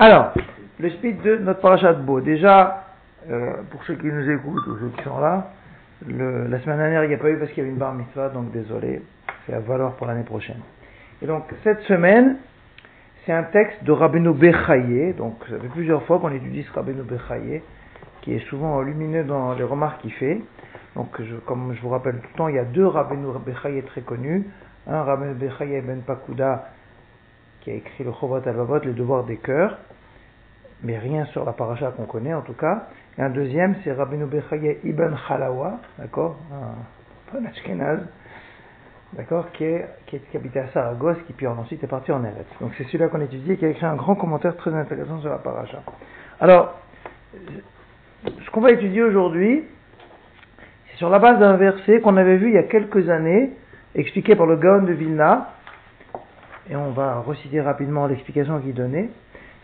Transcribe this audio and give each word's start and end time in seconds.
Alors, 0.00 0.34
le 0.78 0.90
speed 0.90 1.22
de 1.22 1.36
notre 1.36 1.60
parachat 1.60 1.94
Beau. 1.94 2.20
Déjà, 2.20 2.84
euh, 3.30 3.54
pour 3.70 3.82
ceux 3.84 3.94
qui 3.94 4.06
nous 4.06 4.30
écoutent 4.30 4.66
ou 4.66 4.76
ceux 4.78 4.92
qui 4.96 5.02
sont 5.02 5.18
là, 5.18 5.50
le, 6.06 6.46
la 6.46 6.60
semaine 6.60 6.76
dernière, 6.76 7.04
il 7.04 7.08
n'y 7.08 7.14
a 7.14 7.18
pas 7.18 7.30
eu 7.30 7.38
parce 7.38 7.50
qu'il 7.52 7.58
y 7.58 7.60
avait 7.62 7.70
une 7.72 7.78
bar 7.78 7.94
mitzvah, 7.94 8.28
donc 8.28 8.52
désolé, 8.52 9.00
c'est 9.46 9.54
à 9.54 9.60
valoir 9.60 9.92
pour 9.94 10.06
l'année 10.06 10.24
prochaine. 10.24 10.60
Et 11.22 11.26
donc, 11.26 11.44
cette 11.62 11.80
semaine, 11.82 12.36
c'est 13.24 13.32
un 13.32 13.44
texte 13.44 13.82
de 13.84 13.92
Rabbeinu 13.92 14.34
Bechaye, 14.34 15.14
donc 15.14 15.36
ça 15.48 15.58
fait 15.58 15.68
plusieurs 15.68 16.02
fois 16.02 16.18
qu'on 16.18 16.30
étudie 16.30 16.62
ce 16.62 16.72
Rabbeinu 16.74 17.02
Bechaye, 17.02 17.62
qui 18.20 18.34
est 18.34 18.46
souvent 18.50 18.82
lumineux 18.82 19.24
dans 19.24 19.54
les 19.54 19.64
remarques 19.64 20.02
qu'il 20.02 20.12
fait. 20.12 20.42
Donc, 20.96 21.08
je, 21.18 21.36
comme 21.46 21.72
je 21.74 21.80
vous 21.80 21.88
rappelle 21.88 22.16
tout 22.16 22.28
le 22.30 22.36
temps, 22.36 22.48
il 22.48 22.56
y 22.56 22.58
a 22.58 22.64
deux 22.64 22.86
Rabbeinu 22.86 23.28
Bechaye 23.44 23.82
très 23.84 24.02
connus. 24.02 24.44
Un, 24.86 25.02
Rabbeinu 25.02 25.32
Bechaye 25.32 25.80
ben 25.80 26.02
Pakuda, 26.02 26.73
qui 27.64 27.70
a 27.70 27.74
écrit 27.74 28.04
le 28.04 28.12
Chovat 28.12 28.42
Alvavot, 28.44 28.78
les 28.80 28.92
devoirs 28.92 29.24
des 29.24 29.38
cœurs, 29.38 29.78
mais 30.82 30.98
rien 30.98 31.24
sur 31.26 31.46
la 31.46 31.52
paracha 31.52 31.90
qu'on 31.92 32.04
connaît 32.04 32.34
en 32.34 32.42
tout 32.42 32.52
cas. 32.52 32.88
Et 33.16 33.22
un 33.22 33.30
deuxième, 33.30 33.74
c'est 33.82 33.92
Rabbeinu 33.92 34.26
Bechaye 34.26 34.78
Ibn 34.84 35.14
Khalawa, 35.26 35.78
d'accord, 35.98 36.36
un, 36.52 37.38
un 37.38 37.44
Ashkenaz, 37.46 38.00
d'accord, 39.14 39.50
qui, 39.52 39.64
est, 39.64 39.88
qui, 40.06 40.16
est, 40.16 40.30
qui 40.30 40.36
habitait 40.36 40.60
à 40.60 40.68
Saragosse, 40.68 41.16
qui 41.26 41.32
puis 41.32 41.46
ensuite 41.46 41.82
est 41.82 41.88
parti 41.88 42.12
en 42.12 42.22
Eretz. 42.22 42.46
Donc 42.60 42.72
c'est 42.76 42.84
celui-là 42.84 43.08
qu'on 43.08 43.22
étudie 43.22 43.52
et 43.52 43.56
qui 43.56 43.64
a 43.64 43.70
écrit 43.70 43.86
un 43.86 43.96
grand 43.96 44.14
commentaire 44.14 44.56
très 44.56 44.74
intéressant 44.74 45.20
sur 45.20 45.30
la 45.30 45.38
paracha. 45.38 45.82
Alors, 46.40 46.78
ce 48.24 48.50
qu'on 48.50 48.60
va 48.60 48.72
étudier 48.72 49.02
aujourd'hui, 49.02 49.64
c'est 50.90 50.98
sur 50.98 51.08
la 51.08 51.18
base 51.18 51.38
d'un 51.38 51.56
verset 51.56 52.00
qu'on 52.00 52.18
avait 52.18 52.36
vu 52.36 52.48
il 52.48 52.54
y 52.54 52.58
a 52.58 52.64
quelques 52.64 53.08
années, 53.08 53.52
expliqué 53.94 54.36
par 54.36 54.44
le 54.44 54.56
Gaon 54.56 54.82
de 54.82 54.92
Vilna, 54.92 55.53
et 56.70 56.76
on 56.76 56.90
va 56.90 57.20
reciter 57.20 57.60
rapidement 57.60 58.06
l'explication 58.06 58.60
qu'il 58.60 58.74
donnait. 58.74 59.10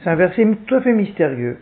C'est 0.03 0.11
un 0.11 0.17
verset 0.17 0.47
tout 0.67 0.75
à 0.75 0.81
fait 0.81 0.93
mystérieux. 0.93 1.59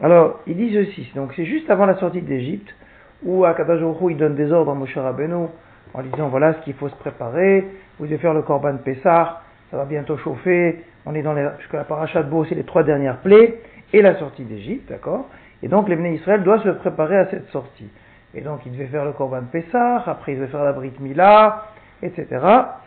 Alors, 0.00 0.40
il 0.46 0.56
dit 0.56 0.72
ceci, 0.72 1.10
donc 1.14 1.32
c'est 1.36 1.44
juste 1.44 1.68
avant 1.70 1.86
la 1.86 1.96
sortie 1.96 2.22
d'Égypte, 2.22 2.74
où 3.22 3.44
Akadash 3.44 3.80
il 4.08 4.16
donne 4.16 4.34
des 4.34 4.50
ordres 4.50 4.72
à 4.72 4.74
Moshe 4.74 4.96
Rabbeinu, 4.96 5.46
en 5.92 6.02
disant 6.02 6.28
voilà 6.28 6.54
ce 6.54 6.60
qu'il 6.60 6.74
faut 6.74 6.88
se 6.88 6.94
préparer, 6.96 7.66
vous 7.98 8.06
devez 8.06 8.18
faire 8.18 8.32
le 8.32 8.42
Korban 8.42 8.78
Pessah, 8.78 9.42
ça 9.70 9.76
va 9.76 9.84
bientôt 9.84 10.16
chauffer, 10.16 10.82
on 11.04 11.14
est 11.14 11.22
dans 11.22 11.34
les, 11.34 11.46
jusqu'à 11.58 11.78
la 11.78 11.84
paracha 11.84 12.22
de 12.22 12.30
Beau, 12.30 12.44
c'est 12.44 12.54
les 12.54 12.64
trois 12.64 12.82
dernières 12.82 13.18
plaies, 13.18 13.60
et 13.92 14.02
la 14.02 14.18
sortie 14.18 14.44
d'Égypte, 14.44 14.88
d'accord? 14.88 15.28
Et 15.62 15.68
donc 15.68 15.88
les 15.88 16.14
Israël 16.14 16.42
doivent 16.42 16.62
se 16.62 16.70
préparer 16.70 17.18
à 17.18 17.26
cette 17.26 17.48
sortie. 17.48 17.88
Et 18.34 18.40
donc 18.40 18.60
il 18.64 18.72
devait 18.72 18.86
faire 18.86 19.04
le 19.04 19.12
Korban 19.12 19.42
Pessah, 19.50 20.04
après 20.06 20.32
il 20.32 20.38
devait 20.38 20.50
faire 20.50 20.64
la 20.64 20.72
Brit 20.72 20.92
Mila, 21.00 21.66
etc. 22.02 22.26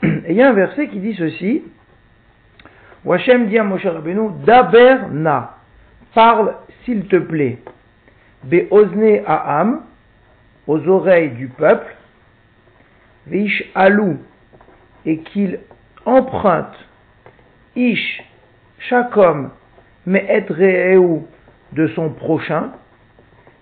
Et 0.04 0.32
il 0.32 0.36
y 0.36 0.42
a 0.42 0.50
un 0.50 0.54
verset 0.54 0.88
qui 0.88 1.00
dit 1.00 1.14
ceci, 1.14 1.64
Washem 3.06 3.48
dit 3.48 3.58
à 3.58 3.64
Moshe 3.64 3.86
Rabbeinu, 3.86 4.30
Daber 4.46 5.10
na, 5.12 5.58
parle 6.14 6.56
s'il 6.84 7.08
te 7.08 7.18
plaît, 7.18 7.60
Be'ozne 8.44 9.22
Aham, 9.26 9.82
aux 10.68 10.88
oreilles 10.88 11.32
du 11.32 11.48
peuple, 11.48 11.94
Vish 13.28 13.64
alou, 13.76 14.18
et 15.06 15.20
qu'il 15.20 15.60
emprunte, 16.06 16.76
Ish, 17.76 18.24
chaque 18.80 19.16
homme, 19.18 19.50
Me'et 20.06 20.46
Re'eu, 20.50 21.22
de 21.74 21.88
son 21.88 22.10
prochain, 22.10 22.72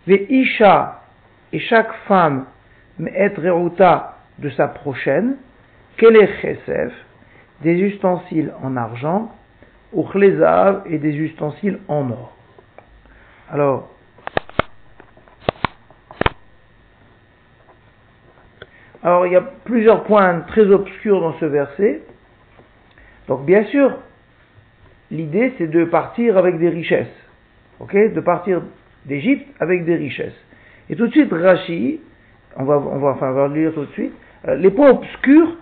Ve'isha, 0.07 1.01
et 1.53 1.59
chaque 1.59 1.93
femme, 2.07 2.45
Me'et 2.99 3.33
Re'uta, 3.37 4.17
de 4.39 4.49
sa 4.51 4.67
prochaine, 4.67 5.37
Kele 5.97 6.27
Chesef, 6.41 6.93
des 7.63 7.79
ustensiles 7.79 8.53
en 8.61 8.75
argent, 8.77 9.31
ou 9.93 10.03
chlézav 10.03 10.83
et 10.85 10.97
des 10.97 11.13
ustensiles 11.15 11.79
en 11.87 12.09
or. 12.09 12.35
Alors, 13.51 13.89
alors 19.03 19.27
il 19.27 19.33
y 19.33 19.35
a 19.35 19.41
plusieurs 19.41 20.03
points 20.03 20.41
très 20.41 20.65
obscurs 20.67 21.19
dans 21.19 21.33
ce 21.33 21.45
verset. 21.45 22.01
Donc 23.27 23.45
bien 23.45 23.65
sûr, 23.65 23.97
l'idée 25.09 25.53
c'est 25.57 25.67
de 25.67 25.83
partir 25.83 26.37
avec 26.37 26.57
des 26.57 26.69
richesses. 26.69 27.07
Ok? 27.79 27.93
De 27.93 28.21
partir 28.21 28.61
d'Égypte 29.05 29.47
avec 29.59 29.85
des 29.85 29.95
richesses. 29.95 30.39
Et 30.89 30.95
tout 30.95 31.07
de 31.07 31.11
suite, 31.11 31.31
Rashi, 31.31 31.99
on 32.55 32.63
va, 32.63 32.77
on 32.77 32.99
va, 32.99 33.09
enfin, 33.11 33.47
lire 33.49 33.73
tout 33.73 33.85
de 33.85 33.91
suite, 33.91 34.13
euh, 34.47 34.55
les 34.55 34.69
points 34.69 34.91
obscurs 34.91 35.55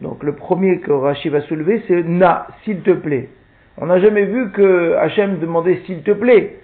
donc 0.00 0.22
le 0.22 0.32
premier 0.34 0.80
que 0.80 0.92
Rashi 0.92 1.28
va 1.28 1.42
soulever, 1.42 1.82
c'est 1.86 2.02
Na, 2.02 2.46
s'il 2.64 2.80
te 2.80 2.92
plaît. 2.92 3.28
On 3.76 3.86
n'a 3.86 3.98
jamais 3.98 4.24
vu 4.24 4.50
que 4.50 4.94
Hachem 4.96 5.38
demandait 5.38 5.80
s'il 5.86 6.02
te 6.02 6.10
plaît 6.10 6.56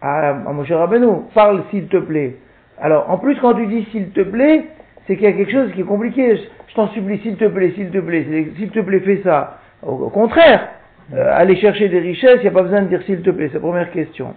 à, 0.00 0.30
à 0.30 0.52
Moshe 0.52 0.70
Rabbeinu. 0.70 1.22
Parle 1.34 1.62
s'il 1.70 1.88
te 1.88 1.96
plaît. 1.96 2.36
Alors 2.80 3.10
en 3.10 3.18
plus 3.18 3.36
quand 3.40 3.54
tu 3.54 3.66
dis 3.66 3.86
s'il 3.90 4.10
te 4.10 4.20
plaît, 4.20 4.66
c'est 5.06 5.16
qu'il 5.16 5.24
y 5.24 5.28
a 5.28 5.32
quelque 5.32 5.52
chose 5.52 5.72
qui 5.72 5.80
est 5.80 5.84
compliqué. 5.84 6.36
Je, 6.36 6.74
t'en 6.74 6.88
supplie 6.88 7.18
s'il 7.20 7.36
te 7.36 7.46
plaît, 7.46 7.72
s'il 7.74 7.90
te 7.90 7.98
plaît, 7.98 8.26
s'il 8.56 8.70
te 8.70 8.80
plaît 8.80 9.00
fais 9.00 9.22
ça. 9.24 9.58
Au, 9.82 10.10
contraire, 10.10 10.68
euh, 11.14 11.32
aller 11.34 11.56
chercher 11.56 11.88
des 11.88 12.00
richesses, 12.00 12.36
il 12.36 12.42
n'y 12.42 12.48
a 12.48 12.52
pas 12.52 12.62
besoin 12.62 12.82
de 12.82 12.88
dire 12.88 13.02
s'il 13.02 13.22
te 13.22 13.30
plaît. 13.30 13.48
C'est 13.48 13.54
la 13.54 13.60
première 13.60 13.90
question. 13.90 14.34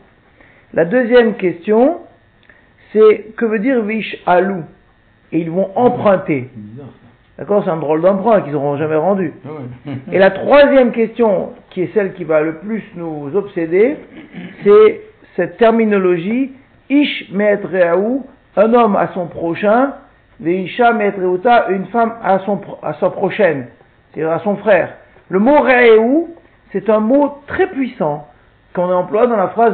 La 0.74 0.86
deuxième 0.86 1.36
question, 1.36 2.00
c'est 2.94 3.34
que 3.36 3.46
veut 3.46 3.60
dire 3.60 3.82
Vish 3.84 4.18
Alou 4.26 4.64
Et 5.34 5.40
ils 5.40 5.52
vont 5.52 5.70
emprunter. 5.76 6.50
D'accord 7.42 7.64
C'est 7.64 7.72
un 7.72 7.78
drôle 7.78 8.02
d'emprunt 8.02 8.42
qu'ils 8.42 8.54
n'auront 8.54 8.78
jamais 8.78 8.98
rendu. 8.98 9.34
Ah 9.44 9.90
Et 10.12 10.20
la 10.20 10.30
troisième 10.30 10.92
question, 10.92 11.54
qui 11.72 11.82
est 11.82 11.92
celle 11.92 12.14
qui 12.14 12.24
va 12.24 12.42
le 12.42 12.58
plus 12.58 12.84
nous 12.96 13.36
obséder, 13.36 13.98
c'est 14.64 15.02
cette 15.36 15.58
terminologie 15.58 16.52
Ish 16.92 17.32
Me'etreaou, 17.32 18.28
un 18.58 18.74
homme 18.76 18.96
à 18.96 19.08
son 19.16 19.26
prochain, 19.26 19.94
Veisha 20.40 20.94
Me'etreuta, 20.94 21.70
une 21.70 21.88
femme 21.88 22.14
à, 22.24 22.38
son, 22.46 22.62
à 22.84 22.94
sa 23.00 23.10
prochaine, 23.10 23.70
c'est-à-dire 24.14 24.32
à 24.32 24.40
son 24.42 24.58
frère. 24.58 24.94
Le 25.30 25.40
mot 25.40 25.62
Re'eu, 25.62 26.28
c'est 26.72 26.92
un 26.92 27.00
mot 27.00 27.40
très 27.48 27.66
puissant 27.72 28.28
qu'on 28.76 28.92
emploie 28.92 29.26
dans 29.26 29.38
la 29.38 29.48
phrase 29.48 29.74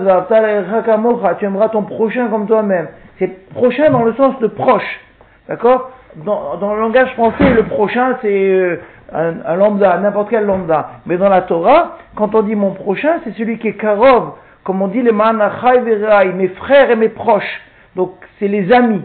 tu 1.37 1.45
aimeras 1.45 1.67
ton 1.67 1.83
prochain 1.83 2.29
comme 2.29 2.47
toi-même. 2.47 2.87
C'est 3.19 3.49
prochain 3.49 3.91
dans 3.91 4.05
le 4.05 4.13
sens 4.13 4.39
de 4.39 4.47
proche. 4.47 5.01
D'accord? 5.49 5.91
Dans, 6.23 6.73
le 6.73 6.81
langage 6.81 7.13
français, 7.13 7.53
le 7.53 7.63
prochain, 7.63 8.17
c'est 8.21 8.49
euh, 8.51 8.81
un, 9.13 9.35
un, 9.45 9.55
lambda, 9.55 9.97
n'importe 9.99 10.29
quel 10.29 10.45
lambda. 10.45 10.89
Mais 11.05 11.17
dans 11.17 11.29
la 11.29 11.41
Torah, 11.41 11.97
quand 12.15 12.33
on 12.35 12.41
dit 12.41 12.55
mon 12.55 12.71
prochain, 12.71 13.19
c'est 13.23 13.33
celui 13.37 13.59
qui 13.59 13.67
est 13.69 13.77
karov, 13.77 14.33
comme 14.63 14.81
on 14.81 14.87
dit 14.87 15.01
les 15.01 15.11
manachai 15.11 15.79
verai, 15.79 16.33
mes 16.33 16.49
frères 16.49 16.89
et 16.89 16.95
mes 16.95 17.09
proches. 17.09 17.61
Donc, 17.95 18.13
c'est 18.39 18.47
les 18.47 18.71
amis. 18.71 19.03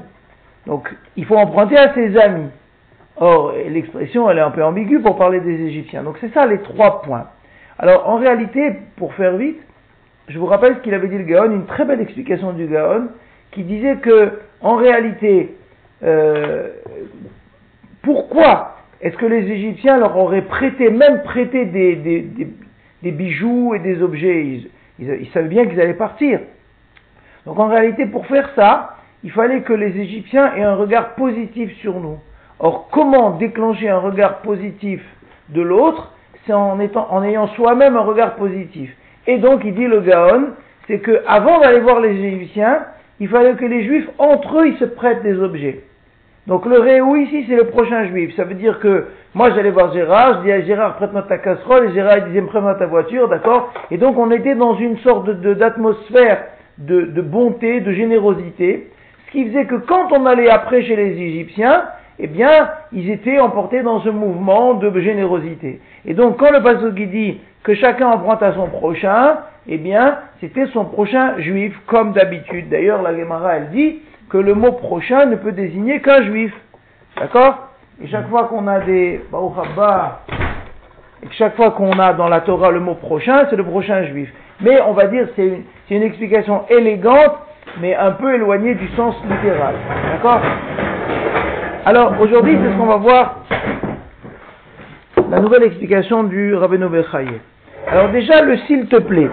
Donc, 0.67 0.89
il 1.17 1.25
faut 1.25 1.37
emprunter 1.37 1.77
à 1.77 1.93
ses 1.95 2.17
amis. 2.19 2.49
Or, 3.17 3.53
l'expression, 3.69 4.31
elle 4.31 4.39
est 4.39 4.43
un 4.43 4.51
peu 4.51 4.65
ambiguë 4.65 5.01
pour 5.01 5.17
parler 5.17 5.41
des 5.41 5.61
Égyptiens. 5.67 6.03
Donc, 6.03 6.17
c'est 6.21 6.33
ça 6.33 6.47
les 6.47 6.59
trois 6.59 7.03
points. 7.03 7.27
Alors, 7.79 8.09
en 8.09 8.17
réalité, 8.17 8.73
pour 8.97 9.15
faire 9.15 9.37
vite, 9.37 9.61
je 10.29 10.39
vous 10.39 10.47
rappelle 10.47 10.77
ce 10.77 10.81
qu'il 10.81 10.95
avait 10.95 11.09
dit 11.09 11.19
le 11.19 11.25
Gaon, 11.25 11.51
une 11.51 11.67
très 11.67 11.85
belle 11.85 12.01
explication 12.01 12.53
du 12.53 12.67
Gaon, 12.67 13.09
qui 13.51 13.65
disait 13.65 13.97
que, 13.97 14.41
en 14.61 14.77
réalité, 14.77 15.55
euh, 16.05 16.69
pourquoi 18.03 18.77
est-ce 19.01 19.17
que 19.17 19.27
les 19.27 19.51
Égyptiens 19.51 19.99
leur 19.99 20.17
auraient 20.17 20.43
prêté, 20.43 20.91
même 20.91 21.23
prêté 21.23 21.65
des, 21.67 23.11
bijoux 23.11 23.75
et 23.75 23.79
des 23.79 24.03
objets? 24.03 24.61
Ils, 24.99 25.29
savaient 25.33 25.49
bien 25.49 25.67
qu'ils 25.67 25.81
allaient 25.81 25.95
partir. 25.95 26.41
Donc 27.47 27.59
en 27.59 27.69
réalité, 27.69 28.07
pour 28.07 28.27
faire 28.27 28.51
ça, 28.55 28.97
il 29.25 29.31
fallait 29.31 29.63
que 29.63 29.73
les 29.73 29.97
Égyptiens 29.99 30.55
aient 30.55 30.63
un 30.63 30.75
regard 30.75 31.15
positif 31.15 31.73
sur 31.79 31.99
nous. 32.01 32.19
Or, 32.59 32.89
comment 32.91 33.33
déclencher 33.33 33.89
un 33.89 33.99
regard 33.99 34.39
positif 34.39 35.01
de 35.49 35.63
l'autre? 35.63 36.13
C'est 36.47 36.53
en 36.53 37.23
ayant 37.23 37.47
soi-même 37.49 37.97
un 37.97 38.03
regard 38.03 38.35
positif. 38.35 38.91
Et 39.27 39.39
donc, 39.39 39.63
il 39.65 39.75
dit 39.75 39.87
le 39.87 40.01
Gaon, 40.01 40.51
c'est 40.87 40.99
que 40.99 41.23
avant 41.27 41.61
d'aller 41.61 41.81
voir 41.81 42.01
les 42.01 42.11
Égyptiens, 42.11 42.87
il 43.21 43.29
fallait 43.29 43.55
que 43.55 43.65
les 43.65 43.85
Juifs, 43.85 44.09
entre 44.19 44.61
eux, 44.61 44.69
ils 44.69 44.79
se 44.79 44.85
prêtent 44.85 45.23
des 45.23 45.39
objets. 45.39 45.85
Donc 46.47 46.67
le 46.67 46.79
réou 46.79 47.17
ici, 47.17 47.45
c'est 47.49 47.55
le 47.55 47.67
prochain 47.67 48.07
juif. 48.07 48.35
Ça 48.35 48.45
veut 48.45 48.55
dire 48.55 48.81
que 48.81 49.07
moi 49.35 49.51
j'allais 49.55 49.71
voir 49.71 49.93
Gérard, 49.93 50.39
je 50.39 50.47
dis 50.47 50.53
à 50.53 50.61
Gérard 50.63 50.97
prête-moi 50.97 51.23
ta 51.23 51.39
casserole, 51.39 51.91
et 51.91 51.95
Gérard 51.95 52.23
disait 52.27 52.43
prête-moi 52.43 52.75
ta 52.75 52.87
voiture, 52.87 53.29
d'accord? 53.29 53.73
Et 53.91 53.97
donc 53.97 54.19
on 54.19 54.31
était 54.31 54.55
dans 54.55 54.75
une 54.75 54.99
sorte 54.99 55.31
d'atmosphère 55.31 56.45
de, 56.79 57.03
de, 57.03 57.23
bonté, 57.23 57.81
de 57.81 57.93
générosité, 57.93 58.91
ce 59.27 59.33
qui 59.33 59.47
faisait 59.47 59.67
que 59.67 59.77
quand 59.77 60.13
on 60.13 60.27
allait 60.27 60.51
après 60.51 60.83
chez 60.83 60.97
les 60.97 61.13
Égyptiens, 61.13 61.85
eh 62.19 62.27
bien, 62.27 62.71
ils 62.93 63.11
étaient 63.11 63.39
emportés 63.39 63.83
dans 63.83 64.01
ce 64.01 64.09
mouvement 64.09 64.75
de 64.75 65.01
générosité. 65.01 65.81
Et 66.05 66.15
donc 66.15 66.39
quand 66.39 66.51
le 66.51 66.63
pasteur 66.63 66.93
dit 66.93 67.41
que 67.63 67.75
chacun 67.75 68.09
emprunte 68.09 68.43
à 68.43 68.53
son 68.55 68.67
prochain, 68.67 69.39
eh 69.69 69.79
bien, 69.79 70.19
c'était 70.41 70.67
son 70.67 70.85
prochain 70.87 71.39
juif, 71.39 71.73
comme 71.87 72.13
d'habitude. 72.13 72.69
D'ailleurs, 72.69 73.01
la 73.03 73.17
Gemara, 73.17 73.57
elle 73.57 73.71
dit, 73.71 74.01
que 74.33 74.39
le 74.39 74.55
mot 74.55 74.73
prochain 74.73 75.27
ne 75.27 75.37
peut 75.37 75.53
désigner 75.53 76.01
qu'un 76.01 76.23
juif. 76.23 76.55
D'accord? 77.21 77.69
Et 78.03 78.09
chaque 78.09 78.29
fois 78.31 78.45
qu'on 78.45 78.67
a 78.67 78.81
des 78.81 79.21
et 81.23 81.27
que 81.27 81.35
chaque 81.35 81.55
fois 81.55 81.73
qu'on 81.73 81.99
a 81.99 82.15
dans 82.15 82.29
la 82.29 82.41
Torah 82.41 82.71
le 82.71 82.81
mot 82.81 82.95
prochain, 82.95 83.47
c'est 83.51 83.57
le 83.57 83.65
prochain 83.65 84.05
juif. 84.05 84.33
Mais 84.63 84.81
on 84.81 84.93
va 84.93 85.07
dire 85.07 85.29
c'est 85.37 85.47
une, 85.47 85.63
c'est 85.87 85.97
une 85.97 86.03
explication 86.03 86.63
élégante, 86.71 87.37
mais 87.81 87.95
un 87.95 88.13
peu 88.13 88.35
éloignée 88.35 88.75
du 88.75 88.89
sens 88.97 89.15
littéral. 89.29 89.75
D'accord? 90.13 90.41
Alors 91.85 92.15
aujourd'hui, 92.19 92.57
c'est 92.61 92.73
ce 92.73 92.79
qu'on 92.79 92.87
va 92.87 92.97
voir 92.97 93.37
la 95.31 95.41
nouvelle 95.41 95.65
explication 95.65 96.25
du 96.25 96.55
Rabbeinu 96.55 96.89
Bechaye. 96.89 97.41
Alors 97.87 98.09
déjà, 98.09 98.41
le 98.43 98.57
s'il 98.59 98.87
te 98.87 98.97
plaît. 98.97 99.31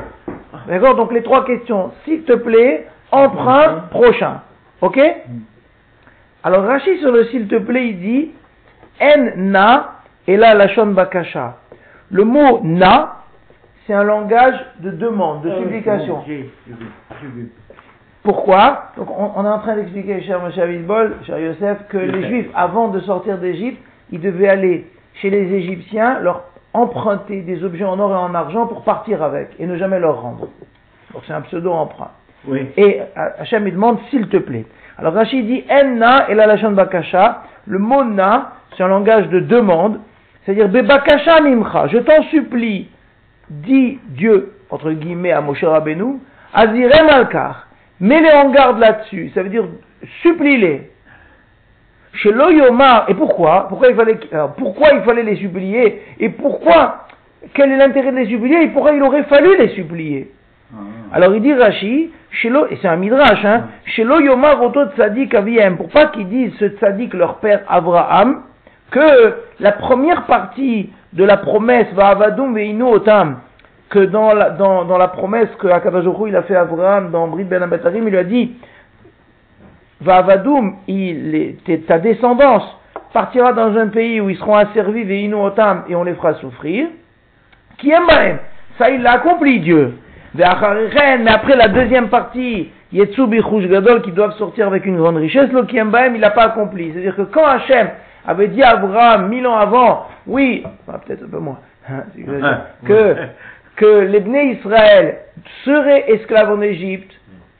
D'accord? 0.67 0.95
Donc 0.95 1.13
les 1.13 1.23
trois 1.23 1.45
questions. 1.45 1.91
S'il 2.03 2.23
te 2.23 2.33
plaît, 2.33 2.85
emprunt, 3.11 3.85
prochain. 3.91 4.41
Ok 4.81 4.99
Alors 6.43 6.63
Rachid 6.63 6.99
sur 6.99 7.11
le 7.11 7.25
s'il 7.25 7.47
te 7.47 7.55
plaît, 7.55 7.89
il 7.89 7.99
dit 7.99 8.31
En 9.01 9.31
na, 9.35 10.01
et 10.27 10.37
là 10.37 10.53
la 10.53 10.69
shon 10.69 10.87
bakasha. 10.87 11.57
Le 12.11 12.23
mot 12.23 12.61
na, 12.63 13.23
c'est 13.85 13.93
un 13.93 14.03
langage 14.03 14.55
de 14.79 14.91
demande, 14.91 15.41
de 15.41 15.51
supplication. 15.55 16.23
Pourquoi? 18.23 18.91
Donc 18.97 19.07
on, 19.09 19.45
est 19.45 19.49
en 19.49 19.59
train 19.59 19.75
d'expliquer, 19.75 20.21
cher 20.21 20.41
M. 20.43 20.51
Abitbol, 20.61 21.17
cher 21.25 21.39
Yosef, 21.39 21.87
que 21.87 21.97
les 21.97 22.27
Juifs, 22.27 22.49
avant 22.53 22.89
de 22.89 22.99
sortir 23.01 23.37
d'Égypte, 23.37 23.81
ils 24.11 24.19
devaient 24.19 24.49
aller 24.49 24.87
chez 25.15 25.29
les 25.29 25.53
Égyptiens, 25.53 26.19
leur 26.19 26.43
emprunter 26.73 27.41
des 27.41 27.63
objets 27.63 27.85
en 27.85 27.99
or 27.99 28.11
et 28.11 28.15
en 28.15 28.35
argent 28.35 28.67
pour 28.67 28.83
partir 28.83 29.23
avec 29.23 29.49
et 29.59 29.65
ne 29.65 29.77
jamais 29.77 29.99
leur 29.99 30.21
rendre. 30.21 30.47
Donc 31.13 31.23
c'est 31.25 31.33
un 31.33 31.41
pseudo-emprunt. 31.41 32.11
Et 32.77 33.01
Hachem 33.15 33.67
il 33.67 33.73
demande 33.73 33.99
s'il 34.09 34.27
te 34.27 34.37
plaît. 34.37 34.65
Alors 34.97 35.13
Rachid 35.13 35.45
dit 35.45 35.63
Enna 35.69 36.29
et 36.29 36.35
la 36.35 36.45
lachon 36.45 36.71
bakasha. 36.71 37.43
Le 37.67 37.79
mot 37.79 38.03
na, 38.03 38.53
c'est 38.75 38.83
un 38.83 38.87
langage 38.87 39.27
de 39.29 39.39
demande. 39.39 39.99
C'est-à-dire 40.43 40.69
Bebakasha 40.69 41.41
nimcha, 41.41 41.87
je 41.87 41.97
t'en 41.99 42.23
supplie, 42.23 42.89
dit 43.49 43.99
Dieu, 44.07 44.53
entre 44.69 44.91
guillemets, 44.91 45.31
à 45.31 45.41
Moshe 45.41 45.63
Rabbeinu, 45.63 46.19
Azirem 46.53 47.07
alkar, 47.09 47.67
mets-les 47.99 48.31
en 48.31 48.49
garde 48.49 48.79
là-dessus. 48.79 49.31
Ça 49.35 49.43
veut 49.43 49.49
dire 49.49 49.65
supplie-les. 50.21 50.89
Chez 52.13 52.31
l'Oyomar, 52.31 53.05
et 53.07 53.13
pourquoi? 53.13 53.67
Pourquoi 53.69 53.89
il, 53.89 53.95
fallait, 53.95 54.17
pourquoi 54.57 54.89
il 54.93 55.01
fallait 55.01 55.23
les 55.23 55.35
supplier? 55.35 56.01
Et 56.19 56.29
pourquoi? 56.29 57.05
Quel 57.53 57.71
est 57.71 57.77
l'intérêt 57.77 58.11
de 58.11 58.17
les 58.17 58.27
supplier? 58.27 58.63
Et 58.63 58.67
pourquoi 58.69 58.93
il 58.93 59.03
aurait 59.03 59.23
fallu 59.23 59.55
les 59.57 59.69
supplier? 59.69 60.31
Alors 61.11 61.33
il 61.35 61.41
dit 61.41 61.53
Rashi, 61.53 62.11
et 62.43 62.77
c'est 62.81 62.87
un 62.87 62.95
midrash, 62.95 63.43
hein, 63.43 63.63
chez 63.85 64.03
l'Oyomar 64.03 64.61
Oto 64.61 64.85
Tzadik 64.95 65.33
Aviem, 65.33 65.77
pour 65.77 65.89
pas 65.89 66.07
qu'ils 66.07 66.29
disent 66.29 66.53
ce 66.59 66.65
Tzadik 66.69 67.13
leur 67.13 67.37
père 67.37 67.61
Abraham, 67.67 68.43
que 68.91 69.35
la 69.59 69.71
première 69.71 70.25
partie 70.25 70.91
de 71.13 71.23
la 71.23 71.37
promesse 71.37 71.87
va 71.93 72.09
avadum 72.09 72.53
veinu 72.53 72.83
otam, 72.83 73.39
que 73.89 73.99
dans 73.99 74.33
la, 74.33 75.07
promesse 75.07 75.49
que 75.57 75.67
il 76.27 76.35
a 76.35 76.43
fait 76.43 76.55
à 76.55 76.61
Abraham 76.61 77.09
dans 77.09 77.27
Brit 77.27 77.45
Ben 77.45 77.63
Abatarim, 77.63 78.07
il 78.07 78.11
lui 78.11 78.17
a 78.17 78.23
dit 78.23 78.55
Vavadoum, 80.01 80.75
il, 80.87 81.57
ta 81.87 81.97
descendance 81.97 82.63
partira 83.11 83.53
dans 83.53 83.75
un 83.75 83.87
pays 83.87 84.21
où 84.21 84.29
ils 84.29 84.37
seront 84.37 84.55
asservis, 84.55 85.03
veinu 85.03 85.33
otam, 85.33 85.83
et 85.89 85.95
on 85.95 86.03
les 86.03 86.13
fera 86.13 86.35
souffrir. 86.35 86.87
Qui 87.79 87.91
aime 87.91 88.37
Ça, 88.77 88.91
il 88.91 89.01
l'a 89.01 89.13
accompli, 89.13 89.59
Dieu. 89.59 89.95
Mais 90.35 90.43
après 90.43 91.55
la 91.55 91.67
deuxième 91.67 92.09
partie, 92.09 92.69
Yetsubi 92.91 93.41
Gadol, 93.69 94.01
qui 94.01 94.11
doivent 94.11 94.37
sortir 94.37 94.67
avec 94.67 94.85
une 94.85 94.97
grande 94.97 95.17
richesse, 95.17 95.51
le 95.51 95.63
Kiembaem, 95.63 96.15
il 96.15 96.21
n'a 96.21 96.31
pas 96.31 96.43
accompli. 96.43 96.91
C'est-à-dire 96.91 97.15
que 97.15 97.23
quand 97.23 97.45
Hachem 97.45 97.89
avait 98.27 98.47
dit 98.47 98.61
à 98.61 98.71
Abraham, 98.71 99.29
mille 99.29 99.47
ans 99.47 99.57
avant, 99.57 100.07
oui, 100.27 100.63
peut-être 100.85 101.23
un 101.23 101.29
peu 101.29 101.39
moins, 101.39 101.59
que, 102.85 103.15
que 103.75 103.99
les 104.01 104.53
Israël 104.53 105.17
seraient 105.65 106.11
esclaves 106.11 106.51
en 106.51 106.61
Égypte, 106.61 107.11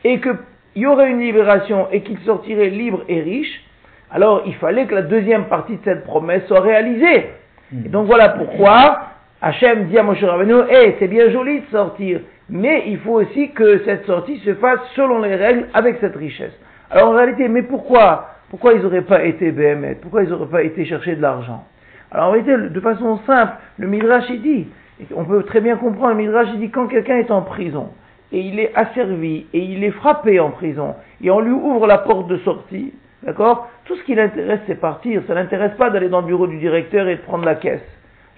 et 0.03 0.19
que 0.19 0.29
il 0.75 0.83
y 0.83 0.85
aurait 0.85 1.09
une 1.09 1.19
libération 1.19 1.87
et 1.91 2.01
qu'il 2.01 2.19
sortirait 2.19 2.69
libre 2.69 3.03
et 3.09 3.21
riche, 3.21 3.63
alors 4.11 4.43
il 4.45 4.55
fallait 4.55 4.85
que 4.85 4.95
la 4.95 5.01
deuxième 5.01 5.45
partie 5.45 5.77
de 5.77 5.83
cette 5.83 6.05
promesse 6.05 6.45
soit 6.47 6.61
réalisée. 6.61 7.31
Hmm. 7.71 7.85
Et 7.85 7.89
donc 7.89 8.05
voilà 8.05 8.29
pourquoi 8.29 8.99
Hachem 9.41 9.87
dit 9.87 9.97
à 9.97 10.03
Moshe 10.03 10.23
Rabbeinu, 10.23 10.61
eh, 10.69 10.95
c'est 10.99 11.07
bien 11.07 11.29
joli 11.31 11.61
de 11.61 11.65
sortir, 11.71 12.21
mais 12.49 12.83
il 12.87 12.99
faut 12.99 13.21
aussi 13.21 13.51
que 13.51 13.83
cette 13.85 14.05
sortie 14.05 14.39
se 14.39 14.55
fasse 14.55 14.79
selon 14.95 15.21
les 15.21 15.35
règles 15.35 15.67
avec 15.73 15.97
cette 15.99 16.15
richesse. 16.15 16.53
Alors 16.89 17.09
en 17.09 17.15
réalité, 17.15 17.47
mais 17.47 17.63
pourquoi 17.63 18.29
Pourquoi 18.49 18.73
ils 18.73 18.81
n'auraient 18.81 19.03
pas 19.03 19.23
été 19.23 19.51
BMS 19.51 19.95
Pourquoi 20.01 20.23
ils 20.23 20.29
n'auraient 20.29 20.49
pas 20.49 20.63
été 20.63 20.85
chercher 20.85 21.15
de 21.15 21.21
l'argent? 21.21 21.65
Alors 22.11 22.29
en 22.29 22.31
réalité, 22.31 22.57
de 22.57 22.79
façon 22.79 23.19
simple, 23.27 23.53
le 23.77 23.87
Midrash 23.87 24.25
il 24.29 24.41
dit, 24.41 24.67
on 25.15 25.25
peut 25.25 25.43
très 25.43 25.61
bien 25.61 25.77
comprendre, 25.77 26.09
le 26.09 26.15
Midrash 26.15 26.47
il 26.53 26.59
dit 26.59 26.71
quand 26.71 26.87
quelqu'un 26.87 27.17
est 27.17 27.31
en 27.31 27.43
prison, 27.43 27.89
et 28.31 28.39
il 28.39 28.59
est 28.59 28.71
asservi 28.75 29.45
et 29.53 29.59
il 29.59 29.83
est 29.83 29.91
frappé 29.91 30.39
en 30.39 30.51
prison 30.51 30.95
et 31.21 31.31
on 31.31 31.39
lui 31.39 31.51
ouvre 31.51 31.87
la 31.87 31.99
porte 31.99 32.27
de 32.27 32.37
sortie, 32.37 32.93
d'accord? 33.23 33.69
Tout 33.85 33.95
ce 33.95 34.03
qui 34.03 34.15
l'intéresse 34.15 34.61
c'est 34.67 34.79
partir, 34.79 35.21
ça 35.27 35.33
l'intéresse 35.33 35.73
pas 35.77 35.89
d'aller 35.89 36.09
dans 36.09 36.21
le 36.21 36.27
bureau 36.27 36.47
du 36.47 36.57
directeur 36.57 37.07
et 37.07 37.15
de 37.15 37.21
prendre 37.21 37.45
la 37.45 37.55
caisse. 37.55 37.81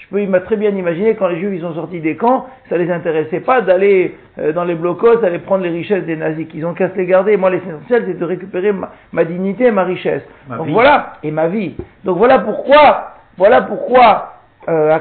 Je 0.01 0.15
peux 0.15 0.39
très 0.42 0.57
bien 0.57 0.71
imaginer 0.71 1.15
quand 1.15 1.27
les 1.27 1.39
juifs 1.39 1.51
ils 1.53 1.62
sont 1.62 1.74
sortis 1.74 2.00
des 2.00 2.15
camps, 2.15 2.48
ça 2.69 2.77
les 2.77 2.92
intéressait 2.92 3.39
pas 3.39 3.62
d'aller 3.62 4.15
euh, 4.39 4.51
dans 4.51 4.63
les 4.63 4.75
blocos, 4.75 5.18
d'aller 5.18 5.39
prendre 5.39 5.63
les 5.63 5.69
richesses 5.69 6.06
des 6.06 6.15
nazis, 6.15 6.48
qu'ils 6.48 6.65
ont 6.65 6.74
qu'à 6.74 6.89
se 6.89 6.95
les 6.95 7.06
garder. 7.06 7.38
Moi 7.38 7.50
l'essentiel 7.50 8.03
c'est 8.07 8.18
de 8.18 8.25
récupérer 8.25 8.74
ma, 9.12 9.24
dignité 9.24 9.65
et 9.65 9.71
ma 9.71 9.83
richesse. 9.83 10.24
Donc 10.50 10.68
voilà, 10.69 11.13
et 11.24 11.31
ma 11.31 11.48
vie. 11.48 11.75
Donc 12.03 12.18
voilà 12.18 12.39
pourquoi, 12.39 13.13
voilà 13.38 13.62
pourquoi 13.62 14.31
euh, 14.69 14.98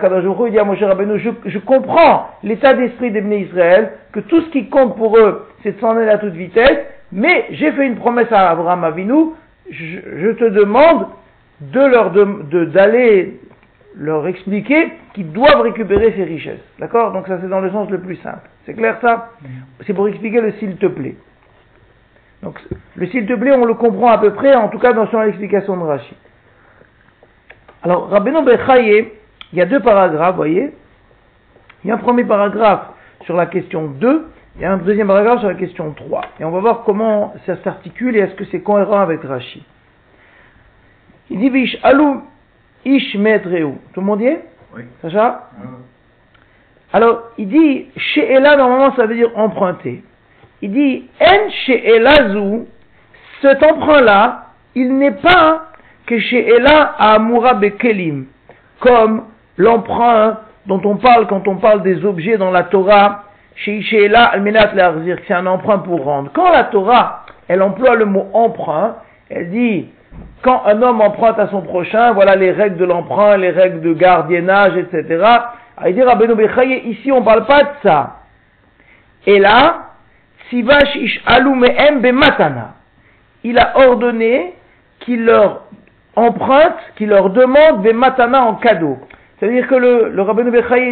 il 0.47 0.53
dit 0.53 0.59
à 0.59 0.65
Moshe 0.65 0.83
Rabbeinu, 0.83 1.19
je, 1.19 1.31
je 1.45 1.59
comprends 1.59 2.29
l'état 2.43 2.75
d'esprit 2.75 3.11
des 3.11 3.21
bénis 3.21 3.45
Israël, 3.45 3.93
que 4.13 4.21
tout 4.21 4.41
ce 4.41 4.51
qui 4.51 4.69
compte 4.69 4.97
pour 4.97 5.19
eux, 5.19 5.47
c'est 5.63 5.77
de 5.77 5.81
s'en 5.81 5.97
aller 5.97 6.09
à 6.09 6.19
toute 6.19 6.33
vitesse, 6.33 6.79
mais 7.13 7.47
j'ai 7.51 7.73
fait 7.73 7.87
une 7.87 7.97
promesse 7.97 8.31
à 8.31 8.51
Abraham 8.51 8.85
Avinu, 8.85 9.33
je, 9.71 9.99
je 10.17 10.31
te 10.31 10.45
demande 10.45 11.07
de 11.61 11.81
leur 11.81 12.11
d'aller 12.11 13.39
leur 13.97 14.27
expliquer 14.27 14.93
qu'ils 15.15 15.33
doivent 15.33 15.63
récupérer 15.63 16.13
ces 16.17 16.25
richesses. 16.25 16.65
D'accord? 16.79 17.13
Donc 17.13 17.27
ça 17.27 17.39
c'est 17.41 17.49
dans 17.49 17.61
le 17.61 17.71
sens 17.71 17.91
le 17.91 18.01
plus 18.01 18.17
simple. 18.17 18.49
C'est 18.67 18.75
clair 18.75 18.99
ça? 19.01 19.31
C'est 19.87 19.95
pour 19.95 20.09
expliquer 20.09 20.41
le 20.41 20.53
s'il 20.53 20.77
te 20.77 20.87
plaît. 20.87 21.17
Donc 22.43 22.59
le 22.97 23.07
s'il 23.07 23.27
te 23.27 23.35
plaît, 23.35 23.53
on 23.53 23.65
le 23.65 23.75
comprend 23.75 24.09
à 24.09 24.19
peu 24.19 24.33
près, 24.33 24.55
en 24.55 24.69
tout 24.69 24.79
cas 24.79 24.93
dans 24.93 25.07
son 25.09 25.23
explication 25.23 25.77
de 25.77 25.83
Rachid. 25.83 26.17
Alors 27.83 28.09
Rabbeinu 28.09 28.45
Bechaye, 28.45 29.09
il 29.53 29.59
y 29.59 29.63
a 29.63 29.67
deux 29.67 29.81
paragraphes, 29.81 30.33
vous 30.33 30.37
voyez. 30.37 30.73
Il 31.83 31.89
y 31.89 31.91
a 31.91 31.95
un 31.95 31.99
premier 31.99 32.25
paragraphe 32.25 32.91
sur 33.25 33.37
la 33.37 33.47
question 33.47 33.89
2 33.89 34.27
et 34.61 34.67
un 34.67 34.77
deuxième 34.79 35.07
paragraphe 35.07 35.41
sur 35.41 35.49
la 35.49 35.55
question 35.55 35.93
3. 35.93 36.23
Et 36.41 36.45
on 36.45 36.51
va 36.51 36.61
voir 36.61 36.83
comment 36.85 37.35
ça 37.47 37.57
s'articule 37.63 38.17
et 38.17 38.21
est-ce 38.21 38.35
que 38.35 38.45
c'est 38.47 38.61
cohérent 38.61 39.01
avec 39.01 39.23
Rashi. 39.23 39.65
Il 41.31 41.39
dit 41.39 41.49
Vish 41.49 41.79
alou 41.83 42.23
ish 42.85 43.15
metreu. 43.17 43.73
Tout 43.93 44.01
le 44.01 44.07
monde 44.07 44.21
y 44.21 44.27
est 44.27 44.45
Oui. 44.75 44.83
Sacha 45.03 45.49
Alors, 46.93 47.23
il 47.39 47.49
dit 47.49 47.87
She'ela, 47.97 48.57
normalement 48.57 48.95
ça 48.97 49.07
veut 49.07 49.15
dire 49.15 49.31
emprunter. 49.37 50.03
Il 50.63 50.73
dit 50.73 51.09
En 51.21 51.51
she'elazu, 51.67 52.67
cet 53.43 53.63
emprunt-là, 53.63 54.47
il 54.75 54.97
n'est 54.97 55.13
pas 55.13 55.67
que 56.07 56.19
She'ela 56.19 56.95
amura 56.99 57.55
bekelim, 57.55 58.27
comme 58.81 59.25
l'emprunt 59.57 60.39
dont 60.67 60.81
on 60.85 60.97
parle 60.97 61.27
quand 61.27 61.47
on 61.49 61.57
parle 61.57 61.83
des 61.83 62.05
objets 62.05 62.37
dans 62.37 62.51
la 62.51 62.65
Torah, 62.65 63.25
chez 63.57 64.15
Almenat 64.15 64.73
c'est 65.27 65.35
un 65.35 65.47
emprunt 65.47 65.79
pour 65.79 66.05
rendre. 66.05 66.31
Quand 66.33 66.51
la 66.51 66.65
Torah, 66.65 67.27
elle 67.49 67.63
emploie 67.63 67.95
le 67.95 68.07
mot 68.07 68.29
emprunt, 68.33 68.97
elle 69.29 69.51
dit, 69.51 69.89
quand 70.43 70.63
un 70.67 70.81
homme 70.83 71.01
emprunte 71.01 71.39
à 71.39 71.49
son 71.49 71.63
prochain, 71.63 72.13
voilà 72.13 72.37
les 72.37 72.51
règles 72.51 72.77
de 72.77 72.85
l'emprunt, 72.85 73.37
les 73.37 73.51
règles 73.51 73.81
de 73.81 73.93
gardiennage, 73.93 74.77
etc. 74.77 75.25
Il 75.87 75.95
dit 75.95 76.03
Rabbeinu 76.03 76.35
Bechaye, 76.35 76.83
ici 76.87 77.13
on 77.13 77.21
ne 77.21 77.25
parle 77.25 77.47
pas 77.47 77.63
de 77.63 77.69
ça. 77.83 78.17
Et 79.27 79.39
là, 79.39 79.91
Sivash 80.49 80.97
ish 80.97 81.23
matana. 82.13 82.75
Il 83.45 83.59
a 83.59 83.79
ordonné 83.79 84.55
qu'il 85.01 85.25
leur 85.25 85.63
emprunte, 86.17 86.77
qu'il 86.97 87.09
leur 87.09 87.31
demande 87.31 87.83
des 87.83 87.93
matana 87.93 88.43
en 88.43 88.55
cadeau. 88.55 88.99
C'est-à-dire 89.39 89.67
que 89.69 89.75
le, 89.75 90.11
le 90.11 90.23
rabbin 90.23 90.45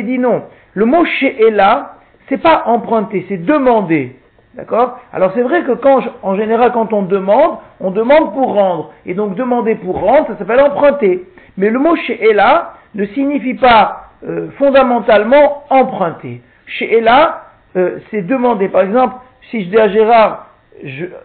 dit 0.02 0.19
non. 0.19 0.45
Le 0.75 0.85
mot 0.85 1.05
she'ela, 1.05 1.97
c'est 2.28 2.38
pas 2.38 2.62
emprunter, 2.67 3.26
c'est 3.28 3.45
demander. 3.45 4.17
D'accord? 4.58 4.98
Alors 5.12 5.30
c'est 5.34 5.42
vrai 5.42 5.62
que 5.62 5.72
quand, 5.72 6.00
en 6.22 6.36
général, 6.36 6.72
quand 6.72 6.92
on 6.92 7.02
demande, 7.02 7.58
on 7.80 7.92
demande 7.92 8.34
pour 8.34 8.52
rendre. 8.52 8.92
Et 9.06 9.14
donc 9.14 9.36
demander 9.36 9.76
pour 9.76 10.00
rendre, 10.00 10.26
ça 10.26 10.36
s'appelle 10.36 10.60
emprunter. 10.60 11.24
Mais 11.56 11.70
le 11.70 11.78
mot 11.78 11.94
she'ela 11.94 12.74
ne 12.94 13.06
signifie 13.06 13.54
pas 13.54 14.08
euh, 14.28 14.48
fondamentalement 14.58 15.62
emprunter. 15.70 16.42
She'ela, 16.66 17.44
euh, 17.76 17.98
c'est 18.10 18.22
demander. 18.22 18.68
Par 18.68 18.82
exemple, 18.82 19.14
si 19.50 19.64
je 19.64 19.70
dis 19.70 19.78
à 19.78 19.88
Gérard, 19.88 20.48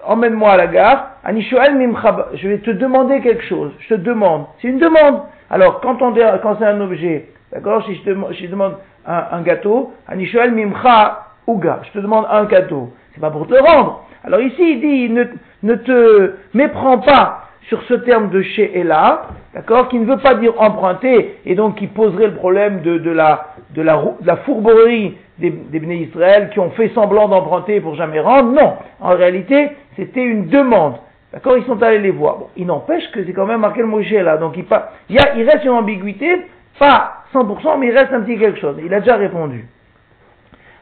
emmène-moi 0.06 0.52
à 0.52 0.58
la 0.58 0.68
gare, 0.68 1.08
je 1.26 2.48
vais 2.48 2.60
te 2.60 2.72
demander 2.72 3.20
quelque 3.22 3.44
chose. 3.46 3.72
Je 3.80 3.96
te 3.96 4.00
demande. 4.00 4.46
C'est 4.62 4.68
une 4.68 4.80
demande. 4.80 5.22
Alors, 5.50 5.82
quand, 5.82 6.02
on, 6.02 6.14
quand 6.14 6.58
c'est 6.60 6.66
un 6.66 6.82
objet, 6.82 7.28
D'accord? 7.54 7.86
Si, 7.86 7.96
je 7.96 8.02
je 8.04 8.48
demande 8.48 8.78
un, 9.06 9.42
gâteau, 9.44 9.94
Anishuel 10.08 10.54
Mimcha 10.54 11.28
Uga, 11.48 11.82
je 11.84 11.92
te 11.92 12.00
demande 12.00 12.26
un 12.30 12.46
gâteau. 12.46 12.92
C'est 13.14 13.22
pas 13.22 13.32
pour 13.32 13.48
te 13.48 13.54
rendre. 13.56 14.06
Alors 14.24 14.42
ici, 14.42 14.62
il 14.62 14.82
dit, 14.82 15.10
ne, 15.10 15.26
ne 15.64 15.76
te 15.76 16.34
méprends 16.54 17.00
pas 17.00 17.50
sur 17.68 17.82
ce 17.84 17.94
terme 17.94 18.30
de 18.30 18.42
chez 18.42 18.78
et 18.80 18.84
là, 18.84 19.28
d'accord, 19.54 19.88
qui 19.88 20.00
ne 20.00 20.06
veut 20.06 20.18
pas 20.18 20.36
dire 20.36 20.54
emprunter, 20.62 21.38
et 21.46 21.56
donc 21.56 21.76
qui 21.76 21.88
poserait 21.88 22.28
le 22.28 22.36
problème 22.36 22.82
de, 22.82 22.98
de, 22.98 23.12
la, 23.12 23.48
de, 23.72 23.82
la, 23.82 23.96
de 24.20 24.28
la 24.28 24.38
fourberie 24.38 25.18
des, 25.40 25.50
des 25.50 25.96
Israël 25.96 26.50
qui 26.52 26.60
ont 26.60 26.72
fait 26.72 26.90
semblant 26.90 27.28
d'emprunter 27.28 27.82
pour 27.82 27.96
jamais 27.96 28.20
rendre. 28.20 28.52
Non, 28.52 28.76
en 29.00 29.16
réalité, 29.16 29.70
c'était 29.96 30.24
une 30.24 30.48
demande. 30.48 30.96
D'accord 31.32 31.58
Ils 31.58 31.66
sont 31.66 31.82
allés 31.82 32.00
les 32.00 32.12
voir. 32.12 32.38
Bon, 32.38 32.48
il 32.56 32.68
n'empêche 32.68 33.10
que 33.12 33.26
c'est 33.26 33.34
quand 33.34 33.48
même 33.48 33.62
marqué 33.62 33.82
le 33.82 33.88
mot 33.88 34.00
là. 34.00 34.38
Donc 34.38 34.56
il, 34.56 34.66
il, 35.10 35.16
y 35.16 35.20
a, 35.20 35.36
il 35.36 35.50
reste 35.50 35.64
une 35.64 35.72
ambiguïté, 35.72 36.46
pas 36.78 37.24
100%, 37.34 37.80
mais 37.80 37.88
il 37.88 37.98
reste 37.98 38.14
un 38.14 38.22
petit 38.22 38.38
quelque 38.38 38.60
chose. 38.60 38.78
Il 38.84 38.94
a 38.94 39.00
déjà 39.00 39.16
répondu. 39.16 39.66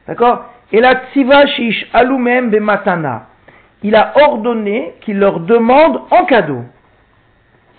D'accord? 0.08 0.46
Et 0.72 0.80
la 0.80 1.02
tsiva 1.14 1.46
shish 1.48 1.88
alumem 1.94 2.50
bematana. 2.50 3.28
Il 3.84 3.96
a 3.96 4.14
ordonné 4.16 4.94
qu'il 5.02 5.20
leur 5.20 5.40
demande 5.40 6.02
en 6.12 6.26
cadeau. 6.26 6.64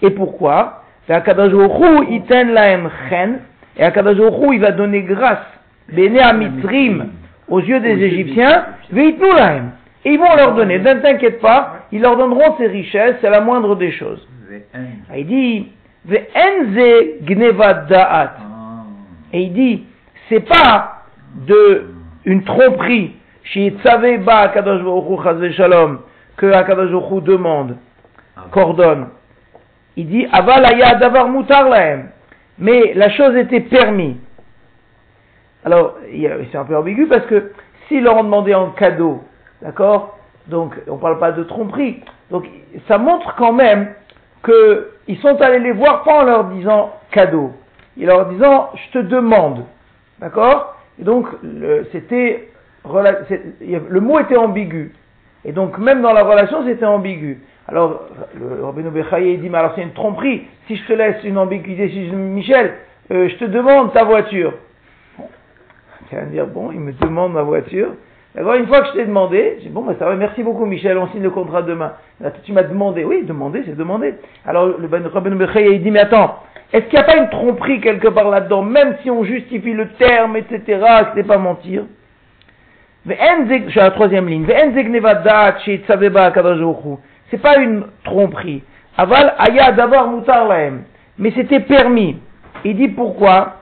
Et 0.02 0.10
pourquoi? 0.10 0.82
Et 1.08 1.12
il 1.12 1.22
va 4.60 4.72
donner 4.72 5.02
grâce 5.02 5.46
Bene 5.92 6.18
Amitrim 6.18 7.10
aux 7.48 7.60
yeux 7.60 7.80
des 7.80 8.02
Égyptiens. 8.02 8.66
Et 8.94 9.16
ils 10.04 10.18
vont 10.18 10.36
leur 10.36 10.54
donner. 10.54 10.78
Ne 10.78 10.94
t'inquiète 10.94 11.40
pas, 11.40 11.86
ils 11.92 12.00
leur 12.00 12.16
donneront 12.16 12.56
ces 12.58 12.66
richesses, 12.66 13.16
c'est 13.20 13.30
la 13.30 13.40
moindre 13.40 13.76
des 13.76 13.92
choses. 13.92 14.26
Il 15.16 15.26
dit, 15.26 15.68
da'at. 17.88 18.34
Et 19.32 19.42
il 19.42 19.52
dit, 19.52 19.84
c'est 20.28 20.46
pas 20.46 21.04
de 21.46 21.86
une 22.24 22.44
tromperie, 22.44 23.14
chez 23.44 23.70
ba 23.70 24.38
Akadosh 24.38 24.82
Shalom, 25.52 26.00
que 26.36 26.46
Akadosh 26.52 26.90
demande, 27.22 27.76
coordonne. 28.50 29.08
Il 29.96 30.08
dit, 30.08 30.26
avalaya 30.32 30.94
davar 30.94 31.28
mutar 31.28 31.68
lahem. 31.68 32.08
Mais 32.58 32.92
la 32.94 33.10
chose 33.10 33.36
était 33.36 33.60
permise. 33.60 34.16
Alors, 35.64 35.96
c'est 36.10 36.56
un 36.56 36.64
peu 36.64 36.76
ambigu 36.76 37.06
parce 37.06 37.26
que 37.26 37.52
s'ils 37.86 38.02
leur 38.02 38.16
ont 38.16 38.24
demandé 38.24 38.54
en 38.54 38.70
cadeau, 38.70 39.22
d'accord 39.60 40.18
Donc, 40.48 40.74
on 40.88 40.96
ne 40.96 41.00
parle 41.00 41.18
pas 41.18 41.32
de 41.32 41.42
tromperie. 41.44 42.00
Donc, 42.30 42.48
ça 42.88 42.98
montre 42.98 43.34
quand 43.36 43.52
même 43.52 43.92
qu'ils 44.44 45.18
sont 45.18 45.40
allés 45.40 45.60
les 45.60 45.72
voir 45.72 46.02
pas 46.02 46.22
en 46.22 46.24
leur 46.24 46.44
disant 46.44 46.92
cadeau, 47.12 47.52
ils 47.96 48.06
leur 48.06 48.26
disant 48.26 48.70
je 48.74 48.98
te 48.98 49.04
demande, 49.04 49.64
d'accord 50.18 50.76
Et 51.00 51.04
donc, 51.04 51.26
le 51.42 52.00
mot 54.00 54.18
était 54.20 54.36
ambigu. 54.36 54.92
Et 55.44 55.52
donc, 55.52 55.78
même 55.78 56.02
dans 56.02 56.12
la 56.12 56.22
relation, 56.24 56.64
c'était 56.64 56.84
ambigu. 56.84 57.40
Alors, 57.68 58.08
le 58.38 58.64
Rabbeinu 58.64 58.90
Bechaye 58.90 59.38
dit, 59.38 59.48
mais 59.48 59.58
alors 59.58 59.72
c'est 59.74 59.82
une 59.82 59.92
tromperie. 59.92 60.42
Si 60.66 60.76
je 60.76 60.84
te 60.86 60.92
laisse 60.92 61.22
une 61.24 61.38
ambiguïté, 61.38 61.88
si 61.88 62.00
Michel, 62.12 62.74
euh, 63.10 63.28
je 63.28 63.36
te 63.36 63.44
demande 63.44 63.92
ta 63.92 64.04
voiture. 64.04 64.52
Tu 66.08 66.16
vas 66.16 66.22
me 66.22 66.30
dire, 66.30 66.46
bon, 66.46 66.70
il 66.72 66.80
me 66.80 66.92
demande 66.92 67.32
ma 67.32 67.42
voiture. 67.42 67.94
D'accord, 68.34 68.54
une 68.54 68.66
fois 68.66 68.80
que 68.80 68.88
je 68.88 68.92
t'ai 68.92 69.06
demandé, 69.06 69.56
j'ai 69.58 69.68
dit, 69.68 69.72
bon, 69.72 69.82
ben, 69.82 69.94
ça 69.98 70.06
va, 70.06 70.16
merci 70.16 70.42
beaucoup 70.42 70.64
Michel, 70.64 70.96
on 70.98 71.08
signe 71.08 71.22
le 71.22 71.30
contrat 71.30 71.62
demain. 71.62 71.92
Tu 72.44 72.52
m'as 72.52 72.62
demandé, 72.62 73.04
oui, 73.04 73.24
demander, 73.24 73.62
c'est 73.64 73.76
demander. 73.76 74.14
Alors, 74.46 74.66
le 74.78 74.88
Ben 74.88 75.02
il 75.56 75.82
dit, 75.82 75.90
mais 75.90 76.00
attends, 76.00 76.38
est-ce 76.72 76.86
qu'il 76.86 76.98
n'y 76.98 77.04
a 77.04 77.04
pas 77.04 77.18
une 77.18 77.28
tromperie 77.28 77.80
quelque 77.80 78.08
part 78.08 78.30
là-dedans, 78.30 78.62
même 78.62 78.96
si 79.02 79.10
on 79.10 79.24
justifie 79.24 79.74
le 79.74 79.88
terme, 79.90 80.36
etc., 80.36 80.62
que 80.68 81.08
c'est 81.16 81.26
pas 81.26 81.36
mentir? 81.36 81.84
Je 83.04 83.68
suis 83.68 83.80
à 83.80 83.84
la 83.84 83.90
troisième 83.90 84.26
ligne. 84.28 84.46
C'est 87.30 87.42
pas 87.42 87.58
une 87.58 87.84
tromperie. 88.04 88.62
Mais 91.18 91.32
c'était 91.34 91.60
permis. 91.60 92.18
Il 92.64 92.76
dit 92.76 92.88
pourquoi? 92.88 93.56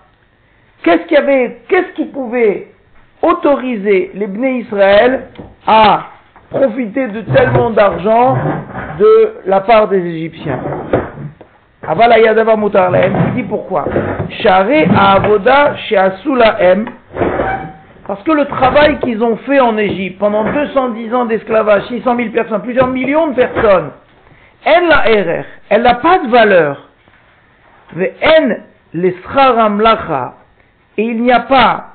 Qu'est-ce 0.82 1.06
qui 1.06 1.16
avait, 1.16 1.62
qu'est-ce 1.68 1.92
qui 1.94 2.04
pouvait 2.06 2.68
autoriser 3.22 4.12
les 4.14 4.26
Bnei 4.26 4.60
Israël 4.60 5.28
à 5.66 6.06
profiter 6.50 7.08
de 7.08 7.22
tellement 7.22 7.70
d'argent 7.70 8.36
de 8.98 9.34
la 9.46 9.60
part 9.60 9.88
des 9.88 9.98
Égyptiens? 9.98 10.60
Aval 11.90 12.34
d'avoir 12.36 12.56
mutar 12.56 12.92
Il 12.94 13.34
dit 13.34 13.42
pourquoi? 13.42 13.84
Charé 14.44 14.86
à 14.96 15.14
avoda 15.14 15.74
chez 15.88 15.96
M. 15.96 16.86
Parce 18.06 18.22
que 18.22 18.30
le 18.30 18.44
travail 18.44 19.00
qu'ils 19.00 19.20
ont 19.24 19.36
fait 19.38 19.58
en 19.58 19.76
Égypte 19.76 20.20
pendant 20.20 20.44
210 20.44 21.14
ans 21.14 21.24
d'esclavage, 21.24 21.82
600 21.88 22.16
000 22.16 22.28
personnes, 22.30 22.62
plusieurs 22.62 22.86
millions 22.86 23.26
de 23.26 23.34
personnes, 23.34 23.90
elle 24.64 24.86
la 24.86 24.98
RR, 24.98 25.44
elle 25.68 25.82
n'a 25.82 25.94
pas 25.94 26.18
de 26.20 26.28
valeur. 26.28 26.88
Mais 27.96 28.14
les 28.94 29.16
et 30.96 31.02
il 31.02 31.22
n'y 31.22 31.32
a 31.32 31.40
pas 31.40 31.86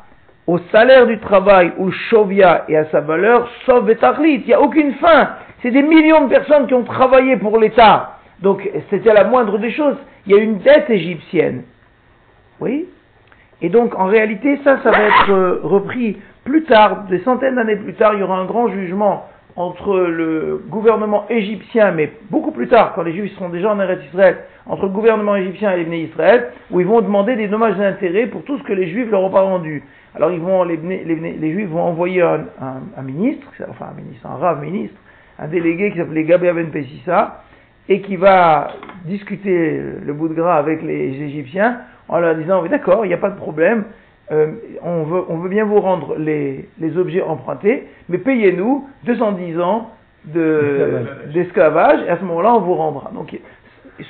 au 0.46 0.60
salaire 0.74 1.08
du 1.08 1.20
travail 1.20 1.72
ou 1.78 1.90
chovia 2.10 2.66
et 2.68 2.75
à 2.75 2.84
sa 2.90 3.00
valeur, 3.00 3.48
sauf. 3.66 3.86
Il 3.88 4.44
n'y 4.46 4.54
a 4.54 4.60
aucune 4.60 4.94
fin. 4.96 5.30
C'est 5.62 5.72
des 5.72 5.84
millions 5.84 6.25
de 6.25 6.30
personnes 6.30 6.68
qui 6.68 6.74
ont 6.74 6.84
travaillé 6.84 7.38
pour 7.38 7.58
l'État. 7.60 8.14
Donc 8.42 8.70
c'était 8.89 9.13
la 9.13 9.24
moindre 9.24 9.58
des 9.58 9.72
choses. 9.72 9.98
Il 10.25 10.36
y 10.36 10.39
a 10.39 10.42
une 10.42 10.60
dette 10.60 10.89
égyptienne. 10.89 11.63
Oui 12.60 12.88
et 13.62 13.70
donc, 13.70 13.96
en 13.98 14.06
réalité, 14.06 14.60
ça, 14.63 14.80
ça 14.84 14.92
va 14.92 15.01
être 15.01 15.32
euh, 15.32 15.60
repris 15.63 16.18
plus 16.44 16.63
tard, 16.63 17.06
des 17.06 17.20
centaines 17.20 17.56
d'années 17.56 17.77
plus 17.77 17.94
tard, 17.94 18.13
il 18.13 18.20
y 18.20 18.24
aura 18.24 18.38
un 18.38 18.46
grand 18.46 18.68
jugement 18.68 19.27
entre 19.56 19.98
le 19.98 20.62
gouvernement 20.68 21.25
égyptien, 21.30 21.92
mais 21.92 22.12
beaucoup 22.30 22.51
plus 22.51 22.68
tard, 22.68 22.92
quand 22.94 23.04
les 23.04 23.13
Juifs 23.13 23.34
seront 23.36 23.50
déjà 23.50 23.72
en 23.72 23.80
Eretz 23.80 24.04
Israël, 24.10 24.39
entre 24.68 24.84
le 24.84 24.89
gouvernement 24.89 25.38
égyptien 25.38 25.72
et 25.72 25.86
les 25.86 25.98
Israël, 26.00 26.50
où 26.70 26.82
ils 26.82 26.86
vont 26.86 27.01
demander 27.01 27.38
des 27.38 27.48
dommages 27.48 27.77
d'intérêt 27.77 28.27
pour 28.27 28.44
tout 28.44 28.58
ce 28.58 28.63
que 28.63 28.74
les 28.74 28.89
Juifs 28.89 29.10
leur 29.10 29.24
ont 29.24 29.30
pas 29.30 29.42
rendu. 29.42 29.82
Alors 30.13 30.32
ils 30.32 30.42
vont, 30.42 30.63
les, 30.65 30.77
Juifs 31.54 31.70
vont 31.70 31.84
envoyer 31.84 32.22
un, 32.22 32.46
un, 32.62 33.01
ministre, 33.01 33.48
enfin 33.70 33.88
un 33.94 34.01
ministre, 34.01 34.27
un 34.27 34.36
rave 34.36 34.62
ministre, 34.62 34.98
un 35.39 35.48
délégué 35.48 35.92
qui 35.92 35.98
s'appelait 35.98 36.25
Gabé 36.25 36.51
Ben 36.51 36.70
Pessissa, 36.70 37.45
et 37.89 38.01
qui 38.01 38.15
va 38.15 38.70
discuter 39.06 39.80
le 40.04 40.13
bout 40.13 40.27
de 40.27 40.34
gras 40.34 40.56
avec 40.56 40.82
les 40.82 41.22
Égyptiens 41.22 41.80
en 42.08 42.20
leur 42.20 42.36
disant, 42.36 42.62
oui 42.62 42.70
d'accord, 42.70 43.06
il 43.06 43.10
n'y 43.10 43.13
a 43.13 43.20
pas 43.20 43.30
de 43.30 43.38
problème, 43.38 43.86
euh, 44.32 44.54
on, 44.82 45.04
veut, 45.04 45.24
on 45.30 45.38
veut 45.38 45.50
bien 45.50 45.65
vous 45.65 45.80
rendre 45.80 46.15
les, 46.18 46.68
les 46.80 46.98
objets 46.98 47.22
empruntés, 47.22 47.88
mais 48.10 48.18
payez-nous 48.18 48.88
210 49.06 49.60
ans 49.60 49.92
d'esclavage, 51.34 52.00
et 52.08 52.10
à 52.10 52.18
ce 52.18 52.24
moment-là, 52.24 52.56
on 52.56 52.62
vous 52.62 52.74
rendra. 52.74 53.12
Donc, 53.13 53.38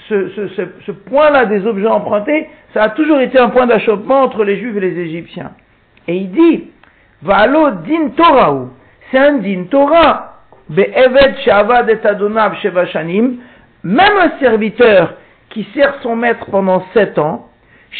ce, 0.07 0.29
ce, 0.29 0.47
ce, 0.47 0.61
ce 0.85 0.91
point-là 0.91 1.45
des 1.45 1.67
objets 1.67 1.87
empruntés, 1.87 2.47
ça 2.73 2.83
a 2.83 2.89
toujours 2.89 3.19
été 3.19 3.37
un 3.37 3.49
point 3.49 3.65
d'achoppement 3.65 4.21
entre 4.21 4.45
les 4.45 4.57
Juifs 4.57 4.77
et 4.77 4.79
les 4.79 4.97
Égyptiens. 4.97 5.51
Et 6.07 6.15
il 6.15 6.31
dit, 6.31 6.69
Valo 7.21 7.71
din 7.85 8.09
Torahu, 8.15 8.67
c'est 9.11 9.17
un 9.17 9.39
din 9.39 9.65
Torah, 9.69 10.31
Be'eved 10.69 11.37
shavad 11.43 11.89
et 11.89 12.07
adonav 12.07 12.55
shevashanim, 12.55 13.37
même 13.85 14.17
un 14.17 14.39
serviteur 14.39 15.13
qui 15.51 15.65
sert 15.75 15.93
son 16.01 16.15
maître 16.15 16.47
pendant 16.49 16.83
sept 16.93 17.17
ans, 17.19 17.49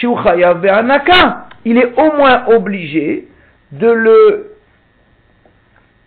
il 0.02 1.78
est 1.78 1.94
au 1.98 2.18
moins 2.18 2.48
obligé 2.48 3.28
de 3.72 3.88
le 3.88 4.52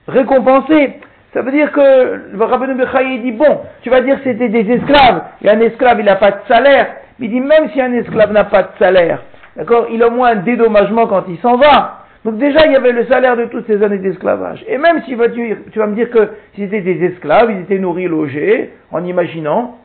récompenser. 0.08 0.94
Ça 1.32 1.42
veut 1.42 1.52
dire 1.52 1.70
que 1.70 2.30
le 2.32 2.44
rabbin 2.44 2.74
Bechaï 2.74 3.20
dit, 3.20 3.32
bon, 3.32 3.60
tu 3.82 3.88
vas 3.88 4.00
dire 4.00 4.18
c'était 4.24 4.48
des 4.48 4.68
esclaves, 4.68 5.22
et 5.42 5.48
un 5.48 5.60
esclave 5.60 6.00
il 6.00 6.06
n'a 6.06 6.16
pas 6.16 6.32
de 6.32 6.40
salaire, 6.48 6.96
mais 7.18 7.26
il 7.26 7.30
dit 7.30 7.40
même 7.40 7.70
si 7.70 7.80
un 7.80 7.92
esclave 7.92 8.32
n'a 8.32 8.44
pas 8.44 8.64
de 8.64 8.70
salaire, 8.80 9.22
d'accord, 9.56 9.86
il 9.92 10.02
a 10.02 10.08
au 10.08 10.10
moins 10.10 10.30
un 10.30 10.36
dédommagement 10.36 11.06
quand 11.06 11.24
il 11.28 11.38
s'en 11.38 11.56
va. 11.56 11.97
Donc 12.24 12.38
déjà 12.38 12.66
il 12.66 12.72
y 12.72 12.76
avait 12.76 12.92
le 12.92 13.06
salaire 13.06 13.36
de 13.36 13.46
toutes 13.46 13.66
ces 13.66 13.82
années 13.82 13.98
d'esclavage. 13.98 14.64
Et 14.68 14.78
même 14.78 15.02
si 15.04 15.10
tu, 15.10 15.16
vas 15.16 15.86
me 15.86 15.94
dire 15.94 16.10
que 16.10 16.30
c'était 16.56 16.80
des 16.80 17.04
esclaves, 17.04 17.50
ils 17.50 17.60
étaient 17.60 17.78
nourris, 17.78 18.08
logés, 18.08 18.70
en 18.90 19.04
imaginant 19.04 19.78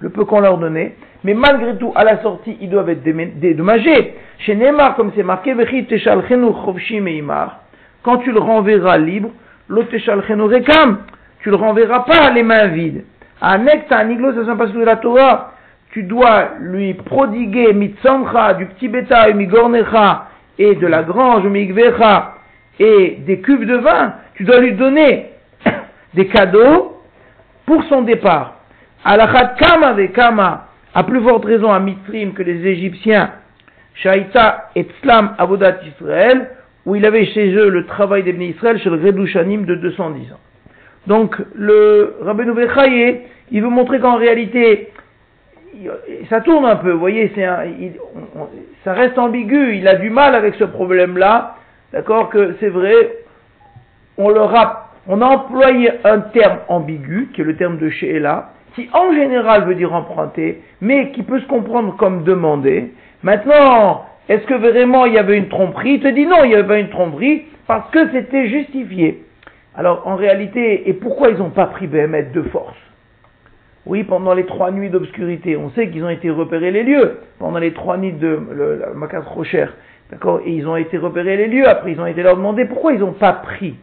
le 0.00 0.10
peu 0.10 0.24
qu'on 0.24 0.40
leur 0.40 0.58
donnait, 0.58 0.94
mais 1.24 1.34
malgré 1.34 1.76
tout, 1.76 1.92
à 1.94 2.04
la 2.04 2.20
sortie, 2.22 2.56
ils 2.60 2.68
doivent 2.68 2.90
être 2.90 3.02
dédommagés. 3.02 4.14
Chez 4.38 4.54
Neymar, 4.54 4.94
comme 4.96 5.12
c'est 5.16 5.22
marqué, 5.22 5.54
quand 8.02 8.16
tu 8.18 8.32
le 8.32 8.38
renverras 8.38 8.98
libre, 8.98 9.30
tu 11.40 11.50
le 11.50 11.56
renverras 11.56 12.00
pas 12.00 12.30
les 12.30 12.42
mains 12.42 12.66
vides. 12.66 13.04
Anek 13.40 13.90
aniglo, 13.90 14.44
ça 14.44 14.54
passe 14.54 14.72
de 14.72 14.84
la 14.84 14.96
Torah. 14.96 15.52
Tu 15.92 16.02
dois 16.02 16.50
lui 16.60 16.92
prodiguer 16.94 17.72
mitzamcha, 17.72 18.54
du 18.54 18.66
petit 18.66 18.88
bétail, 18.88 19.34
migornecha, 19.34 20.26
et 20.58 20.74
de 20.74 20.86
la 20.86 21.02
grange, 21.02 21.44
migvecha, 21.44 22.34
et 22.78 23.18
des 23.26 23.40
cuves 23.40 23.66
de 23.66 23.76
vin. 23.76 24.14
Tu 24.34 24.44
dois 24.44 24.60
lui 24.60 24.72
donner 24.72 25.26
des 26.14 26.26
cadeaux 26.26 27.00
pour 27.66 27.82
son 27.84 28.02
départ. 28.02 28.56
Alachat 29.04 29.54
kama 29.58 29.92
ve 29.92 30.08
kama, 30.12 30.68
à 30.94 31.04
plus 31.04 31.22
forte 31.22 31.44
raison 31.44 31.72
à 31.72 31.78
Mitrim 31.78 32.32
que 32.32 32.42
les 32.42 32.66
Égyptiens, 32.66 33.32
Shaita 33.94 34.70
et 34.74 34.84
Tzlam 34.84 35.34
Avodat 35.38 35.78
Israël, 35.86 36.50
où 36.86 36.96
il 36.96 37.04
avait 37.06 37.26
chez 37.26 37.52
eux 37.54 37.68
le 37.68 37.86
travail 37.86 38.22
des 38.22 38.32
Israël 38.32 38.78
chez 38.80 38.90
le 38.90 38.96
Redushanim 38.96 39.64
de 39.64 39.74
210 39.76 40.32
ans. 40.32 40.40
Donc, 41.06 41.36
le 41.54 42.16
Rabbeinu 42.22 42.52
Bechaye, 42.52 43.20
il 43.50 43.62
veut 43.62 43.68
montrer 43.68 44.00
qu'en 44.00 44.16
réalité, 44.16 44.90
ça 46.30 46.40
tourne 46.40 46.64
un 46.64 46.76
peu, 46.76 46.92
vous 46.92 46.98
voyez, 46.98 47.32
c'est 47.34 47.46
ça 48.84 48.92
reste 48.92 49.18
ambigu, 49.18 49.76
il 49.76 49.88
a 49.88 49.96
du 49.96 50.10
mal 50.10 50.34
avec 50.34 50.54
ce 50.54 50.64
problème-là, 50.64 51.56
d'accord, 51.92 52.28
que 52.28 52.56
c'est 52.60 52.68
vrai, 52.68 52.94
on 54.18 54.34
a, 54.34 54.90
on 55.08 55.20
a 55.20 55.26
employé 55.26 55.90
un 56.04 56.20
terme 56.20 56.58
ambigu, 56.68 57.30
qui 57.34 57.40
est 57.40 57.44
le 57.44 57.56
terme 57.56 57.78
de 57.78 57.88
Sheela, 57.90 58.50
qui 58.74 58.88
en 58.92 59.12
général 59.12 59.64
veut 59.64 59.74
dire 59.74 59.94
emprunter, 59.94 60.62
mais 60.80 61.10
qui 61.12 61.22
peut 61.22 61.40
se 61.40 61.46
comprendre 61.46 61.96
comme 61.96 62.24
demander. 62.24 62.92
Maintenant, 63.22 64.04
est-ce 64.28 64.44
que 64.46 64.54
vraiment 64.54 65.06
il 65.06 65.14
y 65.14 65.18
avait 65.18 65.38
une 65.38 65.48
tromperie? 65.48 65.94
Il 65.94 66.00
te 66.00 66.08
dit 66.08 66.26
non, 66.26 66.44
il 66.44 66.48
n'y 66.48 66.54
avait 66.54 66.66
pas 66.66 66.78
une 66.78 66.90
tromperie, 66.90 67.44
parce 67.66 67.90
que 67.90 68.10
c'était 68.10 68.48
justifié. 68.48 69.22
Alors, 69.76 70.06
en 70.06 70.16
réalité, 70.16 70.88
et 70.88 70.92
pourquoi 70.92 71.30
ils 71.30 71.38
n'ont 71.38 71.50
pas 71.50 71.66
pris 71.66 71.86
BMS 71.86 72.32
de 72.32 72.42
force? 72.42 72.76
Oui, 73.86 74.02
pendant 74.04 74.32
les 74.32 74.46
trois 74.46 74.70
nuits 74.70 74.88
d'obscurité, 74.88 75.56
on 75.56 75.70
sait 75.70 75.90
qu'ils 75.90 76.04
ont 76.04 76.08
été 76.08 76.30
repérés 76.30 76.70
les 76.70 76.84
lieux. 76.84 77.18
Pendant 77.38 77.58
les 77.58 77.72
trois 77.72 77.98
nuits 77.98 78.12
de 78.12 78.40
le, 78.50 78.78
la 78.78 78.86
d'accord 80.10 80.40
Et 80.46 80.52
ils 80.52 80.66
ont 80.66 80.76
été 80.76 80.96
repérés 80.96 81.36
les 81.36 81.48
lieux. 81.48 81.68
Après, 81.68 81.92
ils 81.92 82.00
ont 82.00 82.06
été 82.06 82.22
leur 82.22 82.36
demander 82.36 82.64
pourquoi 82.64 82.94
ils 82.94 83.00
n'ont 83.00 83.12
pas 83.12 83.34
pris. 83.34 83.74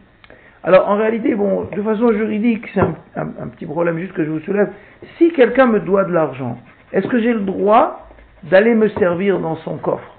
Alors, 0.64 0.88
en 0.88 0.96
réalité, 0.96 1.34
bon, 1.34 1.68
de 1.74 1.82
façon 1.82 2.12
juridique, 2.12 2.66
c'est 2.74 2.80
un, 2.80 3.48
petit 3.48 3.66
problème 3.66 3.98
juste 3.98 4.12
que 4.12 4.24
je 4.24 4.30
vous 4.30 4.40
soulève. 4.40 4.70
Si 5.18 5.32
quelqu'un 5.32 5.66
me 5.66 5.80
doit 5.80 6.04
de 6.04 6.12
l'argent, 6.12 6.58
est-ce 6.92 7.06
que 7.06 7.20
j'ai 7.20 7.32
le 7.32 7.40
droit 7.40 8.08
d'aller 8.44 8.74
me 8.74 8.88
servir 8.90 9.38
dans 9.38 9.56
son 9.56 9.76
coffre? 9.76 10.16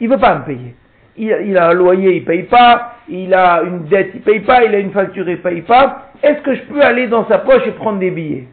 Il 0.00 0.08
ne 0.08 0.14
veut 0.14 0.20
pas 0.20 0.38
me 0.38 0.44
payer. 0.44 0.74
Il, 1.16 1.34
il, 1.46 1.56
a 1.56 1.68
un 1.70 1.72
loyer, 1.72 2.16
il 2.16 2.20
ne 2.20 2.26
paye 2.26 2.42
pas. 2.42 2.96
Il 3.08 3.32
a 3.32 3.62
une 3.62 3.84
dette, 3.84 4.10
il 4.12 4.20
ne 4.20 4.24
paye 4.24 4.40
pas. 4.40 4.62
Il 4.64 4.74
a 4.74 4.78
une 4.78 4.90
facture, 4.90 5.26
il 5.26 5.36
ne 5.36 5.42
paye 5.42 5.62
pas. 5.62 6.10
Est-ce 6.22 6.42
que 6.42 6.54
je 6.54 6.62
peux 6.62 6.82
aller 6.82 7.06
dans 7.06 7.26
sa 7.28 7.38
poche 7.38 7.66
et 7.66 7.72
prendre 7.72 7.98
des 7.98 8.10
billets? 8.10 8.48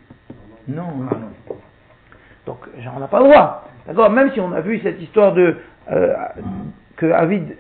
Non, 0.68 0.88
non. 0.98 1.56
Donc, 2.46 2.58
on 2.96 3.00
n'a 3.00 3.08
pas 3.08 3.20
le 3.20 3.26
droit. 3.26 3.70
D'accord 3.88 4.10
Même 4.10 4.32
si 4.32 4.40
on 4.40 4.52
a 4.54 4.62
vu 4.62 4.80
cette 4.84 5.02
histoire 5.02 5.34
de 5.34 5.58
euh, 5.92 6.14
que 6.98 7.12
Avid 7.12 7.56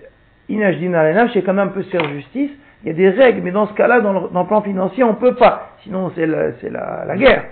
Inajdin 0.50 0.94
Alenaf, 0.94 1.32
c'est 1.34 1.42
quand 1.42 1.54
même 1.54 1.70
un 1.70 1.72
peu 1.72 1.84
se 1.84 1.90
faire 1.90 2.08
justice. 2.10 2.52
Il 2.84 2.88
y 2.88 2.92
a 2.92 2.94
des 2.94 3.10
règles, 3.10 3.42
mais 3.42 3.52
dans 3.52 3.68
ce 3.68 3.74
cas-là, 3.74 4.02
dans, 4.02 4.14
le, 4.14 4.46
plan 4.46 4.62
financier, 4.62 5.04
on 5.04 5.12
ne 5.12 5.18
peut 5.18 5.36
pas. 5.36 5.72
Sinon, 5.84 6.12
c'est 6.16 6.26
la, 6.26 7.18
guerre. 7.18 7.46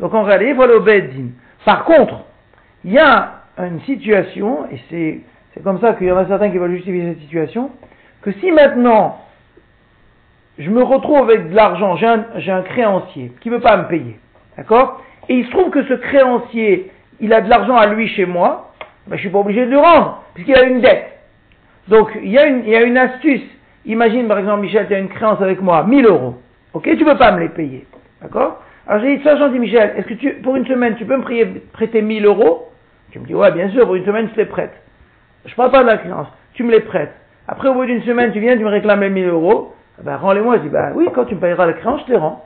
Donc, 0.00 0.14
en 0.14 0.22
réalité, 0.22 0.54
voilà 0.54 0.76
au 0.76 0.80
Beddin. 0.80 1.28
Par 1.64 1.84
contre, 1.84 2.24
il 2.84 2.92
y 2.92 2.98
a 2.98 3.42
une 3.58 3.80
situation, 3.82 4.66
et 4.70 4.80
c'est, 4.88 5.62
comme 5.62 5.80
ça 5.80 5.92
qu'il 5.94 6.06
y 6.06 6.12
en 6.12 6.16
a 6.16 6.26
certains 6.26 6.50
qui 6.50 6.58
veulent 6.58 6.74
justifier 6.76 7.10
cette 7.12 7.20
situation, 7.20 7.70
que 8.22 8.32
si 8.32 8.50
maintenant, 8.50 9.18
je 10.58 10.70
me 10.70 10.82
retrouve 10.82 11.18
avec 11.18 11.50
de 11.50 11.54
l'argent, 11.54 11.96
j'ai 11.96 12.50
un 12.50 12.62
créancier 12.62 13.32
qui 13.40 13.50
ne 13.50 13.56
veut 13.56 13.60
pas 13.60 13.76
me 13.76 13.88
payer, 13.88 14.18
D'accord 14.58 15.02
Et 15.28 15.34
il 15.34 15.46
se 15.46 15.50
trouve 15.52 15.70
que 15.70 15.84
ce 15.84 15.94
créancier, 15.94 16.90
il 17.20 17.32
a 17.32 17.40
de 17.40 17.48
l'argent 17.48 17.76
à 17.76 17.86
lui 17.86 18.08
chez 18.08 18.26
moi, 18.26 18.72
ben, 19.06 19.16
je 19.16 19.20
suis 19.20 19.30
pas 19.30 19.38
obligé 19.38 19.64
de 19.64 19.70
lui 19.70 19.76
rendre, 19.76 20.24
puisqu'il 20.34 20.56
a 20.56 20.64
une 20.64 20.80
dette. 20.80 21.06
Donc, 21.86 22.10
il 22.22 22.30
y, 22.30 22.38
a 22.38 22.46
une, 22.46 22.64
il 22.64 22.70
y 22.70 22.76
a 22.76 22.82
une 22.82 22.98
astuce. 22.98 23.40
Imagine, 23.86 24.26
par 24.28 24.38
exemple, 24.38 24.60
Michel, 24.60 24.86
tu 24.88 24.94
as 24.94 24.98
une 24.98 25.08
créance 25.08 25.40
avec 25.40 25.62
moi, 25.62 25.84
1000 25.84 26.04
euros. 26.04 26.34
Ok, 26.74 26.84
tu 26.84 26.96
ne 26.96 27.04
peux 27.04 27.16
pas 27.16 27.32
me 27.32 27.40
les 27.40 27.48
payer. 27.48 27.86
D'accord 28.20 28.62
Alors, 28.86 29.02
j'ai 29.02 29.16
dit, 29.16 29.22
ça, 29.22 29.36
gentil 29.36 29.58
Michel, 29.58 29.94
est-ce 29.96 30.06
que 30.06 30.14
tu, 30.14 30.32
pour 30.42 30.56
une 30.56 30.66
semaine, 30.66 30.96
tu 30.96 31.06
peux 31.06 31.16
me 31.16 31.22
prêter 31.72 32.02
1000 32.02 32.26
euros? 32.26 32.68
Tu 33.12 33.20
me 33.20 33.26
dis, 33.26 33.34
ouais, 33.34 33.52
bien 33.52 33.70
sûr, 33.70 33.86
pour 33.86 33.94
une 33.94 34.04
semaine, 34.04 34.28
je 34.28 34.34
te 34.34 34.40
les 34.40 34.46
prête. 34.46 34.72
Je 35.46 35.52
ne 35.52 35.56
parle 35.56 35.70
pas 35.70 35.82
de 35.82 35.86
la 35.86 35.98
créance, 35.98 36.26
tu 36.52 36.64
me 36.64 36.72
les 36.72 36.80
prêtes. 36.80 37.14
Après, 37.46 37.68
au 37.68 37.74
bout 37.74 37.86
d'une 37.86 38.02
semaine, 38.02 38.32
tu 38.32 38.40
viens, 38.40 38.56
tu 38.56 38.64
me 38.64 38.68
réclames 38.68 39.00
les 39.00 39.08
1000 39.08 39.28
euros. 39.28 39.74
Ben, 40.02 40.16
rends-les-moi. 40.16 40.58
Je 40.58 40.62
dis, 40.62 40.68
ben 40.68 40.92
oui, 40.94 41.08
quand 41.14 41.24
tu 41.24 41.36
me 41.36 41.40
payeras 41.40 41.64
la 41.64 41.72
créance, 41.72 42.00
je 42.02 42.06
te 42.06 42.10
les 42.10 42.18
rends. 42.18 42.44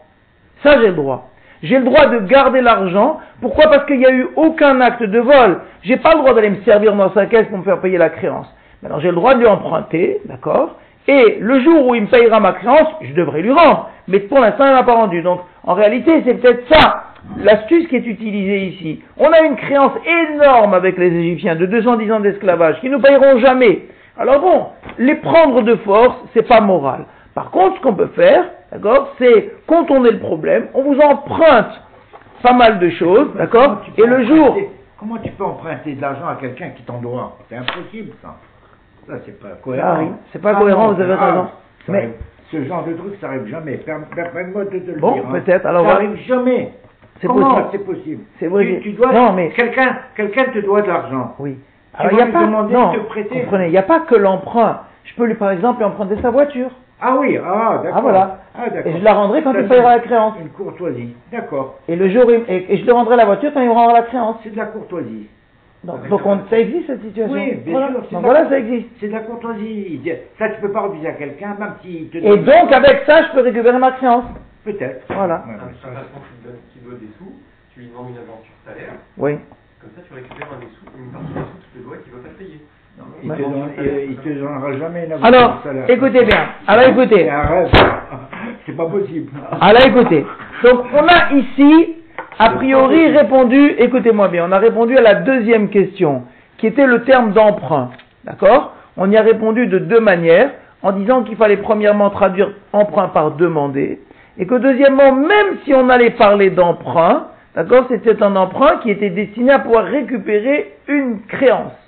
Ça, 0.63 0.80
j'ai 0.80 0.89
le 0.89 0.95
droit. 0.95 1.31
J'ai 1.62 1.78
le 1.78 1.84
droit 1.84 2.06
de 2.06 2.18
garder 2.20 2.60
l'argent. 2.60 3.20
Pourquoi? 3.40 3.68
Parce 3.68 3.86
qu'il 3.86 3.98
n'y 3.98 4.06
a 4.06 4.12
eu 4.12 4.28
aucun 4.36 4.80
acte 4.80 5.02
de 5.02 5.18
vol. 5.18 5.60
J'ai 5.82 5.96
pas 5.96 6.14
le 6.14 6.20
droit 6.20 6.34
d'aller 6.34 6.50
me 6.50 6.62
servir 6.62 6.94
dans 6.94 7.12
sa 7.12 7.26
caisse 7.26 7.46
pour 7.48 7.58
me 7.58 7.64
faire 7.64 7.80
payer 7.80 7.98
la 7.98 8.10
créance. 8.10 8.46
Maintenant, 8.82 9.00
j'ai 9.00 9.08
le 9.08 9.14
droit 9.14 9.34
de 9.34 9.40
lui 9.40 9.46
emprunter, 9.46 10.20
d'accord? 10.25 10.76
Et 11.06 11.38
le 11.40 11.60
jour 11.60 11.86
où 11.86 11.94
il 11.94 12.02
me 12.02 12.06
payera 12.08 12.40
ma 12.40 12.52
créance, 12.52 12.88
je 13.00 13.12
devrais 13.14 13.42
lui 13.42 13.52
rendre. 13.52 13.90
Mais 14.08 14.20
pour 14.20 14.40
l'instant, 14.40 14.66
il 14.66 14.72
m'a 14.72 14.82
pas 14.82 14.94
rendu. 14.94 15.22
Donc, 15.22 15.40
en 15.64 15.75
réalité, 15.75 16.22
c'est 16.26 16.34
peut-être 16.34 16.66
ça 16.72 17.04
l'astuce 17.38 17.86
qui 17.88 17.96
est 17.96 18.06
utilisée 18.06 18.66
ici. 18.66 19.02
On 19.18 19.30
a 19.32 19.42
une 19.42 19.56
créance 19.56 19.92
énorme 20.04 20.75
avec 20.75 20.98
les 20.98 21.06
Égyptiens 21.06 21.56
de 21.56 21.66
210 21.66 22.12
ans 22.12 22.20
d'esclavage 22.20 22.80
qui 22.80 22.90
ne 22.90 22.98
payeront 22.98 23.38
jamais. 23.38 23.86
Alors 24.18 24.40
bon, 24.40 24.66
les 24.98 25.14
prendre 25.16 25.62
de 25.62 25.76
force, 25.76 26.16
c'est 26.34 26.46
pas 26.46 26.60
moral. 26.60 27.04
Par 27.34 27.50
contre, 27.50 27.76
ce 27.76 27.82
qu'on 27.82 27.94
peut 27.94 28.10
faire, 28.14 28.44
d'accord, 28.73 29.15
c'est 29.19 29.52
contourner 29.67 30.11
le 30.11 30.19
problème, 30.19 30.69
on 30.75 30.82
vous 30.82 30.99
emprunte 30.99 31.80
pas 32.43 32.54
mal 32.54 32.78
de 32.78 32.91
choses, 32.91 33.35
d'accord, 33.37 33.82
et 33.97 34.06
le 34.06 34.26
jour... 34.26 34.56
Comment 34.99 35.19
tu 35.19 35.32
peux 35.32 35.45
emprunter 35.45 35.95
de 35.95 36.00
l'argent 36.00 36.28
à 36.28 36.37
quelqu'un 36.37 36.71
qui 36.71 36.82
t'en 36.85 36.99
doit 36.99 37.37
C'est 37.49 37.56
impossible, 37.56 38.13
ça. 38.23 38.37
Ça, 39.08 39.15
c'est 39.26 39.41
pas 39.41 39.56
cohérent. 39.61 40.11
c'est 40.32 40.41
pas 40.41 40.54
cohérent, 40.54 40.93
vous 40.93 41.00
avez 41.00 41.15
raison. 41.15 41.49
Mais 41.89 42.11
ce 42.52 42.65
genre 42.65 42.85
de 42.85 42.93
truc, 42.93 43.15
ça 43.21 43.28
arrive 43.28 43.47
jamais. 43.47 43.78
Permets-moi 43.78 44.65
de 44.67 44.78
te 44.78 44.91
le 44.91 45.00
bon, 45.00 45.15
dire. 45.15 45.25
Bon, 45.25 45.35
hein. 45.35 45.41
peut-être. 45.41 45.67
Alors, 45.67 45.87
ça 45.87 45.95
arrive 45.95 46.17
jamais. 46.28 46.73
C'est 47.21 47.28
possible. 47.28 47.65
c'est 47.73 47.85
possible 47.85 48.23
C'est 48.39 48.47
vrai. 48.47 48.80
Tu, 48.82 48.93
dois. 48.93 49.13
Non, 49.13 49.32
mais 49.32 49.50
quelqu'un, 49.50 49.99
quelqu'un 50.17 50.45
te 50.47 50.58
doit 50.58 50.82
de 50.82 50.89
l'argent. 50.89 51.35
Oui. 51.39 51.56
Alors, 51.95 52.13
il 52.13 52.19
y 52.19 52.23
a 52.23 52.26
pas. 52.26 52.47
Non, 52.47 52.93
de 52.93 52.99
te 52.99 53.04
prêter. 53.04 53.41
Comprenez, 53.41 53.67
il 53.67 53.73
n'y 53.73 53.78
a 53.78 53.82
pas 53.82 54.00
que 54.00 54.15
l'emprunt. 54.15 54.82
Je 55.04 55.15
peux 55.15 55.25
lui, 55.25 55.35
par 55.35 55.50
exemple, 55.50 55.78
lui 55.78 55.85
emprunter 55.85 56.21
sa 56.23 56.30
voiture. 56.30 56.71
Ah 57.04 57.17
oui, 57.19 57.36
ah 57.36 57.80
d'accord. 57.82 57.99
Ah 57.99 58.00
voilà. 58.00 58.38
Ah, 58.54 58.67
et 58.84 58.93
je 58.93 59.02
la 59.02 59.15
rendrai 59.15 59.43
quand 59.43 59.52
il 59.54 59.67
payera 59.67 59.97
la 59.97 60.02
créance. 60.02 60.34
Une 60.41 60.50
courtoisie, 60.50 61.17
d'accord. 61.32 61.80
Et 61.88 61.97
le 61.97 62.08
jour, 62.08 62.30
et, 62.30 62.76
je 62.76 62.82
lui 62.82 62.91
rendrai 62.93 63.17
la 63.17 63.25
voiture 63.25 63.52
quand 63.52 63.60
il 63.60 63.69
me 63.69 63.73
rendra 63.73 63.95
la 63.95 64.02
créance. 64.02 64.36
C'est 64.45 64.50
de 64.50 64.56
la 64.56 64.67
courtoisie. 64.67 65.26
Donc, 65.82 65.99
on, 66.25 66.38
ça 66.49 66.60
existe 66.60 66.86
cette 66.86 67.02
situation 67.02 67.34
Oui, 67.34 67.54
bien 67.56 67.73
voilà. 67.73 67.88
sûr. 67.88 68.12
Donc 68.12 68.23
voilà, 68.23 68.49
ça 68.49 68.56
existe. 68.56 68.86
C'est 69.00 69.08
de 69.08 69.12
la 69.12 69.21
courtoisie. 69.21 70.00
Ça, 70.38 70.50
tu 70.50 70.60
peux 70.60 70.71
pas 70.71 70.82
refuser 70.82 71.08
à 71.08 71.12
quelqu'un, 71.15 71.56
même 71.58 71.75
s'il 71.82 72.08
te 72.08 72.19
Et 72.19 72.36
donc, 72.36 72.71
avec 72.71 73.02
ça, 73.04 73.23
je 73.25 73.32
peux 73.32 73.41
récupérer 73.41 73.78
ma 73.78 73.91
créance. 73.93 74.26
Peut-être. 74.65 75.04
Voilà. 75.12 75.45
Ouais, 75.45 75.54
ouais. 75.54 76.52
qui 76.73 76.78
veut 76.84 76.99
des 76.99 77.10
sous, 77.19 77.32
tu 77.75 77.80
lui 77.80 77.88
demandes 77.88 78.10
une 78.10 78.19
aventure 78.19 78.54
salaire. 78.65 78.95
Oui. 79.19 79.38
Comme 79.80 79.91
ça, 79.97 80.02
tu 80.06 80.15
récupères 80.15 80.47
un 80.54 80.60
des 80.60 80.71
sous, 80.71 80.86
une 80.97 81.10
partie 81.10 81.34
des 81.34 81.41
sous 81.41 81.58
tu 81.75 81.80
te 81.80 81.84
dois 81.84 81.97
qui 81.97 82.10
va 82.10 82.19
pas 82.19 82.30
te. 82.99 84.07
Il 84.09 84.17
te, 84.17 84.28
donnera 84.28 84.73
jamais 84.78 85.07
une 85.07 85.25
Alors, 85.25 85.63
écoutez 85.89 86.25
bien. 86.25 86.47
Alors, 86.67 86.89
écoutez. 86.89 87.31
C'est 88.67 88.76
pas 88.76 88.87
possible. 88.87 89.31
Alors, 89.61 89.87
écoutez. 89.87 90.25
Donc, 90.65 90.81
on 90.93 91.07
a 91.07 91.33
ici, 91.35 91.97
a 92.39 92.50
priori, 92.50 93.09
répondu, 93.09 93.75
écoutez-moi 93.78 94.28
bien, 94.28 94.47
on 94.49 94.52
a 94.52 94.59
répondu 94.59 94.97
à 94.97 95.00
la 95.00 95.15
deuxième 95.17 95.69
question, 95.69 96.23
qui 96.59 96.67
était 96.67 96.87
le 96.87 97.02
terme 97.05 97.33
d'emprunt. 97.33 97.91
D'accord? 98.25 98.75
On 98.97 99.11
y 99.11 99.17
a 99.17 99.23
répondu 99.23 99.67
de 99.67 99.78
deux 99.78 100.00
manières, 100.00 100.50
en 100.83 100.93
disant 100.93 101.23
qu'il 101.23 101.37
fallait 101.37 101.59
premièrement 101.59 102.11
traduire 102.11 102.52
emprunt 102.73 103.09
par 103.09 103.33
demander, 103.33 104.00
et 104.39 104.47
que 104.47 104.55
deuxièmement, 104.55 105.13
même 105.13 105.59
si 105.65 105.75
on 105.75 105.89
allait 105.89 106.11
parler 106.11 106.50
d'emprunt, 106.50 107.28
d'accord, 107.55 107.87
c'était 107.89 108.23
un 108.23 108.37
emprunt 108.37 108.78
qui 108.83 108.91
était 108.91 109.11
destiné 109.11 109.52
à 109.52 109.59
pouvoir 109.61 109.85
récupérer 109.85 110.75
une 110.89 111.21
créance. 111.28 111.81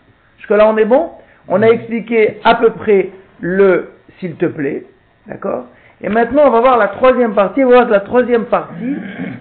Jusque-là, 0.44 0.68
on 0.68 0.76
est 0.76 0.85
bon 0.85 1.09
On 1.48 1.62
a 1.62 1.68
expliqué 1.68 2.38
à 2.44 2.57
peu 2.57 2.70
près 2.70 3.09
le 3.40 3.92
s'il 4.18 4.35
te 4.35 4.44
plaît, 4.44 4.85
d'accord? 5.26 5.64
Et 6.02 6.11
maintenant, 6.11 6.42
on 6.46 6.50
va 6.50 6.61
voir 6.61 6.76
la 6.76 6.88
troisième 6.88 7.33
partie. 7.33 7.64
On 7.64 7.68
va 7.68 7.76
voir 7.76 7.87
que 7.87 7.92
la 7.92 8.00
troisième 8.00 8.44
partie, 8.44 8.94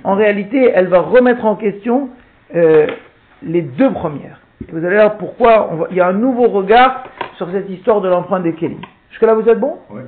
en 0.05 0.15
réalité, 0.15 0.71
elle 0.73 0.87
va 0.87 1.01
remettre 1.01 1.43
en 1.43 1.57
question 1.57 2.09
euh, 2.55 2.87
les 3.41 3.61
deux 3.61 3.91
premières. 3.91 4.39
vous 4.71 4.85
allez 4.85 4.95
voir 4.95 5.17
pourquoi 5.17 5.87
il 5.91 5.97
y 5.97 6.01
a 6.01 6.07
un 6.07 6.13
nouveau 6.13 6.47
regard 6.47 7.03
sur 7.35 7.51
cette 7.51 7.69
histoire 7.69 7.99
de 7.99 8.07
l'emprunt 8.07 8.39
des 8.39 8.53
Kélim. 8.53 8.79
Jusque-là, 9.09 9.33
vous 9.33 9.49
êtes 9.49 9.59
bon? 9.59 9.79
Oui. 9.89 10.03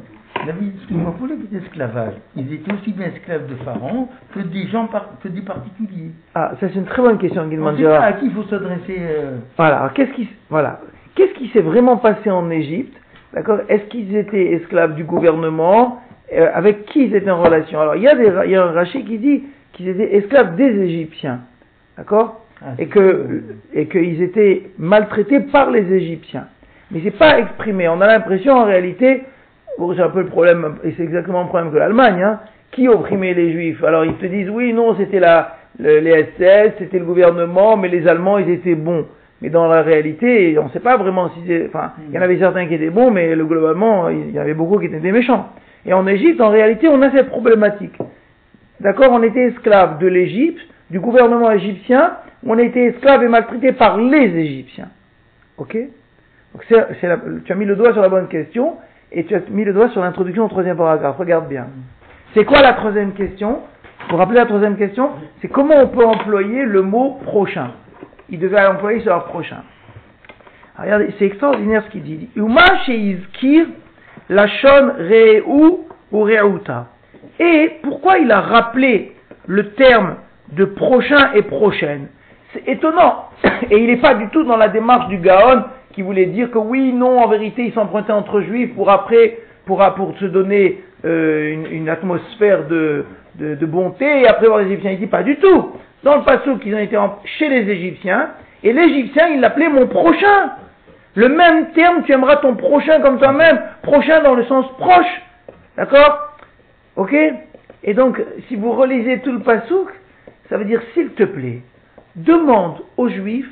David, 0.46 0.74
excuse-moi, 0.76 1.16
pour 1.18 1.28
esclavage, 1.58 2.14
ils 2.36 2.54
étaient 2.54 2.74
aussi 2.74 2.92
bien 2.92 3.08
esclaves 3.08 3.48
de 3.48 3.56
Pharaon 3.64 4.08
que 4.34 4.40
des 4.42 4.68
gens, 4.68 4.88
que 5.24 5.28
des 5.28 5.42
particuliers. 5.42 6.12
Ah, 6.36 6.52
ça 6.60 6.68
c'est 6.70 6.76
une 6.80 6.86
très 6.86 7.02
bonne 7.02 7.18
question, 7.18 7.48
Guy 7.48 7.58
À 7.86 8.14
qui 8.14 8.26
il 8.26 8.32
faut 8.32 8.44
s'adresser 8.44 8.98
euh, 9.00 9.38
Voilà, 9.58 9.92
qu'est-ce 9.96 10.12
qui, 10.12 10.28
voilà, 10.50 10.82
qu'est-ce 11.16 11.34
qui 11.34 11.48
s'est 11.50 11.62
vraiment 11.62 11.98
passé 11.98 12.30
en 12.30 12.50
Égypte 12.50 12.96
D'accord? 13.34 13.60
Est-ce 13.68 13.84
qu'ils 13.86 14.16
étaient 14.16 14.54
esclaves 14.54 14.96
du 14.96 15.04
gouvernement 15.04 16.02
euh, 16.34 16.50
Avec 16.54 16.86
qui 16.86 17.06
ils 17.06 17.16
étaient 17.16 17.32
en 17.32 17.42
relation? 17.42 17.82
Alors, 17.82 17.96
il 17.96 18.04
y, 18.04 18.08
a 18.08 18.16
des, 18.16 18.32
il 18.46 18.52
y 18.52 18.56
a 18.56 18.64
un 18.64 18.72
rachid 18.72 19.06
qui 19.06 19.18
dit 19.18 19.44
qu'ils 19.74 19.90
étaient 19.90 20.16
esclaves 20.16 20.56
des 20.56 20.70
Égyptiens. 20.84 21.40
D'accord? 21.98 22.46
Ah, 22.62 22.68
Et 22.80 22.88
que 22.88 23.44
et 23.74 23.88
qu'ils 23.88 24.22
étaient 24.22 24.70
maltraités 24.78 25.42
par 25.42 25.72
les 25.72 25.92
Égyptiens. 25.92 26.48
Mais 26.92 27.02
c'est 27.04 27.18
pas 27.18 27.40
exprimé. 27.40 27.90
On 27.90 28.00
a 28.00 28.08
l'impression 28.08 28.54
en 28.54 28.64
réalité 28.64 29.24
c'est 29.96 30.02
un 30.02 30.10
peu 30.10 30.22
le 30.22 30.28
problème, 30.28 30.76
et 30.84 30.94
c'est 30.98 31.04
exactement 31.04 31.42
le 31.44 31.48
problème 31.48 31.72
que 31.72 31.78
l'Allemagne, 31.78 32.22
hein. 32.24 32.40
qui 32.72 32.88
opprimait 32.88 33.34
les 33.34 33.52
Juifs? 33.52 33.84
Alors 33.84 34.06
ils 34.06 34.16
te 34.16 34.26
disent, 34.26 34.50
oui, 34.50 34.74
non, 34.74 34.96
c'était 34.96 35.20
la, 35.20 35.58
les 35.80 36.26
SS, 36.38 36.74
c'était 36.80 37.00
le 37.00 37.06
gouvernement, 37.06 37.78
mais 37.78 37.88
les 37.90 38.08
Allemands, 38.08 38.38
ils 38.38 38.50
étaient 38.50 38.76
bons. 38.76 39.06
Mais 39.42 39.50
dans 39.50 39.68
la 39.68 39.82
réalité, 39.82 40.58
on 40.60 40.66
ne 40.66 40.70
sait 40.70 40.80
pas 40.80 40.96
vraiment 40.98 41.30
si 41.30 41.40
c'est, 41.46 41.66
enfin, 41.68 41.92
il 42.08 42.16
y 42.16 42.18
en 42.18 42.22
avait 42.22 42.40
certains 42.40 42.68
qui 42.68 42.76
étaient 42.76 42.90
bons, 42.90 43.12
mais 43.12 43.36
le- 43.36 43.46
globalement, 43.46 44.08
il 44.10 44.32
y 44.32 44.40
avait 44.40 44.54
beaucoup 44.54 44.80
qui 44.80 44.86
étaient 44.86 45.00
des 45.00 45.12
méchants. 45.12 45.50
Et 45.86 45.94
en 45.94 46.08
Égypte, 46.08 46.40
en 46.42 46.50
réalité, 46.50 46.88
on 46.88 47.02
a 47.02 47.12
cette 47.12 47.28
problématique. 47.30 47.98
D'accord? 48.80 49.12
On 49.12 49.22
était 49.24 49.48
esclaves 49.48 50.00
de 50.00 50.08
l'Égypte, 50.08 50.62
du 50.90 51.00
gouvernement 51.00 51.52
égyptien, 51.52 52.14
on 52.46 52.58
était 52.58 52.86
esclaves 52.86 53.24
et 53.24 53.28
maltraités 53.28 53.74
par 53.74 53.98
les 53.98 54.36
Égyptiens. 54.38 54.88
Ok? 55.58 55.76
Donc 56.54 56.64
c'est, 56.70 56.86
c'est 57.02 57.08
la- 57.08 57.20
tu 57.44 57.52
as 57.52 57.56
mis 57.56 57.66
le 57.66 57.76
doigt 57.76 57.92
sur 57.92 58.02
la 58.02 58.10
bonne 58.10 58.28
question 58.28 58.76
et 59.16 59.24
tu 59.24 59.34
as 59.34 59.40
mis 59.50 59.64
le 59.64 59.74
doigt 59.74 59.90
sur 59.90 60.02
l'introduction 60.02 60.46
au 60.46 60.50
troisième 60.50 60.78
paragraphe. 60.78 61.18
Regarde 61.18 61.48
bien. 61.48 61.68
C'est 62.34 62.44
quoi 62.44 62.62
la 62.62 62.74
troisième 62.74 63.14
question? 63.14 63.62
Vous 64.10 64.18
rappelez 64.18 64.40
la 64.40 64.46
troisième 64.46 64.76
question? 64.76 65.10
C'est 65.42 65.48
comment 65.48 65.76
on 65.82 65.88
peut 65.88 66.06
employer 66.06 66.64
le 66.66 66.82
mot 66.82 67.18
prochain. 67.24 67.72
Il 68.30 68.40
devait 68.40 68.64
employer 68.66 69.00
sur 69.00 69.16
le 69.16 69.22
prochain. 69.22 69.64
Alors, 70.78 71.08
c'est 71.18 71.26
extraordinaire 71.26 71.84
ce 71.86 71.92
qu'il 71.92 72.04
dit. 72.04 72.30
Uma 72.36 72.66
sheizkir 72.86 73.68
re'u 74.30 75.72
ou 76.12 76.24
re'uta. 76.24 76.88
Et 77.40 77.80
pourquoi 77.84 78.18
il 78.18 78.30
a 78.32 78.42
rappelé 78.42 79.16
le 79.48 79.72
terme 79.72 80.16
de 80.52 80.66
prochain 80.66 81.32
et 81.34 81.44
prochaine? 81.44 82.08
C'est 82.52 82.68
étonnant. 82.68 83.30
Et 83.72 83.78
il 83.78 83.88
n'est 83.88 84.02
pas 84.02 84.16
du 84.16 84.28
tout 84.30 84.44
dans 84.44 84.58
la 84.58 84.68
démarche 84.68 85.08
du 85.08 85.20
Gaon 85.20 85.64
qui 85.96 86.02
voulait 86.02 86.26
dire 86.26 86.52
que 86.52 86.58
oui, 86.58 86.92
non, 86.92 87.20
en 87.20 87.28
vérité, 87.30 87.64
ils 87.64 87.74
s'empruntaient 87.74 88.12
entre 88.12 88.42
juifs 88.42 88.76
pour 88.76 88.92
après, 88.92 89.38
pour, 89.66 89.82
se 90.20 90.26
donner 90.26 90.84
euh, 91.06 91.56
une, 91.72 91.88
atmosphère 91.88 92.68
de, 92.68 93.06
de, 93.36 93.66
bonté 93.66 94.06
et 94.22 94.28
après 94.28 94.48
voir 94.48 94.60
les 94.60 94.68
Égyptiens. 94.68 94.92
Il 94.92 95.00
dit 95.00 95.08
pas 95.08 95.24
du 95.24 95.38
tout. 95.38 95.72
Dans 96.04 96.18
le 96.18 96.24
passage 96.24 96.60
qu'ils 96.60 96.76
ont 96.76 96.80
été 96.80 97.00
chez 97.40 97.48
les 97.48 97.72
Égyptiens, 97.72 98.32
et 98.62 98.74
l'Égyptien, 98.74 99.30
il 99.30 99.40
l'appelait 99.40 99.70
mon 99.70 99.88
prochain. 99.88 100.52
Le 101.16 101.30
même 101.30 101.72
terme, 101.72 102.04
tu 102.04 102.12
aimeras 102.12 102.38
ton 102.38 102.56
prochain 102.56 103.00
comme 103.00 103.18
toi-même. 103.18 103.62
Prochain 103.82 104.22
dans 104.22 104.36
le 104.36 104.44
sens 104.46 104.66
proche. 104.78 105.22
D'accord? 105.78 106.36
Ok? 106.98 107.16
Et 107.84 107.94
donc, 107.94 108.22
si 108.50 108.58
vous 108.58 108.74
relisez 108.74 109.20
tout 109.20 109.32
le 109.32 109.40
pasouk, 109.40 109.90
ça 110.50 110.58
veut 110.58 110.66
dire, 110.66 110.82
s'il 110.94 111.10
te 111.12 111.24
plaît, 111.24 111.62
demande 112.16 112.80
aux 112.98 113.08
Juifs 113.08 113.50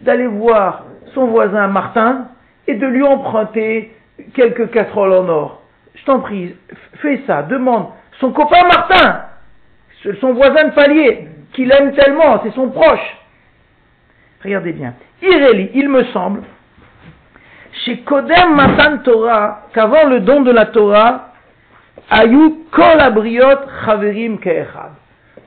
d'aller 0.00 0.26
voir 0.26 0.84
son 1.14 1.26
voisin 1.26 1.68
Martin 1.68 2.28
et 2.66 2.74
de 2.74 2.86
lui 2.86 3.02
emprunter 3.02 3.94
quelques 4.34 4.70
casseroles 4.70 5.12
en 5.12 5.28
or. 5.28 5.62
Je 5.94 6.04
t'en 6.04 6.20
prie, 6.20 6.54
fais 7.00 7.22
ça, 7.26 7.42
demande. 7.42 7.86
Son 8.20 8.32
copain 8.32 8.64
Martin, 8.64 9.22
son 10.20 10.32
voisin 10.34 10.68
de 10.68 10.74
palier, 10.74 11.28
qu'il 11.52 11.72
aime 11.72 11.92
tellement, 11.92 12.40
c'est 12.42 12.52
son 12.52 12.68
proche. 12.68 13.16
Regardez 14.42 14.72
bien. 14.72 14.94
Ireli, 15.22 15.70
il 15.74 15.88
me 15.88 16.04
semble, 16.04 16.42
chez 17.84 17.98
Kodem 18.00 18.54
Matan 18.54 18.98
Torah, 18.98 19.66
qu'avant 19.72 20.06
le 20.06 20.20
don 20.20 20.42
de 20.42 20.50
la 20.50 20.66
Torah, 20.66 21.32
Ayu 22.10 22.54
Kol 22.70 23.00
Abriot 23.00 23.58
Chaverim. 23.84 24.38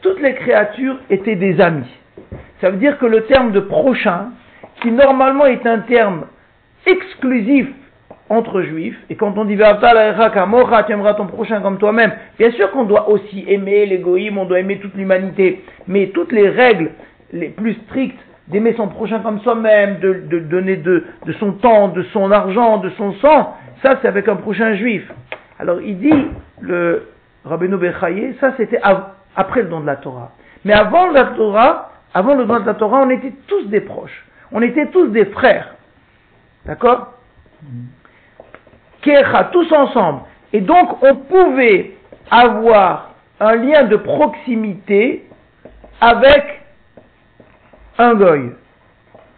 Toutes 0.01 0.21
les 0.21 0.35
créatures 0.35 0.97
étaient 1.09 1.35
des 1.35 1.59
amis. 1.61 1.89
Ça 2.61 2.69
veut 2.69 2.77
dire 2.77 2.97
que 2.97 3.05
le 3.05 3.21
terme 3.25 3.51
de 3.51 3.59
prochain, 3.59 4.29
qui 4.81 4.91
normalement 4.91 5.45
est 5.45 5.65
un 5.65 5.79
terme 5.79 6.25
exclusif 6.85 7.67
entre 8.29 8.61
juifs, 8.61 8.97
et 9.09 9.15
quand 9.15 9.37
on 9.37 9.45
dit 9.45 9.57
kamocha, 9.57 10.83
tu 10.83 10.91
aimeras 10.91 11.15
ton 11.15 11.25
prochain 11.25 11.61
comme 11.61 11.77
toi-même, 11.77 12.13
bien 12.37 12.51
sûr 12.51 12.69
qu'on 12.71 12.83
doit 12.83 13.09
aussi 13.09 13.43
aimer 13.47 13.85
l'égoïme, 13.87 14.37
on 14.37 14.45
doit 14.45 14.59
aimer 14.59 14.77
toute 14.79 14.93
l'humanité, 14.95 15.63
mais 15.87 16.07
toutes 16.07 16.31
les 16.31 16.49
règles 16.49 16.91
les 17.33 17.49
plus 17.49 17.73
strictes 17.87 18.19
d'aimer 18.47 18.73
son 18.73 18.87
prochain 18.87 19.19
comme 19.19 19.39
soi-même, 19.41 19.99
de, 19.99 20.39
donner 20.39 20.75
de, 20.77 21.03
son 21.39 21.53
temps, 21.53 21.89
de 21.89 22.03
son 22.13 22.31
argent, 22.31 22.77
de 22.77 22.89
son 22.91 23.13
sang, 23.13 23.55
ça 23.81 23.97
c'est 24.01 24.07
avec 24.07 24.27
un 24.27 24.35
prochain 24.35 24.75
juif. 24.75 25.09
Alors 25.59 25.81
il 25.81 25.97
dit, 25.99 26.13
le 26.61 27.07
Rabbeinu 27.45 27.77
Bechaye, 27.77 28.35
ça 28.39 28.53
c'était 28.57 28.79
après 29.35 29.63
le 29.63 29.69
don 29.69 29.81
de 29.81 29.85
la 29.85 29.95
Torah. 29.97 30.31
Mais 30.65 30.73
avant 30.73 31.09
la 31.11 31.25
Torah, 31.25 31.88
avant 32.13 32.35
le 32.35 32.45
don 32.45 32.59
de 32.59 32.65
la 32.65 32.73
Torah, 32.73 33.01
on 33.05 33.09
était 33.09 33.33
tous 33.47 33.67
des 33.67 33.81
proches. 33.81 34.25
On 34.51 34.61
était 34.61 34.87
tous 34.87 35.07
des 35.07 35.25
frères. 35.25 35.75
D'accord 36.65 37.13
Kecha, 39.01 39.49
tous 39.51 39.71
ensemble. 39.71 40.21
Et 40.51 40.61
donc 40.61 41.01
on 41.03 41.15
pouvait 41.15 41.93
avoir 42.31 43.13
un 43.39 43.55
lien 43.55 43.83
de 43.83 43.95
proximité 43.95 45.25
avec 46.01 46.61
un 47.97 48.15
goy. 48.15 48.51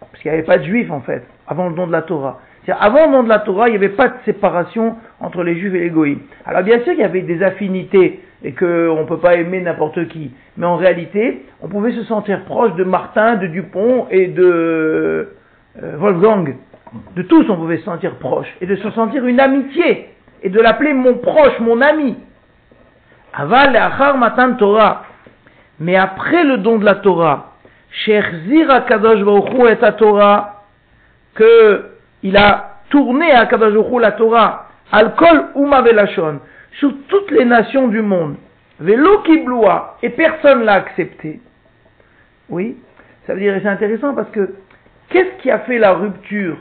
Parce 0.00 0.22
qu'il 0.22 0.30
n'y 0.30 0.38
avait 0.38 0.46
pas 0.46 0.58
de 0.58 0.64
juifs 0.64 0.90
en 0.90 1.00
fait, 1.00 1.26
avant 1.46 1.68
le 1.68 1.74
don 1.74 1.86
de 1.86 1.92
la 1.92 2.02
Torah. 2.02 2.40
Avant 2.68 3.06
le 3.06 3.12
don 3.12 3.22
de 3.24 3.28
la 3.28 3.40
Torah, 3.40 3.68
il 3.68 3.72
n'y 3.72 3.76
avait 3.76 3.90
pas 3.90 4.08
de 4.08 4.14
séparation 4.24 4.96
entre 5.20 5.42
les 5.42 5.58
juifs 5.58 5.74
et 5.74 5.80
les 5.80 5.90
goïms. 5.90 6.20
Alors 6.46 6.62
bien 6.62 6.78
sûr 6.80 6.92
qu'il 6.92 7.00
y 7.00 7.04
avait 7.04 7.22
des 7.22 7.42
affinités 7.42 8.20
et 8.44 8.52
qu'on 8.52 9.00
ne 9.00 9.06
peut 9.06 9.18
pas 9.18 9.34
aimer 9.34 9.60
n'importe 9.60 10.08
qui. 10.08 10.32
Mais 10.56 10.66
en 10.66 10.76
réalité, 10.76 11.46
on 11.60 11.68
pouvait 11.68 11.92
se 11.92 12.04
sentir 12.04 12.44
proche 12.44 12.74
de 12.74 12.84
Martin, 12.84 13.36
de 13.36 13.46
Dupont 13.46 14.06
et 14.10 14.28
de 14.28 15.28
euh, 15.82 15.96
Wolfgang. 15.96 16.56
De 17.16 17.22
tous, 17.22 17.48
on 17.48 17.56
pouvait 17.56 17.78
se 17.78 17.84
sentir 17.84 18.16
proche. 18.16 18.48
Et 18.60 18.66
de 18.66 18.76
se 18.76 18.90
sentir 18.90 19.24
une 19.26 19.40
amitié. 19.40 20.08
Et 20.42 20.50
de 20.50 20.60
l'appeler 20.60 20.92
mon 20.92 21.14
proche, 21.14 21.58
mon 21.60 21.80
ami. 21.80 22.16
Aval 23.32 23.76
achar 23.76 24.18
matan 24.18 24.54
Torah. 24.54 25.04
Mais 25.78 25.96
après 25.96 26.44
le 26.44 26.58
don 26.58 26.78
de 26.78 26.84
la 26.84 26.96
Torah, 26.96 27.52
Shechzir 27.90 28.70
Akadosh 28.70 29.22
Baruch 29.22 29.52
Hu 29.54 29.68
et 29.68 29.76
la 29.80 29.92
Torah, 29.92 30.62
que 31.34 31.86
il 32.22 32.36
a 32.36 32.76
tourné 32.90 33.32
à 33.32 33.48
Hu 33.50 34.00
la 34.00 34.12
Torah, 34.12 34.68
al 34.92 35.14
kol 35.14 35.46
uma 35.54 35.80
velashon, 35.80 36.40
sur 36.78 36.92
toutes 37.08 37.30
les 37.30 37.44
nations 37.44 37.88
du 37.88 38.02
monde, 38.02 38.36
velo 38.80 39.18
kibloua, 39.20 39.98
et 40.02 40.10
personne 40.10 40.64
l'a 40.64 40.74
accepté. 40.74 41.40
Oui, 42.48 42.76
ça 43.26 43.34
veut 43.34 43.40
dire, 43.40 43.58
c'est 43.62 43.68
intéressant 43.68 44.14
parce 44.14 44.30
que, 44.30 44.54
qu'est-ce 45.10 45.42
qui 45.42 45.50
a 45.50 45.60
fait 45.60 45.78
la 45.78 45.92
rupture 45.92 46.56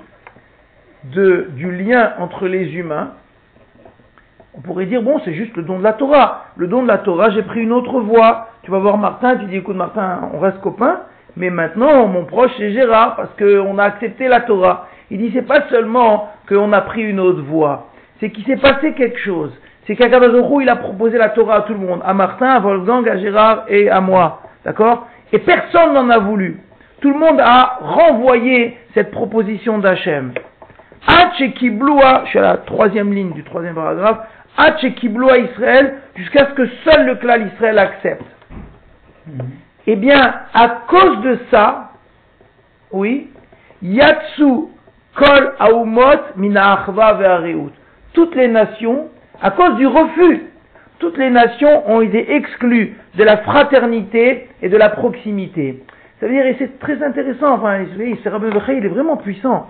du 1.05 1.71
lien 1.71 2.13
entre 2.19 2.47
les 2.47 2.75
humains? 2.75 3.13
On 4.53 4.61
pourrait 4.61 4.85
dire, 4.85 5.01
bon, 5.01 5.19
c'est 5.23 5.33
juste 5.33 5.55
le 5.55 5.63
don 5.63 5.79
de 5.79 5.83
la 5.83 5.93
Torah. 5.93 6.45
Le 6.57 6.67
don 6.67 6.83
de 6.83 6.87
la 6.87 6.97
Torah, 6.97 7.29
j'ai 7.29 7.41
pris 7.41 7.61
une 7.61 7.71
autre 7.71 8.01
voie. 8.01 8.49
Tu 8.63 8.71
vas 8.71 8.79
voir 8.79 8.97
Martin, 8.97 9.37
tu 9.37 9.45
dis, 9.45 9.55
écoute 9.57 9.77
Martin, 9.77 10.29
on 10.33 10.39
reste 10.39 10.59
copains, 10.59 11.01
mais 11.37 11.49
maintenant, 11.49 12.05
mon 12.07 12.25
proche, 12.25 12.51
c'est 12.57 12.71
Gérard, 12.73 13.15
parce 13.15 13.33
qu'on 13.39 13.77
a 13.79 13.83
accepté 13.83 14.27
la 14.27 14.41
Torah. 14.41 14.87
Il 15.09 15.19
dit, 15.19 15.31
c'est 15.33 15.47
pas 15.47 15.67
seulement 15.69 16.29
qu'on 16.47 16.73
a 16.73 16.81
pris 16.81 17.01
une 17.01 17.19
autre 17.19 17.41
voie, 17.41 17.87
c'est 18.19 18.29
qu'il 18.29 18.45
s'est 18.45 18.57
passé 18.57 18.93
quelque 18.93 19.19
chose. 19.19 19.51
C'est 19.85 19.95
qu'Akadazorou, 19.95 20.61
il 20.61 20.69
a 20.69 20.75
proposé 20.75 21.17
la 21.17 21.29
Torah 21.29 21.57
à 21.57 21.61
tout 21.61 21.73
le 21.73 21.79
monde, 21.79 22.01
à 22.05 22.13
Martin, 22.13 22.47
à 22.47 22.59
Wolfgang, 22.59 23.07
à 23.09 23.17
Gérard 23.17 23.65
et 23.67 23.89
à 23.89 23.99
moi. 23.99 24.41
D'accord? 24.63 25.07
Et 25.33 25.39
personne 25.39 25.93
n'en 25.93 26.09
a 26.09 26.19
voulu. 26.19 26.59
Tout 27.01 27.11
le 27.11 27.17
monde 27.17 27.39
a 27.39 27.79
renvoyé 27.81 28.77
cette 28.93 29.11
proposition 29.11 29.79
d'Hachem. 29.79 30.33
Hatchekibloua, 31.07 32.23
je 32.25 32.29
suis 32.29 32.39
à 32.39 32.43
la 32.43 32.57
troisième 32.57 33.11
ligne 33.11 33.31
du 33.31 33.43
troisième 33.43 33.73
paragraphe, 33.73 34.19
Hatchekibloua 34.57 35.39
Israël, 35.39 35.95
jusqu'à 36.15 36.47
ce 36.47 36.53
que 36.53 36.67
seul 36.85 37.05
le 37.05 37.15
clan 37.15 37.39
Israël 37.53 37.79
accepte. 37.79 38.25
Eh 39.87 39.95
bien, 39.95 40.35
à 40.53 40.67
cause 40.87 41.21
de 41.21 41.39
ça, 41.49 41.89
oui, 42.91 43.29
Yatsu 43.81 44.67
Kol 45.15 45.53
Aumot 45.59 46.35
Mina 46.35 46.73
Achva. 46.73 47.17
Toutes 48.13 48.35
les 48.35 48.47
nations, 48.47 49.09
à 49.41 49.51
cause 49.51 49.75
du 49.75 49.87
refus, 49.87 50.43
toutes 50.99 51.17
les 51.17 51.31
nations 51.31 51.89
ont 51.89 52.01
été 52.01 52.35
exclues 52.35 52.95
de 53.15 53.23
la 53.23 53.37
fraternité 53.37 54.47
et 54.61 54.69
de 54.69 54.77
la 54.77 54.89
proximité. 54.89 55.83
Ça 56.19 56.27
veut 56.27 56.33
dire, 56.33 56.45
et 56.45 56.55
c'est 56.59 56.79
très 56.79 57.01
intéressant, 57.01 57.53
enfin, 57.53 57.79
c'est 57.97 58.05
il 58.05 58.85
est 58.85 58.87
vraiment 58.87 59.17
puissant. 59.17 59.67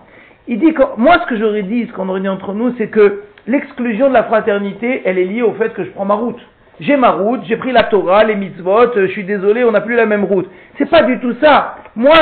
Il 0.48 0.60
dit 0.60 0.74
que, 0.74 0.82
moi, 0.98 1.20
ce 1.22 1.28
que 1.28 1.38
j'aurais 1.38 1.64
dit, 1.64 1.88
ce 1.88 1.94
qu'on 1.94 2.10
aurait 2.10 2.20
dit 2.20 2.28
entre 2.28 2.54
nous, 2.54 2.74
c'est 2.78 2.88
que 2.88 3.22
l'exclusion 3.48 4.10
de 4.10 4.14
la 4.14 4.24
fraternité, 4.24 5.04
elle 5.06 5.18
est 5.18 5.26
liée 5.26 5.42
au 5.42 5.54
fait 5.54 5.74
que 5.74 5.86
je 5.86 5.90
prends 5.92 6.04
ma 6.04 6.16
route. 6.16 6.40
J'ai 6.82 6.98
ma 6.98 7.12
route, 7.12 7.42
j'ai 7.48 7.56
pris 7.56 7.72
la 7.72 7.84
Torah, 7.84 8.26
les 8.26 8.36
mitzvot, 8.36 8.98
euh, 8.98 9.08
je 9.08 9.12
suis 9.12 9.24
désolé, 9.24 9.64
on 9.64 9.72
n'a 9.72 9.82
plus 9.82 9.96
la 9.96 10.06
même 10.06 10.26
route. 10.26 10.50
C'est 10.78 10.90
pas 10.90 11.04
du 11.04 11.20
tout 11.20 11.36
ça. 11.42 11.76
Moi, 11.96 12.16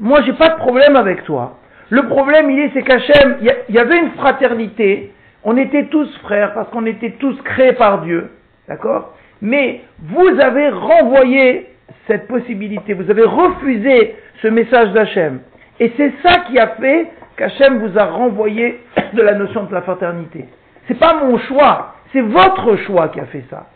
moi, 0.00 0.22
j'ai 0.24 0.32
pas 0.32 0.48
de 0.48 0.56
problème 0.56 0.96
avec 0.96 1.24
toi. 1.24 1.58
Le 1.90 2.06
problème, 2.06 2.50
il 2.50 2.60
est, 2.60 2.70
c'est 2.72 2.82
qu'Hachem, 2.82 3.36
il 3.42 3.74
y 3.74 3.78
avait 3.78 3.98
une 3.98 4.12
fraternité, 4.12 5.12
on 5.44 5.56
était 5.56 5.86
tous 5.86 6.08
frères 6.18 6.54
parce 6.54 6.68
qu'on 6.70 6.86
était 6.86 7.12
tous 7.12 7.40
créés 7.42 7.72
par 7.72 8.02
Dieu, 8.02 8.30
d'accord? 8.68 9.14
Mais 9.42 9.82
vous 10.00 10.40
avez 10.40 10.70
renvoyé 10.70 11.68
cette 12.06 12.26
possibilité, 12.28 12.94
vous 12.94 13.10
avez 13.10 13.24
refusé 13.24 14.16
ce 14.42 14.48
message 14.48 14.92
d'Hachem. 14.92 15.40
Et 15.80 15.92
c'est 15.96 16.12
ça 16.22 16.40
qui 16.48 16.58
a 16.58 16.68
fait 16.68 17.08
qu'Hachem 17.36 17.78
vous 17.86 17.98
a 17.98 18.04
renvoyé 18.04 18.80
de 19.12 19.22
la 19.22 19.34
notion 19.34 19.64
de 19.64 19.74
la 19.74 19.82
fraternité. 19.82 20.46
C'est 20.88 20.98
pas 20.98 21.14
mon 21.14 21.38
choix, 21.38 21.94
c'est 22.12 22.20
votre 22.20 22.76
choix 22.76 23.08
qui 23.08 23.20
a 23.20 23.26
fait 23.26 23.44
ça. 23.50 23.66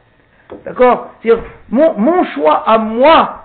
D'accord? 0.64 1.14
Mon, 1.70 2.24
choix 2.34 2.62
à 2.66 2.78
moi, 2.78 3.44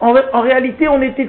en 0.00 0.40
réalité, 0.40 0.86
on 0.88 1.02
était 1.02 1.28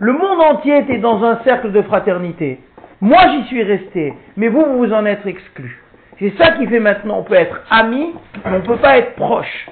le 0.00 0.12
monde 0.14 0.40
entier 0.40 0.78
était 0.78 0.96
dans 0.96 1.22
un 1.22 1.40
cercle 1.44 1.72
de 1.72 1.82
fraternité. 1.82 2.58
Moi, 3.00 3.20
j'y 3.32 3.46
suis 3.46 3.62
resté, 3.62 4.12
mais 4.36 4.48
vous, 4.48 4.64
vous 4.76 4.92
en 4.92 5.06
êtes 5.06 5.24
exclus. 5.24 5.80
C'est 6.18 6.34
ça 6.36 6.52
qui 6.52 6.66
fait 6.66 6.80
maintenant, 6.80 7.20
on 7.20 7.22
peut 7.22 7.34
être 7.34 7.62
amis, 7.70 8.12
mais 8.44 8.50
on 8.52 8.58
ne 8.58 8.66
peut 8.66 8.76
pas 8.76 8.98
être 8.98 9.14
proche. 9.14 9.68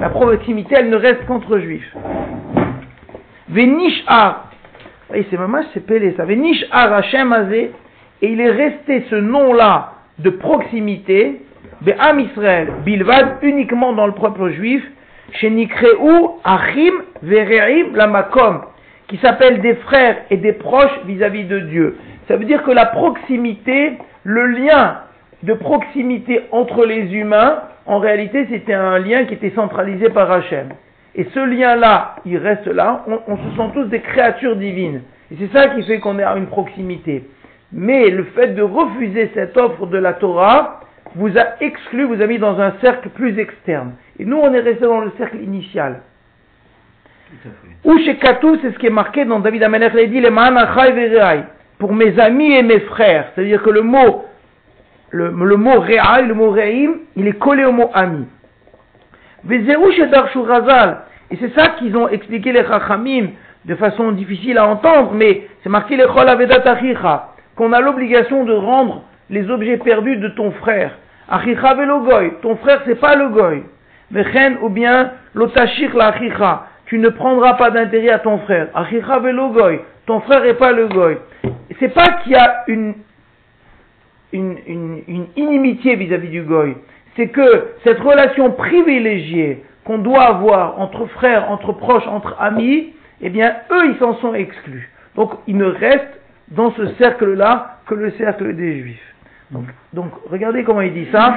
La 0.00 0.08
proximité, 0.08 0.76
elle 0.78 0.88
ne 0.88 0.96
reste 0.96 1.26
qu'entre 1.26 1.58
juifs. 1.58 1.94
Venishar, 3.50 4.50
et 5.14 5.26
c'est 5.30 5.36
maman, 5.36 5.60
c'est 5.74 5.84
pelé 5.84 6.14
ça. 6.16 6.24
Venishar 6.24 6.92
Hashem 6.92 7.32
Azé, 7.32 7.70
et 8.22 8.32
il 8.32 8.40
est 8.40 8.50
resté 8.50 9.04
ce 9.10 9.16
nom-là 9.16 9.92
de 10.18 10.30
proximité, 10.30 11.42
Be'am 11.82 12.18
Israël, 12.18 12.72
Bilvad, 12.84 13.38
uniquement 13.42 13.92
dans 13.92 14.06
le 14.06 14.12
propre 14.12 14.48
juif, 14.48 14.82
chez 15.32 15.50
Nikreu, 15.50 15.98
Achim, 16.44 16.94
Vereim, 17.22 17.94
Lamakom, 17.94 18.62
qui 19.08 19.18
s'appellent 19.18 19.60
des 19.60 19.74
frères 19.76 20.16
et 20.30 20.38
des 20.38 20.54
proches 20.54 21.00
vis-à-vis 21.04 21.44
de 21.44 21.60
Dieu. 21.60 21.96
Ça 22.28 22.36
veut 22.36 22.44
dire 22.44 22.62
que 22.62 22.70
la 22.70 22.86
proximité, 22.86 23.98
le 24.22 24.46
lien 24.46 24.98
de 25.42 25.54
proximité 25.54 26.42
entre 26.52 26.84
les 26.84 27.14
humains, 27.14 27.62
en 27.86 27.98
réalité, 27.98 28.46
c'était 28.50 28.74
un 28.74 28.98
lien 28.98 29.24
qui 29.24 29.34
était 29.34 29.52
centralisé 29.54 30.10
par 30.10 30.30
Hachem. 30.30 30.68
Et 31.14 31.24
ce 31.32 31.40
lien-là, 31.40 32.16
il 32.26 32.36
reste 32.36 32.66
là, 32.66 33.04
on, 33.06 33.18
on, 33.26 33.36
se 33.36 33.56
sent 33.56 33.70
tous 33.72 33.84
des 33.84 34.00
créatures 34.00 34.56
divines. 34.56 35.02
Et 35.32 35.36
c'est 35.38 35.52
ça 35.56 35.68
qui 35.68 35.82
fait 35.84 35.98
qu'on 36.00 36.18
est 36.18 36.22
à 36.22 36.36
une 36.36 36.46
proximité. 36.46 37.24
Mais 37.72 38.10
le 38.10 38.24
fait 38.24 38.48
de 38.48 38.62
refuser 38.62 39.30
cette 39.34 39.56
offre 39.56 39.86
de 39.86 39.98
la 39.98 40.12
Torah 40.12 40.80
vous 41.14 41.36
a 41.38 41.62
exclu, 41.62 42.04
vous 42.04 42.20
a 42.20 42.26
mis 42.26 42.38
dans 42.38 42.60
un 42.60 42.74
cercle 42.82 43.08
plus 43.08 43.38
externe. 43.38 43.92
Et 44.18 44.26
nous, 44.26 44.36
on 44.36 44.52
est 44.52 44.60
resté 44.60 44.84
dans 44.84 45.00
le 45.00 45.12
cercle 45.16 45.40
initial. 45.40 46.02
Ou 47.84 47.98
chez 47.98 48.16
Katou, 48.16 48.58
c'est 48.60 48.72
ce 48.72 48.78
qui 48.78 48.86
est 48.86 48.90
marqué 48.90 49.24
dans 49.24 49.40
David 49.40 49.62
Amelech, 49.62 49.92
il 49.96 50.10
dit, 50.10 50.20
les 50.20 50.30
pour 51.78 51.94
mes 51.94 52.18
amis 52.18 52.52
et 52.52 52.62
mes 52.62 52.80
frères. 52.80 53.30
C'est-à-dire 53.34 53.62
que 53.62 53.70
le 53.70 53.82
mot, 53.82 54.24
le, 55.10 55.30
le 55.30 55.56
mot 55.56 55.80
Re'ai, 55.80 56.26
le 56.26 56.34
mot 56.34 56.50
Re'im, 56.50 56.98
il 57.16 57.26
est 57.28 57.38
collé 57.38 57.64
au 57.64 57.72
mot 57.72 57.90
ami. 57.94 58.26
Et 61.30 61.36
c'est 61.40 61.54
ça 61.54 61.68
qu'ils 61.78 61.96
ont 61.96 62.08
expliqué 62.08 62.52
les 62.52 62.64
Chachamim 62.64 63.28
de 63.64 63.74
façon 63.74 64.12
difficile 64.12 64.58
à 64.58 64.66
entendre, 64.66 65.12
mais 65.14 65.46
c'est 65.62 65.68
marqué 65.68 65.96
les 65.96 66.06
qu'on 67.56 67.72
a 67.72 67.80
l'obligation 67.80 68.44
de 68.44 68.52
rendre 68.54 69.02
les 69.30 69.50
objets 69.50 69.76
perdus 69.78 70.16
de 70.16 70.28
ton 70.28 70.52
frère. 70.52 70.92
Achicha 71.28 71.74
velogoy, 71.74 72.34
ton 72.40 72.56
frère 72.56 72.80
c'est 72.86 72.98
pas 72.98 73.14
le 73.14 73.28
goy. 73.28 73.62
Vechen 74.10 74.58
ou 74.62 74.70
bien 74.70 75.12
l'otashir 75.34 75.94
la 75.94 76.08
achicha, 76.08 76.66
tu 76.86 76.98
ne 76.98 77.10
prendras 77.10 77.54
pas 77.54 77.70
d'intérêt 77.70 78.10
à 78.10 78.20
ton 78.20 78.38
frère. 78.38 78.68
Achicha 78.74 79.18
velogoy, 79.18 79.80
ton 80.08 80.20
frère 80.20 80.42
est 80.46 80.54
pas 80.54 80.72
le 80.72 80.88
goy. 80.88 81.18
C'est 81.78 81.92
pas 81.92 82.06
qu'il 82.22 82.32
y 82.32 82.34
a 82.34 82.64
une, 82.66 82.94
inimitié 85.36 85.96
vis-à-vis 85.96 86.30
du 86.30 86.42
goy. 86.42 86.76
C'est 87.14 87.28
que 87.28 87.74
cette 87.84 88.00
relation 88.00 88.52
privilégiée 88.52 89.62
qu'on 89.84 89.98
doit 89.98 90.24
avoir 90.24 90.80
entre 90.80 91.04
frères, 91.06 91.50
entre 91.50 91.72
proches, 91.72 92.06
entre 92.06 92.36
amis, 92.40 92.94
eh 93.20 93.28
bien, 93.28 93.54
eux, 93.70 93.90
ils 93.90 93.98
s'en 93.98 94.14
sont 94.16 94.32
exclus. 94.32 94.90
Donc, 95.14 95.32
il 95.46 95.58
ne 95.58 95.66
reste 95.66 96.20
dans 96.48 96.72
ce 96.72 96.86
cercle-là 96.94 97.80
que 97.86 97.94
le 97.94 98.10
cercle 98.12 98.56
des 98.56 98.80
juifs. 98.80 99.14
Donc, 99.92 100.12
regardez 100.30 100.64
comment 100.64 100.82
il 100.82 100.94
dit 100.94 101.08
ça, 101.12 101.36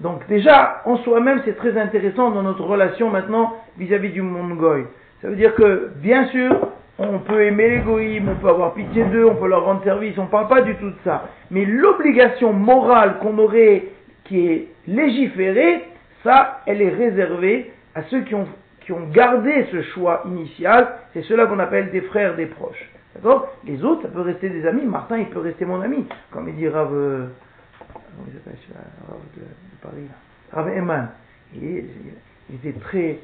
donc 0.00 0.28
déjà, 0.28 0.82
en 0.84 0.96
soi-même, 0.98 1.42
c'est 1.44 1.56
très 1.56 1.76
intéressant 1.76 2.30
dans 2.30 2.42
notre 2.42 2.62
relation 2.62 3.10
maintenant 3.10 3.56
vis-à-vis 3.78 4.10
du 4.10 4.22
monde 4.22 4.56
goy. 4.56 4.84
Ça 5.20 5.28
veut 5.28 5.36
dire 5.36 5.54
que, 5.54 5.90
bien 5.96 6.26
sûr, 6.28 6.68
on 6.98 7.18
peut 7.20 7.44
aimer 7.44 7.70
les 7.70 7.78
goïms, 7.78 8.28
on 8.28 8.34
peut 8.36 8.48
avoir 8.48 8.74
pitié 8.74 9.04
d'eux, 9.04 9.26
on 9.26 9.36
peut 9.36 9.48
leur 9.48 9.64
rendre 9.64 9.82
service, 9.84 10.16
on 10.18 10.24
ne 10.24 10.28
parle 10.28 10.48
pas 10.48 10.62
du 10.62 10.74
tout 10.76 10.90
de 10.90 10.96
ça. 11.04 11.28
Mais 11.50 11.64
l'obligation 11.64 12.52
morale 12.52 13.18
qu'on 13.20 13.38
aurait, 13.38 13.84
qui 14.24 14.46
est 14.46 14.68
légiférée, 14.86 15.84
ça, 16.24 16.60
elle 16.66 16.82
est 16.82 16.90
réservée 16.90 17.72
à 17.94 18.02
ceux 18.04 18.22
qui 18.22 18.34
ont, 18.34 18.46
gardé 19.12 19.66
ce 19.70 19.82
choix 19.82 20.22
initial, 20.24 20.88
c'est 21.12 21.22
ceux-là 21.22 21.46
qu'on 21.46 21.58
appelle 21.58 21.90
des 21.90 22.00
frères, 22.00 22.36
des 22.36 22.46
proches. 22.46 22.90
D'accord? 23.14 23.54
Les 23.66 23.84
autres, 23.84 24.02
ça 24.02 24.08
peut 24.08 24.22
rester 24.22 24.48
des 24.48 24.66
amis. 24.66 24.84
Martin, 24.86 25.18
il 25.18 25.26
peut 25.26 25.40
rester 25.40 25.66
mon 25.66 25.82
ami. 25.82 26.06
Comme 26.30 26.48
il 26.48 26.56
dit 26.56 26.68
Rav, 26.68 26.94
euh, 26.94 27.26
Rav 27.78 29.20
de, 29.36 29.40
de, 29.40 29.46
Paris. 29.82 30.08
Rav 30.52 30.68
Eman. 30.70 31.08
Il, 31.54 31.84
il, 32.48 32.54
était 32.54 32.78
très. 32.80 33.18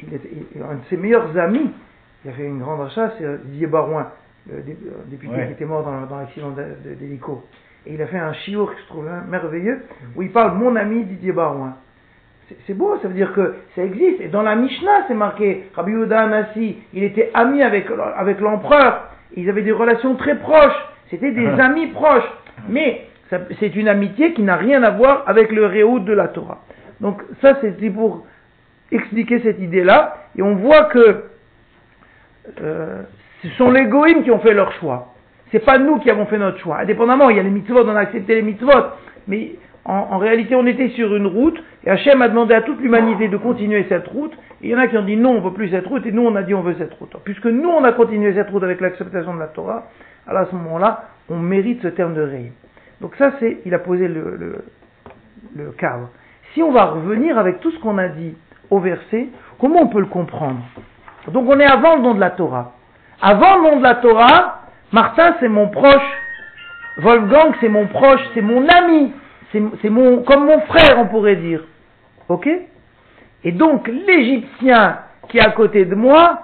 Il 0.00 0.12
était, 0.12 0.30
un 0.56 0.74
de 0.74 0.80
ses 0.90 0.96
meilleurs 0.96 1.36
amis, 1.38 1.70
il 2.24 2.30
a 2.30 2.34
fait 2.34 2.44
une 2.44 2.58
grande 2.58 2.86
achat, 2.86 3.12
c'est 3.18 3.46
Didier 3.46 3.66
Barouin, 3.66 4.08
le 4.50 4.62
député 5.06 5.34
ouais. 5.34 5.46
qui 5.46 5.52
était 5.52 5.64
mort 5.64 5.84
dans, 5.84 6.06
dans 6.06 6.18
l'accident 6.18 6.54
d'hélico. 6.98 7.44
Et 7.86 7.94
il 7.94 8.02
a 8.02 8.06
fait 8.06 8.18
un 8.18 8.32
chiour 8.32 8.70
que 8.70 8.80
je 8.80 8.86
trouve 8.88 9.08
merveilleux, 9.28 9.82
où 10.16 10.22
il 10.22 10.32
parle 10.32 10.58
mon 10.58 10.76
ami 10.76 11.04
Didier 11.04 11.32
Barouin. 11.32 11.76
C'est 12.66 12.74
beau, 12.74 12.96
ça 13.02 13.08
veut 13.08 13.14
dire 13.14 13.32
que 13.32 13.56
ça 13.74 13.82
existe. 13.82 14.20
Et 14.20 14.28
dans 14.28 14.42
la 14.42 14.54
Mishnah, 14.54 15.06
c'est 15.08 15.14
marqué, 15.14 15.64
Rabbi 15.74 15.92
Yehuda 15.92 16.20
Anassi, 16.22 16.76
il 16.92 17.02
était 17.02 17.30
ami 17.34 17.62
avec, 17.62 17.88
avec 18.16 18.40
l'empereur. 18.40 19.08
Ils 19.34 19.48
avaient 19.50 19.62
des 19.62 19.72
relations 19.72 20.14
très 20.14 20.38
proches. 20.38 20.76
C'était 21.10 21.32
des 21.32 21.46
ah. 21.46 21.64
amis 21.64 21.88
proches. 21.88 22.28
Mais 22.68 23.06
c'est 23.58 23.74
une 23.74 23.88
amitié 23.88 24.32
qui 24.32 24.42
n'a 24.42 24.56
rien 24.56 24.82
à 24.84 24.90
voir 24.90 25.24
avec 25.26 25.50
le 25.50 25.66
réout 25.66 25.98
de 25.98 26.12
la 26.12 26.28
Torah. 26.28 26.62
Donc 27.00 27.20
ça, 27.42 27.58
c'était 27.60 27.90
pour 27.90 28.24
expliquer 28.92 29.40
cette 29.40 29.60
idée-là. 29.60 30.16
Et 30.36 30.42
on 30.42 30.56
voit 30.56 30.84
que 30.84 31.24
euh, 32.60 33.02
ce 33.42 33.48
sont 33.50 33.70
les 33.70 33.86
goïms 33.86 34.22
qui 34.22 34.30
ont 34.30 34.40
fait 34.40 34.54
leur 34.54 34.72
choix. 34.74 35.14
C'est 35.52 35.64
pas 35.64 35.78
nous 35.78 35.98
qui 35.98 36.10
avons 36.10 36.26
fait 36.26 36.38
notre 36.38 36.58
choix. 36.58 36.78
Indépendamment, 36.78 37.30
il 37.30 37.36
y 37.36 37.40
a 37.40 37.42
les 37.42 37.50
mitzvot, 37.50 37.84
on 37.84 37.96
a 37.96 38.00
accepté 38.00 38.34
les 38.34 38.42
mitzvot. 38.42 38.70
Mais 39.28 39.52
en, 39.84 40.18
réalité, 40.18 40.56
on 40.56 40.66
était 40.66 40.88
sur 40.90 41.14
une 41.14 41.28
route, 41.28 41.62
et 41.84 41.90
Hachem 41.90 42.20
a 42.20 42.28
demandé 42.28 42.54
à 42.54 42.62
toute 42.62 42.80
l'humanité 42.80 43.28
de 43.28 43.36
continuer 43.36 43.86
cette 43.88 44.08
route, 44.08 44.32
et 44.60 44.68
il 44.68 44.70
y 44.70 44.74
en 44.74 44.78
a 44.78 44.88
qui 44.88 44.98
ont 44.98 45.04
dit 45.04 45.16
non, 45.16 45.36
on 45.36 45.40
veut 45.40 45.52
plus 45.52 45.68
cette 45.68 45.86
route, 45.86 46.04
et 46.06 46.10
nous 46.10 46.22
on 46.22 46.34
a 46.34 46.42
dit 46.42 46.54
on 46.54 46.62
veut 46.62 46.74
cette 46.76 46.92
route. 46.94 47.14
Puisque 47.22 47.46
nous 47.46 47.68
on 47.68 47.84
a 47.84 47.92
continué 47.92 48.34
cette 48.34 48.50
route 48.50 48.64
avec 48.64 48.80
l'acceptation 48.80 49.34
de 49.34 49.38
la 49.38 49.46
Torah, 49.46 49.88
alors 50.26 50.42
à 50.42 50.46
ce 50.46 50.56
moment-là, 50.56 51.04
on 51.28 51.36
mérite 51.36 51.82
ce 51.82 51.88
terme 51.88 52.14
de 52.14 52.22
ré. 52.22 52.52
Donc 53.00 53.14
ça, 53.16 53.34
c'est, 53.38 53.58
il 53.64 53.74
a 53.74 53.78
posé 53.78 54.08
le, 54.08 54.36
le, 54.36 54.64
le 55.54 55.70
cadre. 55.70 56.10
Si 56.54 56.62
on 56.64 56.72
va 56.72 56.86
revenir 56.86 57.38
avec 57.38 57.60
tout 57.60 57.70
ce 57.70 57.78
qu'on 57.78 57.98
a 57.98 58.08
dit 58.08 58.34
au 58.70 58.78
verset, 58.80 59.28
comment 59.60 59.82
on 59.82 59.88
peut 59.88 60.00
le 60.00 60.06
comprendre? 60.06 60.60
Donc 61.28 61.46
on 61.48 61.58
est 61.58 61.66
avant 61.66 61.96
le 61.96 62.02
nom 62.02 62.14
de 62.14 62.20
la 62.20 62.30
Torah. 62.30 62.72
Avant 63.20 63.56
le 63.56 63.62
nom 63.62 63.76
de 63.78 63.82
la 63.82 63.96
Torah, 63.96 64.62
Martin 64.92 65.36
c'est 65.40 65.48
mon 65.48 65.68
proche, 65.68 66.20
Wolfgang 66.98 67.54
c'est 67.60 67.68
mon 67.68 67.86
proche, 67.86 68.20
c'est 68.34 68.42
mon 68.42 68.66
ami 68.68 69.12
c'est 69.52 69.90
mon, 69.90 70.22
comme 70.22 70.46
mon 70.46 70.60
frère, 70.62 70.98
on 70.98 71.06
pourrait 71.06 71.36
dire. 71.36 71.62
Ok? 72.28 72.48
Et 73.44 73.52
donc, 73.52 73.88
l'Égyptien 73.88 74.98
qui 75.28 75.38
est 75.38 75.44
à 75.44 75.50
côté 75.50 75.84
de 75.84 75.94
moi, 75.94 76.42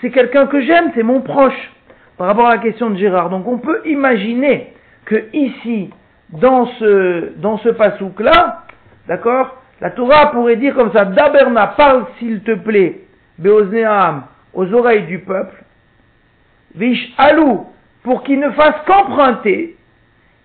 c'est 0.00 0.10
quelqu'un 0.10 0.46
que 0.46 0.60
j'aime, 0.60 0.92
c'est 0.94 1.02
mon 1.02 1.20
proche. 1.20 1.72
Par 2.18 2.26
rapport 2.26 2.46
à 2.46 2.56
la 2.56 2.62
question 2.62 2.90
de 2.90 2.96
Gérard. 2.96 3.30
Donc, 3.30 3.48
on 3.48 3.58
peut 3.58 3.82
imaginer 3.86 4.74
que 5.06 5.24
ici, 5.32 5.90
dans 6.30 6.66
ce, 6.78 7.32
dans 7.38 7.58
ce 7.58 7.70
pasouk-là, 7.70 8.64
d'accord, 9.08 9.61
la 9.82 9.90
Torah 9.90 10.30
pourrait 10.30 10.56
dire 10.56 10.76
comme 10.76 10.92
ça, 10.92 11.04
Daberna, 11.04 11.74
parle 11.76 12.04
s'il 12.18 12.40
te 12.42 12.52
plaît, 12.52 13.00
Beozneam, 13.36 14.22
aux 14.54 14.72
oreilles 14.72 15.06
du 15.06 15.18
peuple, 15.18 15.56
Vish 16.76 17.12
Alou, 17.18 17.66
pour 18.04 18.22
qu'il 18.22 18.38
ne 18.38 18.50
fasse 18.50 18.76
qu'emprunter, 18.86 19.74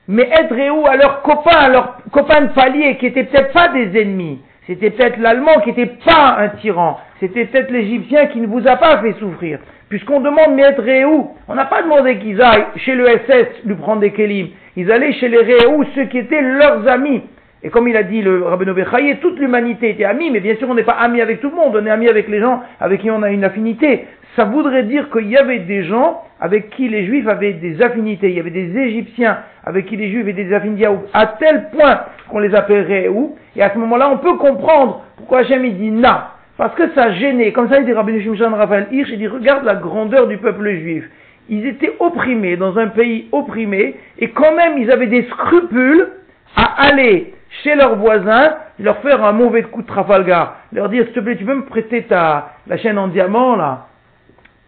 mais 0.07 0.27
être 0.31 0.55
où 0.71 0.87
à 0.87 0.95
leurs 0.95 1.21
copains, 1.21 1.59
à 1.59 1.69
leurs 1.69 1.97
copains 2.11 2.41
de 2.41 2.53
palier, 2.53 2.97
qui 2.97 3.05
étaient 3.05 3.25
peut-être 3.25 3.53
pas 3.53 3.67
des 3.67 4.01
ennemis. 4.01 4.41
C'était 4.65 4.89
peut-être 4.89 5.19
l'Allemand 5.19 5.59
qui 5.63 5.69
n'était 5.69 5.97
pas 6.03 6.37
un 6.39 6.49
tyran. 6.49 6.99
C'était 7.19 7.45
peut-être 7.45 7.69
l'Égyptien 7.69 8.25
qui 8.27 8.41
ne 8.41 8.47
vous 8.47 8.67
a 8.67 8.75
pas 8.75 8.97
fait 9.03 9.13
souffrir. 9.19 9.59
Puisqu'on 9.87 10.19
demande 10.19 10.55
Maître 10.55 10.81
Réhou, 10.81 11.35
on 11.47 11.53
n'a 11.53 11.65
pas 11.65 11.83
demandé 11.83 12.17
qu'ils 12.17 12.41
aillent 12.41 12.65
chez 12.77 12.95
le 12.95 13.07
SS 13.07 13.65
lui 13.65 13.75
prendre 13.75 14.01
des 14.01 14.11
kélim. 14.11 14.47
Ils 14.75 14.91
allaient 14.91 15.13
chez 15.13 15.29
les 15.29 15.43
Réhou, 15.43 15.83
ceux 15.93 16.05
qui 16.05 16.17
étaient 16.17 16.41
leurs 16.41 16.87
amis. 16.87 17.21
Et 17.67 17.69
comme 17.69 17.89
il 17.89 17.97
a 17.97 18.03
dit 18.03 18.21
le 18.21 18.43
Rabbeinu 18.43 18.71
Bechaye, 18.71 19.17
toute 19.17 19.37
l'humanité 19.39 19.89
était 19.89 20.05
amie, 20.05 20.31
mais 20.31 20.39
bien 20.39 20.55
sûr 20.55 20.69
on 20.69 20.73
n'est 20.73 20.83
pas 20.83 20.93
ami 20.93 21.19
avec 21.19 21.41
tout 21.41 21.49
le 21.49 21.55
monde, 21.57 21.75
on 21.75 21.85
est 21.85 21.89
ami 21.89 22.07
avec 22.07 22.29
les 22.29 22.39
gens 22.39 22.63
avec 22.79 23.01
qui 23.01 23.11
on 23.11 23.21
a 23.23 23.29
une 23.29 23.43
affinité. 23.43 24.05
Ça 24.37 24.45
voudrait 24.45 24.83
dire 24.83 25.09
qu'il 25.09 25.27
y 25.27 25.35
avait 25.35 25.59
des 25.59 25.83
gens 25.83 26.21
avec 26.39 26.69
qui 26.69 26.87
les 26.87 27.05
Juifs 27.05 27.27
avaient 27.27 27.51
des 27.51 27.81
affinités, 27.81 28.29
il 28.29 28.37
y 28.37 28.39
avait 28.39 28.51
des 28.51 28.73
Égyptiens 28.77 29.39
avec 29.65 29.87
qui 29.87 29.97
les 29.97 30.09
Juifs 30.09 30.21
avaient 30.21 30.31
des 30.31 30.53
affinités 30.53 30.87
à 31.13 31.27
tel 31.27 31.67
point 31.71 32.03
qu'on 32.29 32.39
les 32.39 32.55
appellerait 32.55 33.09
où, 33.09 33.35
et 33.53 33.61
à 33.61 33.73
ce 33.73 33.77
moment-là 33.79 34.11
on 34.13 34.19
peut 34.19 34.37
comprendre 34.37 35.03
pourquoi 35.17 35.39
Hachem 35.39 35.69
dit 35.69 35.91
na, 35.91 36.35
parce 36.57 36.73
que 36.73 36.89
ça 36.95 37.11
gênait, 37.15 37.51
comme 37.51 37.67
ça 37.67 37.79
il 37.79 37.85
dit 37.85 37.91
Rabbi 37.91 38.23
Shimshon 38.23 38.55
Raphaël 38.55 38.87
Hirsch, 38.93 39.09
il 39.11 39.17
dit 39.17 39.27
regarde 39.27 39.65
la 39.65 39.75
grandeur 39.75 40.27
du 40.27 40.37
peuple 40.37 40.69
juif, 40.69 41.03
ils 41.49 41.65
étaient 41.65 41.91
opprimés 41.99 42.55
dans 42.55 42.77
un 42.77 42.87
pays 42.87 43.27
opprimé, 43.33 43.95
et 44.19 44.29
quand 44.29 44.55
même 44.55 44.77
ils 44.77 44.89
avaient 44.89 45.07
des 45.07 45.23
scrupules 45.23 46.07
à 46.55 46.87
aller 46.87 47.33
chez 47.63 47.75
leurs 47.75 47.95
voisins, 47.95 48.55
leur 48.79 48.97
faire 48.99 49.23
un 49.23 49.31
mauvais 49.31 49.63
coup 49.63 49.81
de 49.81 49.87
Trafalgar, 49.87 50.57
leur 50.73 50.89
dire 50.89 51.05
s'il 51.05 51.13
te 51.13 51.19
plaît 51.19 51.35
tu 51.37 51.45
peux 51.45 51.55
me 51.55 51.65
prêter 51.65 52.03
ta, 52.03 52.49
la 52.67 52.77
chaîne 52.77 52.97
en 52.97 53.07
diamant 53.07 53.55
là, 53.55 53.87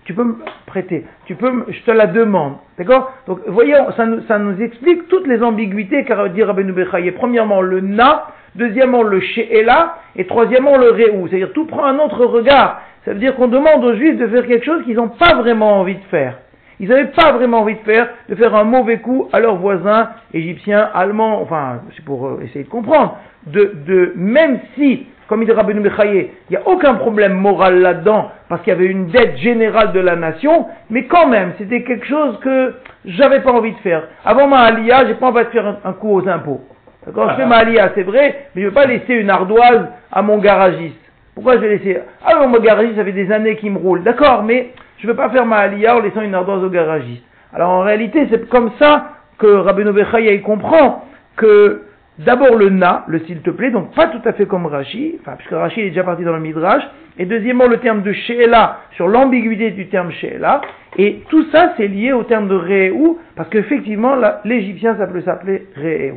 tu 0.06 0.14
peux 0.14 0.24
me 0.24 0.38
prêter, 0.66 1.06
tu 1.26 1.36
peux, 1.36 1.52
me- 1.52 1.66
je 1.70 1.82
te 1.84 1.92
la 1.92 2.08
demande, 2.08 2.56
d'accord? 2.80 3.12
Donc, 3.28 3.42
voyons, 3.46 3.92
ça 3.96 4.06
nous, 4.08 4.22
ça 4.28 4.40
nous 4.40 4.60
explique 4.60 5.08
toutes 5.08 5.28
les 5.28 5.44
ambiguïtés 5.44 6.04
qu'a 6.04 6.28
dit 6.30 6.42
Rabbeinu 6.44 6.72
Bechaye. 6.72 7.12
Premièrement, 7.12 7.62
le 7.62 7.80
na, 7.82 8.26
deuxièmement, 8.56 9.04
le 9.04 9.20
she'ela, 9.20 9.98
et 10.16 10.26
troisièmement, 10.26 10.78
le 10.78 10.90
réou. 10.90 11.28
C'est-à-dire, 11.28 11.54
tout 11.54 11.66
prend 11.66 11.86
un 11.86 12.00
autre 12.00 12.26
regard. 12.26 12.82
Ça 13.06 13.14
veut 13.14 13.20
dire 13.20 13.36
qu'on 13.36 13.48
demande 13.50 13.84
aux 13.86 13.94
juifs 13.96 14.18
de 14.18 14.28
faire 14.28 14.48
quelque 14.48 14.66
chose 14.66 14.84
qu'ils 14.84 14.96
n'ont 14.96 15.10
pas 15.10 15.36
vraiment 15.36 15.80
envie 15.80 15.96
de 15.96 16.04
faire. 16.10 16.38
Ils 16.80 16.88
n'avaient 16.88 17.12
pas 17.12 17.34
vraiment 17.34 17.60
envie 17.60 17.76
de 17.76 17.80
faire, 17.80 18.08
de 18.30 18.36
faire 18.36 18.56
un 18.56 18.64
mauvais 18.64 19.00
coup 19.00 19.28
à 19.34 19.40
leurs 19.40 19.58
voisins 19.58 20.10
égyptiens, 20.34 20.90
allemands, 20.94 21.42
enfin, 21.42 21.82
c'est 21.96 22.06
pour 22.06 22.26
euh, 22.26 22.42
essayer 22.44 22.64
de 22.64 22.70
comprendre, 22.70 23.18
de, 23.48 23.74
de, 23.86 24.14
même 24.16 24.60
si, 24.76 25.08
comme 25.28 25.42
il 25.42 25.46
dit 25.46 25.52
Rabbeinu 25.52 25.82
Bechaye, 25.82 26.32
il 26.50 26.52
n'y 26.52 26.58
a 26.58 26.68
aucun 26.68 26.94
problème 26.94 27.34
moral 27.34 27.80
là-dedans, 27.82 28.32
parce 28.48 28.62
qu'il 28.62 28.72
y 28.72 28.76
avait 28.76 28.86
une 28.86 29.08
dette 29.08 29.38
générale 29.38 29.92
de 29.92 30.00
la 30.00 30.16
nation, 30.16 30.68
mais 30.90 31.06
quand 31.06 31.28
même, 31.28 31.52
c'était 31.58 31.84
quelque 31.84 32.06
chose 32.06 32.40
que 32.40 32.74
j'avais 33.06 33.42
pas 33.42 33.52
envie 33.52 33.74
de 33.74 33.80
faire. 33.80 34.08
Avant 34.24 34.48
ma 34.48 34.60
alia, 34.60 35.06
j'ai 35.06 35.16
pas 35.16 35.28
envie 35.28 35.44
de 35.44 35.50
faire 35.50 35.68
un, 35.68 35.78
un 35.84 35.94
coup 35.94 36.16
aux 36.16 36.28
impôts. 36.28 36.62
D'accord, 37.06 37.32
je 37.32 37.36
fais 37.36 37.46
ma 37.46 37.58
alia, 37.58 37.92
c'est 37.96 38.04
vrai, 38.04 38.48
mais 38.56 38.62
je 38.62 38.68
ne 38.68 38.70
veux 38.70 38.76
pas 38.76 38.86
laisser 38.86 39.16
une 39.16 39.30
ardoise 39.30 39.88
à 40.12 40.22
mon 40.22 40.38
garagiste. 40.38 40.96
Pourquoi 41.36 41.56
je 41.56 41.60
vais 41.60 41.78
laisser? 41.78 42.00
Ah 42.26 42.46
mon 42.46 42.60
garagiste, 42.60 42.98
ça 42.98 43.06
fait 43.06 43.14
des 43.14 43.32
années 43.32 43.56
qu'il 43.56 43.72
me 43.72 43.78
roule. 43.78 44.04
D'accord, 44.04 44.44
mais 44.44 44.72
je 45.00 45.08
ne 45.08 45.12
veux 45.12 45.18
pas 45.18 45.30
faire 45.30 45.46
ma 45.46 45.58
alia 45.58 45.96
en 45.96 46.02
laissant 46.02 46.22
une 46.22 46.36
ardoise 46.36 46.64
au 46.64 46.70
garagiste. 46.70 47.24
Alors 47.54 47.70
en 47.70 47.82
réalité, 47.82 48.28
c'est 48.30 48.48
comme 48.50 48.72
ça 48.80 49.14
que 49.38 49.48
Rabbeinu 49.48 49.92
Bechaye 49.92 50.34
il 50.34 50.42
comprend 50.42 51.06
que 51.38 51.84
d'abord 52.20 52.56
le 52.56 52.70
na, 52.70 53.06
le 53.08 53.20
s'il 53.20 53.42
te 53.42 53.50
plaît, 53.50 53.72
donc 53.72 53.96
pas 53.96 54.08
tout 54.08 54.22
à 54.26 54.34
fait 54.34 54.46
comme 54.46 54.66
Rashi, 54.66 55.18
enfin 55.22 55.36
puisque 55.38 55.54
Rashi 55.54 55.82
est 55.82 55.90
déjà 55.90 56.04
parti 56.04 56.24
dans 56.24 56.34
le 56.34 56.42
Midrash, 56.42 56.84
et 57.18 57.26
deuxièmement 57.26 57.68
le 57.68 57.78
terme 57.78 58.02
de 58.02 58.12
Sheela, 58.12 58.80
sur 58.92 59.08
l'ambiguïté 59.08 59.72
du 59.72 59.88
terme 59.88 60.12
Sheela, 60.12 60.62
et 60.98 61.22
tout 61.30 61.46
ça 61.52 61.74
c'est 61.78 61.88
lié 61.88 62.12
au 62.12 62.24
terme 62.24 62.50
de 62.50 62.56
Re'eu, 62.56 63.18
parce 63.38 63.50
qu'effectivement 63.50 64.16
l'égyptien 64.44 64.98
ça 64.98 65.08
peut 65.08 65.22
s'appeler 65.22 65.68
Re'eu. 65.78 66.16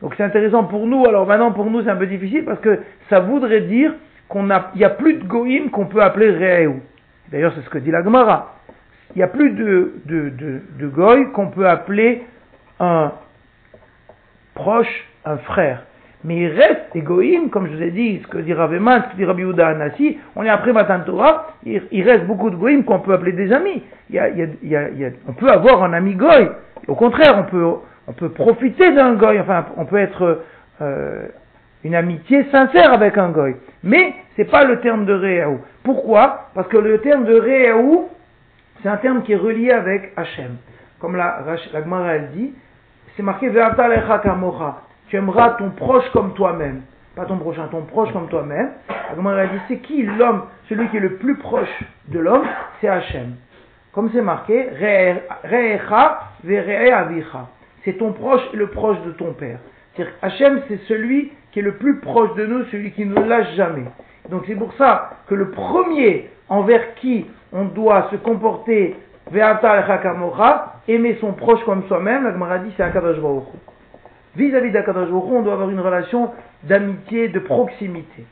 Donc 0.00 0.14
c'est 0.16 0.24
intéressant 0.24 0.64
pour 0.64 0.86
nous, 0.86 1.04
alors 1.06 1.26
maintenant 1.26 1.52
pour 1.52 1.70
nous 1.70 1.82
c'est 1.82 1.90
un 1.90 1.96
peu 1.96 2.06
difficile, 2.06 2.44
parce 2.46 2.60
que 2.60 2.78
ça 3.10 3.20
voudrait 3.20 3.60
dire 3.60 3.92
qu'on 4.28 4.48
a, 4.50 4.70
il 4.74 4.78
n'y 4.78 4.84
a 4.84 4.90
plus 4.90 5.14
de 5.14 5.24
Goïm 5.24 5.68
qu'on 5.68 5.86
peut 5.86 6.00
appeler 6.00 6.30
Re'eu. 6.30 6.80
D'ailleurs 7.34 7.52
c'est 7.56 7.62
ce 7.62 7.68
que 7.68 7.78
dit 7.78 7.90
la 7.90 8.04
Gemara. 8.04 8.54
Il 9.16 9.18
n'y 9.18 9.24
a 9.24 9.28
plus 9.28 9.50
de, 9.50 10.62
Goy 10.82 11.32
qu'on 11.32 11.48
peut 11.48 11.68
appeler 11.68 12.22
un 12.78 13.10
proche, 14.54 15.08
un 15.24 15.38
frère. 15.38 15.82
Mais 16.22 16.36
il 16.36 16.46
reste 16.46 16.94
égoïme, 16.94 17.50
comme 17.50 17.66
je 17.66 17.74
vous 17.74 17.82
ai 17.82 17.90
dit, 17.90 18.20
ce 18.22 18.28
que 18.28 18.38
dit 18.38 18.52
Raveman, 18.52 19.02
ce 19.02 19.10
que 19.10 19.16
dit 19.16 19.24
Rabbi 19.24 19.42
Anassi, 19.60 20.16
on 20.36 20.44
est 20.44 20.48
après 20.48 20.72
Matan 20.72 21.00
Torah, 21.00 21.48
il, 21.64 22.02
reste 22.04 22.24
beaucoup 22.26 22.50
de 22.50 22.56
goïm 22.56 22.84
qu'on 22.84 23.00
peut 23.00 23.14
appeler 23.14 23.32
des 23.32 23.52
amis. 23.52 23.82
On 25.26 25.32
peut 25.32 25.50
avoir 25.50 25.82
un 25.82 25.92
ami 25.92 26.14
goy. 26.14 26.48
Au 26.86 26.94
contraire, 26.94 27.34
on 27.36 27.50
peut, 27.50 27.64
on 28.06 28.12
peut 28.12 28.28
profiter 28.28 28.92
d'un 28.92 29.14
goy, 29.14 29.40
enfin, 29.40 29.66
on 29.76 29.86
peut 29.86 29.98
être 29.98 30.44
euh, 30.80 31.26
une 31.84 31.94
amitié 31.94 32.44
sincère 32.50 32.92
avec 32.92 33.16
un 33.18 33.28
goy. 33.28 33.56
Mais 33.82 34.14
c'est 34.36 34.50
pas 34.50 34.64
le 34.64 34.80
terme 34.80 35.04
de 35.04 35.12
Réaou. 35.12 35.60
Pourquoi? 35.82 36.48
Parce 36.54 36.68
que 36.68 36.78
le 36.78 36.98
terme 37.00 37.24
de 37.24 37.34
Réaou, 37.34 38.08
c'est 38.82 38.88
un 38.88 38.96
terme 38.96 39.22
qui 39.22 39.32
est 39.32 39.36
relié 39.36 39.70
avec 39.70 40.12
Hachem. 40.16 40.56
Comme 40.98 41.16
la, 41.16 41.44
la 41.72 41.82
Gemara 41.82 42.14
elle 42.14 42.30
dit, 42.30 42.54
c'est 43.16 43.22
marqué. 43.22 43.50
Tu 45.08 45.16
aimeras 45.16 45.50
ton 45.50 45.70
proche 45.70 46.08
comme 46.12 46.32
toi-même. 46.34 46.82
Pas 47.14 47.26
ton 47.26 47.36
prochain, 47.38 47.68
ton 47.70 47.82
proche 47.82 48.12
comme 48.12 48.28
toi-même. 48.28 48.70
La 48.88 49.16
Gemara 49.16 49.42
elle 49.44 49.50
dit, 49.50 49.60
c'est 49.68 49.78
qui 49.78 50.02
l'homme, 50.02 50.44
celui 50.68 50.88
qui 50.88 50.96
est 50.96 51.00
le 51.00 51.16
plus 51.16 51.36
proche 51.36 51.68
de 52.08 52.18
l'homme 52.18 52.44
C'est 52.80 52.88
Hachem. 52.88 53.34
Comme 53.92 54.10
c'est 54.12 54.22
marqué, 54.22 54.70
Re'e- 54.80 55.20
Re'echa 55.44 56.20
avicha. 56.96 57.46
C'est 57.84 57.98
ton 57.98 58.12
proche 58.12 58.42
et 58.52 58.56
le 58.56 58.68
proche 58.68 59.00
de 59.02 59.12
ton 59.12 59.34
père. 59.34 59.58
C'est-à-dire 59.94 60.14
Hachem, 60.22 60.62
c'est 60.68 60.78
celui 60.88 61.32
qui 61.54 61.60
est 61.60 61.62
le 61.62 61.76
plus 61.76 62.00
proche 62.00 62.34
de 62.34 62.46
nous, 62.46 62.64
celui 62.64 62.90
qui 62.90 63.06
ne 63.06 63.14
lâche 63.14 63.54
jamais. 63.54 63.84
Donc 64.28 64.42
c'est 64.48 64.56
pour 64.56 64.74
ça 64.74 65.10
que 65.28 65.36
le 65.36 65.50
premier 65.52 66.28
envers 66.48 66.96
qui 66.96 67.26
on 67.52 67.66
doit 67.66 68.08
se 68.10 68.16
comporter 68.16 68.96
aimer 70.88 71.16
son 71.20 71.32
proche 71.32 71.64
comme 71.64 71.84
soi-même, 71.86 72.24
la 72.24 72.32
Gemara 72.32 72.58
dit 72.58 72.72
c'est 72.76 72.82
Akadosh. 72.82 73.18
Vis-à-vis 74.36 74.72
d'Akadosh 74.72 75.08
Baruch 75.08 75.30
on 75.30 75.42
doit 75.42 75.52
avoir 75.52 75.70
une 75.70 75.78
relation 75.78 76.32
d'amitié, 76.64 77.28
de 77.28 77.38
proximité. 77.38 78.26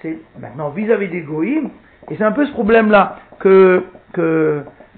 C'est 0.00 0.18
maintenant 0.38 0.68
vis-à-vis 0.70 1.08
des 1.08 1.26
et 2.08 2.16
c'est 2.16 2.24
un 2.24 2.32
peu 2.32 2.46
ce 2.46 2.52
problème-là 2.52 3.16
que, 3.40 3.82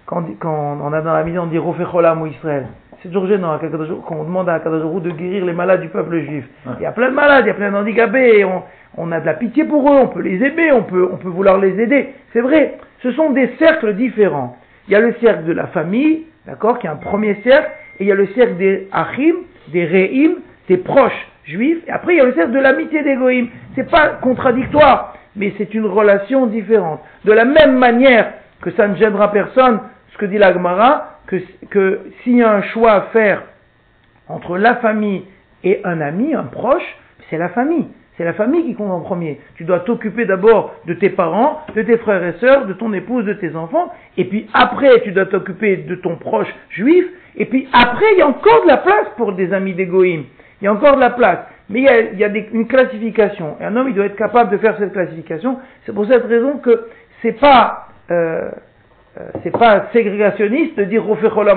quand, 0.05 0.25
on 0.45 0.93
a 0.93 1.01
dans 1.01 1.13
la 1.15 1.25
mission 1.25 1.45
on 1.45 1.47
dit 1.47 1.59
Rofecholam 1.59 2.21
ou 2.21 2.27
Israël. 2.27 2.67
C'est 3.03 3.09
toujours 3.09 3.27
gênant 3.27 3.59
Hu, 3.59 3.69
quand 4.07 4.15
on 4.15 4.25
demande 4.25 4.49
à 4.49 4.59
Hu 4.59 5.01
de 5.01 5.11
guérir 5.11 5.45
les 5.45 5.53
malades 5.53 5.81
du 5.81 5.88
peuple 5.88 6.21
juif. 6.21 6.45
Ouais. 6.65 6.73
Il 6.79 6.83
y 6.85 6.87
a 6.87 6.93
plein 6.93 7.11
de 7.11 7.15
malades, 7.15 7.45
il 7.45 7.49
y 7.49 7.51
a 7.51 7.55
plein 7.55 7.73
d'handicapés, 7.73 8.38
et 8.38 8.45
on, 8.45 8.62
on 8.97 9.11
a 9.11 9.19
de 9.19 9.27
la 9.27 9.35
pitié 9.35 9.65
pour 9.65 9.91
eux, 9.91 9.97
on 9.97 10.07
peut 10.07 10.21
les 10.21 10.43
aimer, 10.45 10.71
on 10.71 10.85
peut, 10.85 11.09
on 11.12 11.17
peut 11.17 11.29
vouloir 11.29 11.59
les 11.59 11.81
aider. 11.81 12.11
C'est 12.33 12.41
vrai, 12.41 12.79
ce 13.03 13.11
sont 13.12 13.31
des 13.31 13.51
cercles 13.59 13.95
différents. 13.95 14.57
Il 14.87 14.93
y 14.93 14.97
a 14.97 15.01
le 15.01 15.15
cercle 15.21 15.45
de 15.45 15.53
la 15.53 15.67
famille, 15.69 16.27
d'accord, 16.47 16.79
qui 16.79 16.87
est 16.87 16.91
un 16.91 16.97
premier 16.97 17.35
cercle, 17.43 17.71
et 17.99 18.05
il 18.05 18.07
y 18.07 18.12
a 18.12 18.15
le 18.15 18.27
cercle 18.29 18.57
des 18.57 18.87
achim, 18.93 19.35
des 19.73 19.85
re'im, 19.85 20.37
des 20.69 20.77
proches 20.77 21.27
juifs, 21.45 21.83
et 21.88 21.91
après 21.91 22.15
il 22.15 22.19
y 22.19 22.21
a 22.21 22.25
le 22.25 22.35
cercle 22.35 22.53
de 22.53 22.61
l'amitié 22.61 23.03
des 23.03 23.17
goïm. 23.17 23.49
C'est 23.75 23.91
pas 23.91 24.11
contradictoire, 24.21 25.17
mais 25.35 25.53
c'est 25.59 25.75
une 25.75 25.87
relation 25.87 26.47
différente. 26.47 27.01
De 27.25 27.33
la 27.33 27.45
même 27.45 27.79
manière 27.79 28.33
que 28.61 28.71
ça 28.71 28.87
ne 28.87 28.95
gênera 28.95 29.33
personne, 29.33 29.81
ce 30.12 30.19
que 30.19 30.27
dit 30.27 30.38
la 30.38 30.53
Gemara, 30.53 31.12
que, 31.71 32.01
s'il 32.23 32.37
y 32.37 32.42
a 32.42 32.53
un 32.53 32.62
choix 32.62 32.92
à 32.92 33.01
faire 33.12 33.42
entre 34.29 34.57
la 34.57 34.77
famille 34.77 35.25
et 35.64 35.81
un 35.85 36.01
ami, 36.01 36.35
un 36.35 36.45
proche, 36.45 36.97
c'est 37.31 37.38
la 37.38 37.49
famille. 37.51 37.88
C'est 38.16 38.25
la 38.25 38.35
famille 38.35 38.64
qui 38.64 38.75
compte 38.75 38.90
en 38.90 39.01
premier. 39.01 39.40
Tu 39.55 39.64
dois 39.64 39.81
t'occuper 39.81 40.27
d'abord 40.27 40.75
de 40.87 40.95
tes 40.95 41.09
parents, 41.11 41.62
de 41.75 41.83
tes 41.83 41.97
frères 41.97 42.23
et 42.23 42.35
sœurs, 42.40 42.66
de 42.66 42.75
ton 42.75 42.92
épouse, 42.92 43.25
de 43.25 43.33
tes 43.33 43.57
enfants, 43.57 43.90
et 44.16 44.25
puis 44.27 44.49
après 44.53 45.01
tu 45.03 45.12
dois 45.12 45.27
t'occuper 45.27 45.79
de 45.79 45.95
ton 45.95 46.16
proche 46.16 46.53
juif, 46.71 47.07
et 47.37 47.47
puis 47.47 47.68
après 47.73 48.12
il 48.12 48.18
y 48.18 48.23
a 48.23 48.29
encore 48.29 48.62
de 48.64 48.68
la 48.68 48.77
place 48.77 49.07
pour 49.16 49.33
des 49.33 49.53
amis 49.53 49.73
d'égoïm. 49.73 50.25
Il 50.61 50.66
y 50.66 50.68
a 50.68 50.73
encore 50.73 50.95
de 50.95 51.01
la 51.01 51.11
place. 51.11 51.38
Mais 51.68 51.81
il 52.12 52.18
y 52.18 52.25
a, 52.25 52.29
une 52.29 52.68
classification. 52.68 53.57
Et 53.61 53.64
un 53.64 53.75
homme, 53.77 53.88
il 53.88 53.95
doit 53.95 54.07
être 54.07 54.16
capable 54.16 54.51
de 54.51 54.59
faire 54.59 54.77
cette 54.79 54.92
classification. 54.92 55.59
C'est 55.85 55.92
pour 55.92 56.07
cette 56.07 56.25
raison 56.25 56.59
que 56.59 56.87
c'est 57.21 57.38
pas, 57.40 57.88
euh, 58.11 58.51
euh, 59.18 59.29
c'est 59.42 59.51
pas 59.51 59.88
ségrégationniste 59.92 60.79
de 60.79 60.85
dire 60.85 61.05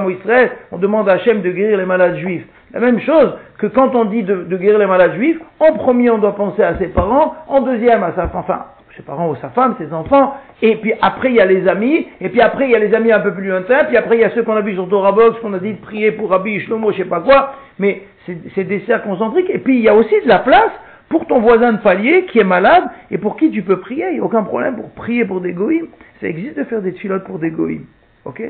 Israël, 0.10 0.52
on 0.74 0.78
demande 0.78 1.08
à 1.08 1.14
Hachem 1.14 1.42
de 1.42 1.50
guérir 1.52 1.78
les 1.78 1.86
malades 1.86 2.18
juifs. 2.18 2.46
La 2.74 2.82
même 2.82 3.00
chose 3.00 3.34
que 3.58 3.68
quand 3.68 3.96
on 3.96 4.06
dit 4.06 4.24
de, 4.24 4.58
guérir 4.58 4.78
les 4.78 4.86
malades 4.86 5.16
juifs, 5.16 5.40
en 5.62 5.72
premier 5.72 6.10
on 6.10 6.18
doit 6.18 6.36
penser 6.36 6.62
à 6.64 6.78
ses 6.78 6.88
parents, 6.88 7.34
en 7.48 7.62
deuxième 7.62 8.04
à 8.04 8.12
sa 8.14 8.30
enfin, 8.34 8.66
ses 8.98 9.04
parents 9.04 9.30
ou 9.30 9.36
sa 9.38 9.50
femme, 9.50 9.76
ses 9.78 9.94
enfants, 9.94 10.34
et 10.62 10.76
puis 10.76 10.94
après 11.02 11.30
il 11.30 11.36
y 11.36 11.40
a 11.40 11.46
les 11.46 11.66
amis, 11.70 12.08
et 12.20 12.28
puis 12.28 12.42
après 12.42 12.66
il 12.66 12.72
y 12.72 12.76
a 12.76 12.80
les 12.80 12.94
amis 12.94 13.14
un 13.14 13.22
peu 13.22 13.34
plus 13.34 13.48
lointains, 13.48 13.86
puis 13.86 13.96
après 13.96 14.18
il 14.18 14.22
y 14.22 14.26
a 14.26 14.32
ceux 14.32 14.44
qu'on 14.44 14.58
a 14.58 14.62
vus 14.62 14.74
sur 14.74 14.90
Torah 14.90 15.14
Box, 15.14 15.40
qu'on 15.40 15.54
a 15.54 15.60
dit 15.60 15.74
de 15.74 15.82
prier 15.82 16.12
pour 16.12 16.32
Rabbi 16.32 16.60
Shlomo, 16.60 16.92
je 16.92 16.98
sais 16.98 17.06
pas 17.06 17.22
quoi, 17.22 17.54
mais 17.80 18.02
c'est 18.26 18.38
c'est 18.54 18.66
des 18.66 18.82
cercles 18.82 19.08
concentriques, 19.08 19.50
et 19.50 19.60
puis 19.60 19.78
il 19.78 19.84
y 19.84 19.90
a 19.90 19.96
aussi 19.96 20.16
de 20.22 20.28
la 20.28 20.40
place 20.40 20.72
pour 21.08 21.28
ton 21.28 21.40
voisin 21.40 21.74
de 21.74 21.78
palier 21.78 22.26
qui 22.26 22.40
est 22.40 22.46
malade 22.46 22.84
et 23.12 23.18
pour 23.18 23.38
qui 23.38 23.52
tu 23.52 23.62
peux 23.62 23.80
prier, 23.80 24.08
il 24.10 24.14
n'y 24.16 24.20
a 24.20 24.24
aucun 24.24 24.44
problème 24.44 24.76
pour 24.76 24.90
prier 24.92 25.24
pour 25.24 25.40
des 25.40 25.54
goïms. 25.54 25.88
Ça 26.20 26.28
existe 26.28 26.58
de 26.58 26.64
faire 26.64 26.82
des 26.82 26.94
filotes 26.94 27.26
pour 27.26 27.40
des 27.40 27.52
goïms. 27.52 27.86
Ok? 28.26 28.42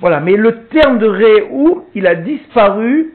Voilà, 0.00 0.20
mais 0.20 0.36
le 0.36 0.64
terme 0.66 0.98
de 0.98 1.06
Réou, 1.06 1.84
il 1.94 2.06
a 2.06 2.14
disparu 2.16 3.12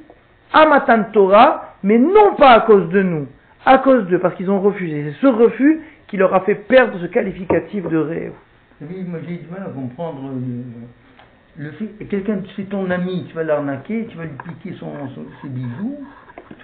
à 0.54 0.66
Matan 0.66 1.04
Torah, 1.12 1.76
mais 1.84 1.98
non 1.98 2.36
pas 2.38 2.52
à 2.52 2.62
cause 2.62 2.90
de 2.90 3.02
nous, 3.02 3.28
à 3.66 3.80
cause 3.80 4.08
d'eux, 4.08 4.20
parce 4.20 4.36
qu'ils 4.36 4.50
ont 4.50 4.62
refusé. 4.62 5.12
C'est 5.12 5.22
ce 5.22 5.28
refus 5.28 5.82
qui 6.08 6.18
leur 6.18 6.34
a 6.34 6.42
fait 6.42 6.56
perdre 6.56 6.98
ce 7.00 7.06
qualificatif 7.08 7.88
de 7.88 7.98
Réou. 7.98 8.34
Oui, 8.82 9.04
moi 9.08 9.20
j'ai 9.28 9.38
du 9.38 9.48
mal 9.52 9.64
à 9.68 9.70
comprendre 9.70 10.32
le, 11.58 11.66
le 11.66 11.72
fait. 11.72 12.06
Quelqu'un, 12.06 12.40
c'est 12.56 12.70
ton 12.70 12.90
ami, 12.90 13.26
tu 13.28 13.36
vas 13.36 13.44
l'arnaquer, 13.44 14.08
tu 14.10 14.18
vas 14.18 14.24
lui 14.24 14.32
piquer 14.62 14.78
ses 15.42 15.50
bijoux, 15.50 15.98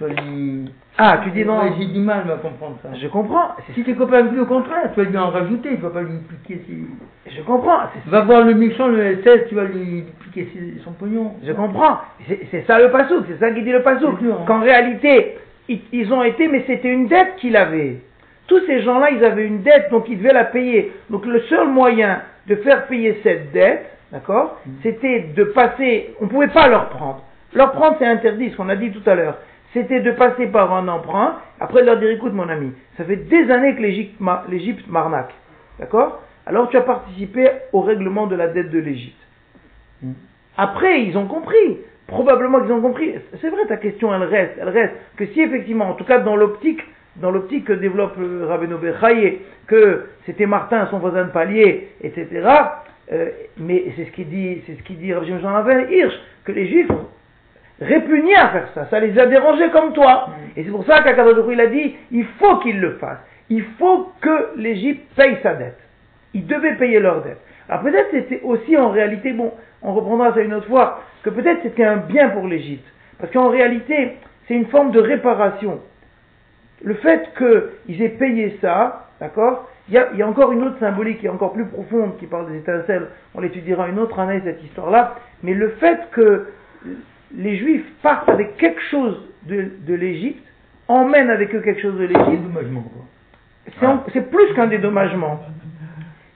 lui. 0.00 0.70
Ah, 0.98 1.20
tu 1.22 1.30
dis 1.30 1.44
non 1.44 1.60
Ouais, 1.60 1.72
J'ai 1.78 1.86
du 1.86 2.00
mal 2.00 2.24
à 2.30 2.36
comprendre 2.36 2.76
ça. 2.82 2.88
Je 3.00 3.06
comprends, 3.08 3.50
Si 3.74 3.82
t'es 3.84 3.94
copain 3.94 4.18
avec 4.20 4.32
lui, 4.32 4.40
au 4.40 4.46
contraire, 4.46 4.90
tu 4.94 5.02
vas 5.02 5.08
lui 5.10 5.18
en 5.18 5.30
rajouter, 5.30 5.70
tu 5.70 5.76
vas 5.82 5.90
pas 5.90 6.02
lui 6.02 6.18
piquer 6.28 6.62
ses. 6.66 7.32
je 7.32 7.42
comprends, 7.42 7.78
vas 8.06 8.20
voir 8.22 8.44
le 8.44 8.54
méchant, 8.54 8.88
le 8.88 9.16
SS, 9.22 9.48
tu 9.48 9.54
vas 9.54 9.64
lui 9.64 10.04
piquer 10.24 10.48
ses- 10.52 10.82
son 10.84 10.92
pognon. 10.92 11.34
Je 11.44 11.52
comprends. 11.52 11.98
C'est 12.50 12.64
ça 12.66 12.78
le 12.78 12.90
pasouk, 12.90 13.24
c'est 13.28 13.38
ça 13.38 13.50
qui 13.52 13.62
dit 13.62 13.72
le 13.72 13.82
pasouk. 13.82 14.16
Hein. 14.22 14.44
Qu'en 14.46 14.60
réalité, 14.60 15.36
ils, 15.68 15.80
ils 15.92 16.12
ont 16.12 16.22
été, 16.22 16.48
mais 16.48 16.64
c'était 16.66 16.92
une 16.92 17.08
dette 17.08 17.36
qu'il 17.36 17.56
avait. 17.56 17.96
Tous 18.46 18.60
ces 18.66 18.80
gens-là, 18.82 19.10
ils 19.10 19.24
avaient 19.24 19.46
une 19.46 19.62
dette, 19.62 19.90
donc 19.90 20.08
ils 20.08 20.18
devaient 20.18 20.32
la 20.32 20.44
payer. 20.44 20.92
Donc 21.10 21.26
le 21.26 21.40
seul 21.42 21.68
moyen 21.68 22.20
de 22.46 22.54
faire 22.56 22.86
payer 22.86 23.18
cette 23.24 23.50
dette, 23.52 23.84
d'accord, 24.12 24.60
Mm. 24.64 24.70
c'était 24.84 25.20
de 25.36 25.44
passer, 25.44 26.14
on 26.20 26.24
ne 26.24 26.30
pouvait 26.30 26.46
pas 26.48 26.68
leur 26.68 26.88
prendre. 26.90 27.22
Leur 27.54 27.72
prendre, 27.72 27.96
c'est 27.98 28.06
interdit, 28.06 28.50
ce 28.50 28.56
qu'on 28.56 28.68
a 28.68 28.76
dit 28.76 28.90
tout 28.92 29.02
à 29.10 29.14
l'heure. 29.16 29.38
C'était 29.72 30.00
de 30.00 30.12
passer 30.12 30.46
par 30.46 30.72
un 30.72 30.88
emprunt, 30.88 31.36
après 31.60 31.82
leur 31.82 31.98
dire, 31.98 32.10
écoute 32.10 32.32
mon 32.32 32.48
ami, 32.48 32.72
ça 32.96 33.04
fait 33.04 33.16
des 33.16 33.50
années 33.50 33.74
que 33.76 33.82
l'Égypte 33.82 34.20
ma- 34.20 34.44
l'Égypte 34.48 34.86
m'arnaque. 34.88 35.34
D'accord? 35.78 36.22
Alors 36.46 36.68
tu 36.70 36.76
as 36.76 36.82
participé 36.82 37.48
au 37.72 37.80
règlement 37.80 38.26
de 38.26 38.36
la 38.36 38.48
dette 38.48 38.70
de 38.70 38.78
l'Égypte. 38.78 39.16
Après, 40.56 41.02
ils 41.02 41.16
ont 41.18 41.26
compris. 41.26 41.78
Probablement 42.06 42.60
qu'ils 42.60 42.72
ont 42.72 42.80
compris. 42.80 43.14
C'est 43.40 43.50
vrai, 43.50 43.66
ta 43.66 43.76
question, 43.76 44.14
elle 44.14 44.22
reste. 44.22 44.52
Elle 44.60 44.68
reste. 44.68 44.94
Que 45.16 45.26
si 45.26 45.40
effectivement, 45.40 45.90
en 45.90 45.94
tout 45.94 46.04
cas 46.04 46.18
dans 46.20 46.36
l'optique, 46.36 46.80
dans 47.16 47.30
l'optique 47.32 47.64
que 47.64 47.72
développe 47.72 48.14
euh, 48.18 48.46
Rabbeinu 48.46 48.76
Bechaye, 48.76 49.40
que 49.66 50.04
c'était 50.24 50.46
Martin, 50.46 50.86
son 50.90 50.98
voisin 50.98 51.24
de 51.24 51.30
palier, 51.30 51.88
etc. 52.02 52.28
euh, 53.12 53.30
mais 53.58 53.86
c'est 53.96 54.04
ce 54.04 54.10
qu'il 54.12 54.28
dit, 54.28 54.62
c'est 54.66 54.76
ce 54.76 54.82
qu'il 54.84 54.98
dit 54.98 55.12
Rabbi 55.12 55.32
Jean 55.40 55.66
Hirsch, 55.90 56.14
que 56.44 56.52
les 56.52 56.68
Juifs 56.68 56.90
ont 57.80 57.84
répugné 57.84 58.34
à 58.36 58.48
faire 58.48 58.68
ça. 58.74 58.86
Ça 58.90 59.00
les 59.00 59.18
a 59.18 59.26
dérangés 59.26 59.70
comme 59.70 59.92
toi. 59.92 60.30
Et 60.56 60.64
c'est 60.64 60.70
pour 60.70 60.84
ça 60.84 61.02
qu'Akadosh 61.02 61.44
il 61.50 61.60
a 61.60 61.66
dit, 61.66 61.94
il 62.10 62.24
faut 62.38 62.56
qu'ils 62.58 62.80
le 62.80 62.92
fassent. 62.92 63.24
Il 63.48 63.64
faut 63.78 64.12
que 64.20 64.56
l'Égypte 64.56 65.14
paye 65.16 65.38
sa 65.42 65.54
dette. 65.54 65.78
Ils 66.34 66.46
devaient 66.46 66.76
payer 66.76 67.00
leur 67.00 67.22
dette. 67.22 67.40
Alors 67.68 67.82
peut-être 67.82 68.08
c'était 68.10 68.40
aussi 68.42 68.76
en 68.76 68.90
réalité, 68.90 69.32
bon, 69.32 69.52
on 69.82 69.92
reprendra 69.92 70.32
ça 70.34 70.40
une 70.40 70.54
autre 70.54 70.68
fois, 70.68 71.02
que 71.22 71.30
peut-être 71.30 71.60
c'était 71.62 71.84
un 71.84 71.96
bien 71.96 72.30
pour 72.30 72.46
l'Égypte. 72.46 72.86
Parce 73.18 73.32
qu'en 73.32 73.48
réalité, 73.48 74.16
c'est 74.46 74.54
une 74.54 74.66
forme 74.66 74.90
de 74.90 75.00
réparation. 75.00 75.80
Le 76.82 76.94
fait 76.94 77.30
qu'ils 77.36 78.02
aient 78.02 78.10
payé 78.10 78.58
ça, 78.60 79.08
d'accord 79.20 79.68
il 79.88 79.94
y, 79.94 80.18
y 80.18 80.22
a 80.22 80.26
encore 80.26 80.50
une 80.50 80.64
autre 80.64 80.78
symbolique 80.80 81.20
qui 81.20 81.26
est 81.26 81.30
encore 81.30 81.52
plus 81.52 81.66
profonde, 81.66 82.16
qui 82.18 82.26
parle 82.26 82.50
des 82.50 82.58
étincelles, 82.58 83.06
on 83.36 83.40
l'étudiera 83.40 83.88
une 83.88 84.00
autre 84.00 84.18
année, 84.18 84.40
cette 84.44 84.62
histoire-là, 84.64 85.14
mais 85.44 85.54
le 85.54 85.70
fait 85.80 86.10
que 86.10 86.48
les 87.34 87.56
Juifs 87.56 87.86
partent 88.02 88.28
avec 88.28 88.56
quelque 88.56 88.80
chose 88.90 89.20
de, 89.44 89.70
de 89.86 89.94
l'Égypte, 89.94 90.44
emmènent 90.88 91.30
avec 91.30 91.54
eux 91.54 91.60
quelque 91.60 91.82
chose 91.82 91.98
de 91.98 92.04
l'Égypte, 92.04 92.44
quoi. 93.80 94.04
c'est 94.12 94.30
plus 94.30 94.54
qu'un 94.54 94.66
dédommagement. 94.66 95.40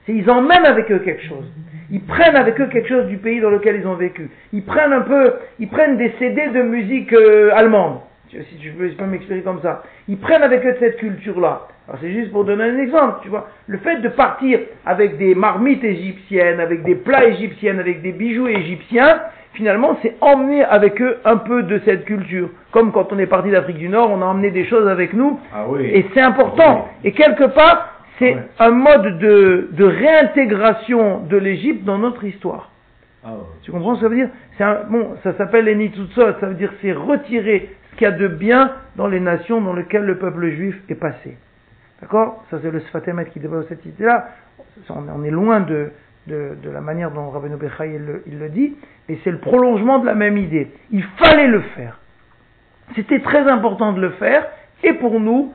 C'est 0.05 0.13
ils 0.13 0.29
emmènent 0.29 0.65
avec 0.65 0.91
eux 0.91 0.99
quelque 0.99 1.23
chose. 1.23 1.45
Ils 1.91 2.01
prennent 2.01 2.35
avec 2.35 2.59
eux 2.59 2.67
quelque 2.67 2.87
chose 2.87 3.07
du 3.07 3.17
pays 3.17 3.41
dans 3.41 3.49
lequel 3.49 3.77
ils 3.81 3.87
ont 3.87 3.95
vécu. 3.95 4.29
Ils 4.53 4.63
prennent 4.63 4.93
un 4.93 5.01
peu, 5.01 5.33
ils 5.59 5.67
prennent 5.67 5.97
des 5.97 6.13
CD 6.19 6.47
de 6.47 6.61
musique 6.61 7.11
euh, 7.13 7.51
allemande. 7.53 7.99
Si 8.29 8.57
tu 8.61 8.71
peux, 8.71 8.87
je 8.87 8.93
peux 8.93 9.05
m'expliquer 9.05 9.41
comme 9.41 9.61
ça. 9.61 9.83
Ils 10.07 10.17
prennent 10.17 10.41
avec 10.41 10.65
eux 10.65 10.75
cette 10.79 10.97
culture-là. 10.97 11.67
Alors 11.87 11.99
c'est 11.99 12.13
juste 12.13 12.31
pour 12.31 12.45
donner 12.45 12.63
un 12.63 12.77
exemple, 12.77 13.19
tu 13.23 13.27
vois. 13.27 13.49
Le 13.67 13.77
fait 13.79 13.97
de 13.97 14.07
partir 14.07 14.59
avec 14.85 15.17
des 15.17 15.35
marmites 15.35 15.83
égyptiennes, 15.83 16.61
avec 16.61 16.83
des 16.83 16.95
plats 16.95 17.25
égyptiens, 17.25 17.77
avec 17.77 18.01
des 18.01 18.13
bijoux 18.13 18.47
égyptiens, 18.47 19.21
finalement 19.53 19.97
c'est 20.01 20.15
emmener 20.21 20.63
avec 20.63 21.01
eux 21.01 21.17
un 21.25 21.37
peu 21.37 21.63
de 21.63 21.79
cette 21.85 22.05
culture. 22.05 22.49
Comme 22.71 22.91
quand 22.91 23.11
on 23.11 23.19
est 23.19 23.25
parti 23.27 23.51
d'Afrique 23.51 23.77
du 23.77 23.89
Nord, 23.89 24.09
on 24.11 24.21
a 24.21 24.25
emmené 24.25 24.51
des 24.51 24.65
choses 24.65 24.87
avec 24.87 25.13
nous. 25.13 25.39
Ah 25.53 25.65
oui. 25.67 25.85
Et 25.85 26.05
c'est 26.13 26.21
important. 26.21 26.87
Et 27.03 27.11
quelque 27.11 27.45
part, 27.45 28.03
c'est 28.17 28.33
Ouais. 28.35 28.43
un 28.59 28.69
mode 28.71 29.19
de, 29.19 29.69
de 29.71 29.85
réintégration 29.85 31.19
de 31.29 31.37
l'Égypte 31.37 31.83
dans 31.83 31.97
notre 31.97 32.23
histoire. 32.23 32.69
Ah 33.23 33.31
ouais. 33.33 33.39
Tu 33.63 33.71
comprends 33.71 33.95
ce 33.95 34.01
que 34.01 34.05
ça 34.05 34.09
veut 34.09 34.15
dire? 34.15 34.29
C'est 34.57 34.63
un- 34.63 34.83
Bon, 34.89 35.15
ça 35.23 35.33
s'appelle 35.37 35.65
les 35.65 35.75
Nitzutzot, 35.75 36.39
ça 36.39 36.47
veut 36.47 36.53
dire 36.55 36.71
c'est 36.81 36.91
retirer 36.93 37.69
ce 37.91 37.95
qu'il 37.97 38.05
y 38.05 38.07
a 38.07 38.11
de 38.11 38.27
bien 38.27 38.71
dans 38.95 39.07
les 39.07 39.19
nations 39.19 39.59
dans 39.61 39.73
lesquelles 39.73 40.05
le 40.05 40.17
peuple 40.17 40.49
juif 40.51 40.75
est 40.89 40.95
passé. 40.95 41.37
D'accord? 42.01 42.43
Ça 42.49 42.57
c'est 42.61 42.71
le 42.71 42.79
Sfatemet 42.81 43.25
qui 43.25 43.39
développe 43.39 43.65
cette 43.69 43.85
idée-là. 43.85 44.29
On 44.89 45.23
est 45.23 45.29
loin 45.31 45.59
de, 45.59 45.91
de, 46.27 46.55
la 46.71 46.81
manière 46.81 47.11
dont 47.11 47.29
Rabbeinu 47.29 47.55
Bechaï 47.55 47.93
il 47.95 48.05
le, 48.05 48.23
il 48.27 48.39
le 48.39 48.49
dit, 48.49 48.75
mais 49.09 49.17
c'est 49.23 49.31
le 49.31 49.39
prolongement 49.39 49.99
de 49.99 50.05
la 50.05 50.15
même 50.15 50.37
idée. 50.37 50.67
Il 50.91 51.03
fallait 51.17 51.47
le 51.47 51.61
faire. 51.75 51.99
C'était 52.95 53.19
très 53.19 53.47
important 53.49 53.93
de 53.93 54.01
le 54.01 54.11
faire, 54.11 54.45
et 54.83 54.93
pour 54.93 55.19
nous, 55.19 55.53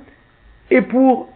et 0.71 0.83
pour 0.83 1.29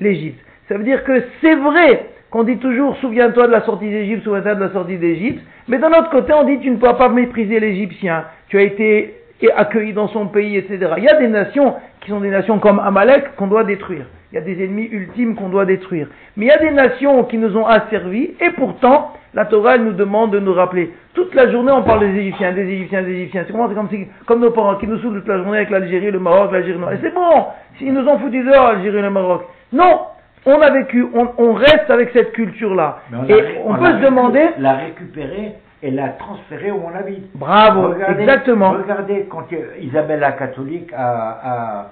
l'Égypte. 0.00 0.40
Ça 0.68 0.76
veut 0.76 0.84
dire 0.84 1.04
que 1.04 1.24
c'est 1.40 1.54
vrai 1.54 2.06
qu'on 2.30 2.44
dit 2.44 2.58
toujours 2.58 2.96
souviens-toi 2.98 3.46
de 3.46 3.52
la 3.52 3.62
sortie 3.62 3.88
d'Égypte, 3.88 4.24
souviens-toi 4.24 4.54
de 4.54 4.60
la 4.60 4.72
sortie 4.72 4.98
d'Égypte, 4.98 5.42
mais 5.66 5.78
d'un 5.78 5.90
autre 5.90 6.10
côté 6.10 6.32
on 6.32 6.44
dit 6.44 6.58
tu 6.60 6.70
ne 6.70 6.76
peux 6.76 6.92
pas 6.94 7.08
mépriser 7.08 7.58
l'Égyptien, 7.58 8.24
tu 8.48 8.58
as 8.58 8.62
été 8.62 9.14
accueilli 9.56 9.92
dans 9.92 10.08
son 10.08 10.26
pays, 10.26 10.56
etc. 10.56 10.92
Il 10.98 11.04
y 11.04 11.08
a 11.08 11.16
des 11.16 11.28
nations 11.28 11.76
qui 12.00 12.10
sont 12.10 12.20
des 12.20 12.30
nations 12.30 12.58
comme 12.58 12.78
Amalek 12.80 13.34
qu'on 13.36 13.46
doit 13.46 13.64
détruire. 13.64 14.06
Il 14.30 14.34
y 14.34 14.38
a 14.38 14.42
des 14.42 14.62
ennemis 14.62 14.88
ultimes 14.92 15.34
qu'on 15.36 15.48
doit 15.48 15.64
détruire. 15.64 16.08
Mais 16.36 16.46
il 16.46 16.48
y 16.48 16.52
a 16.52 16.58
des 16.58 16.70
nations 16.70 17.24
qui 17.24 17.38
nous 17.38 17.56
ont 17.56 17.66
asservis 17.66 18.30
et 18.40 18.50
pourtant 18.50 19.12
la 19.34 19.44
Torah 19.46 19.76
elle 19.76 19.84
nous 19.84 19.92
demande 19.92 20.32
de 20.32 20.38
nous 20.38 20.52
rappeler. 20.52 20.92
Toute 21.14 21.34
la 21.34 21.50
journée 21.50 21.72
on 21.72 21.82
parle 21.82 22.00
des 22.00 22.18
Égyptiens, 22.20 22.52
des 22.52 22.62
Égyptiens, 22.68 23.02
des 23.02 23.12
Égyptiens. 23.12 23.44
C'est 23.46 23.52
comme, 23.54 23.88
si, 23.90 24.06
comme 24.26 24.40
nos 24.40 24.50
parents 24.50 24.76
qui 24.76 24.86
nous 24.86 24.98
saoulent 24.98 25.20
toute 25.20 25.28
la 25.28 25.38
journée 25.38 25.58
avec 25.58 25.70
l'Algérie, 25.70 26.10
le 26.10 26.18
Maroc, 26.18 26.52
l'Algérie. 26.52 26.78
Et 26.92 26.98
c'est 27.00 27.14
bon, 27.14 27.46
s'ils 27.78 27.92
nous 27.92 28.06
ont 28.06 28.18
foutu 28.18 28.42
dehors, 28.44 28.72
l'Algérie 28.72 29.00
le 29.02 29.10
Maroc. 29.10 29.44
Non, 29.72 30.00
on 30.46 30.60
a 30.60 30.70
vécu, 30.70 31.06
on, 31.14 31.28
on 31.38 31.52
reste 31.54 31.90
avec 31.90 32.10
cette 32.10 32.32
culture-là. 32.32 32.98
Et 33.28 33.34
on, 33.64 33.74
peut 33.74 33.92
se 33.98 34.04
demander, 34.04 34.46
La 34.58 34.74
récupérer 34.74 35.52
et 35.82 35.90
la 35.90 36.08
transférer 36.08 36.70
où 36.70 36.80
on 36.84 36.96
habite. 36.98 37.30
bravo, 37.36 37.88
Regardez- 37.90 38.22
exactement. 38.22 38.70
Regardez 38.70 39.26
quand 39.30 39.44
euh, 39.52 39.76
Isabelle 39.80 40.20
la 40.20 40.32
catholique 40.32 40.90
a, 40.96 41.38
a, 41.42 41.86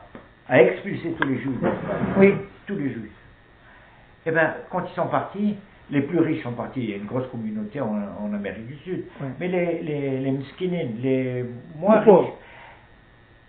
a 0.48 0.62
expulsé 0.62 1.12
tous 1.18 1.28
les 1.28 1.38
juifs 1.38 1.60
d'Espagne. 1.60 2.14
Oui. 2.18 2.34
Tous 2.66 2.76
les 2.76 2.92
juifs. 2.92 3.12
Eh 4.26 4.30
bien, 4.30 4.54
quand 4.70 4.84
ils 4.84 4.94
sont 4.94 5.06
partis, 5.06 5.56
les 5.90 6.02
plus 6.02 6.18
riches 6.18 6.42
sont 6.42 6.52
partis. 6.52 6.80
Il 6.82 6.90
y 6.90 6.94
a 6.94 6.96
une 6.96 7.06
grosse 7.06 7.28
communauté 7.28 7.80
en, 7.80 7.94
en 8.20 8.32
Amérique 8.34 8.66
du 8.66 8.76
Sud. 8.76 9.04
Mais 9.38 9.48
les, 9.48 9.82
les, 9.82 10.20
les 10.20 10.30
mskinines, 10.32 10.96
les 11.00 11.44
moins 11.76 12.04
Les 12.04 12.10
riches, 12.12 12.32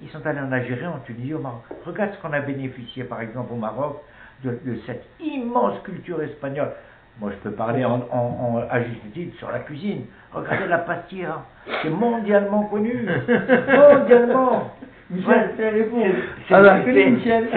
ils 0.01 0.09
sont 0.09 0.25
allés 0.25 0.39
en 0.39 0.51
Algérie, 0.51 0.85
en 0.85 0.99
Tunisie, 0.99 1.33
au 1.33 1.39
Maroc. 1.39 1.63
Regarde 1.83 2.13
ce 2.13 2.21
qu'on 2.21 2.33
a 2.33 2.41
bénéficié, 2.41 3.03
par 3.03 3.21
exemple, 3.21 3.53
au 3.53 3.57
Maroc, 3.57 4.01
de, 4.43 4.51
de 4.63 4.79
cette 4.85 5.05
immense 5.19 5.81
culture 5.83 6.21
espagnole. 6.21 6.71
Moi, 7.19 7.31
je 7.31 7.49
peux 7.49 7.55
parler 7.55 7.83
en, 7.83 8.01
en, 8.11 8.17
en- 8.17 8.63
à 8.69 8.79
juste 8.83 9.11
titre 9.13 9.37
sur 9.39 9.51
la 9.51 9.59
cuisine. 9.59 10.01
Regardez 10.33 10.67
la 10.67 10.77
pastilla. 10.79 11.37
C'est 11.81 11.89
mondialement 11.89 12.63
connu. 12.65 13.07
mondialement. 13.67 14.71
Michel, 15.09 15.51
c'est 15.55 15.63
la 15.63 15.69
réponse. 15.71 16.05
C'est 16.47 16.53
Alors, 16.53 16.73
c'est- 16.73 16.79
appelez 16.81 17.05
Michel. 17.11 17.47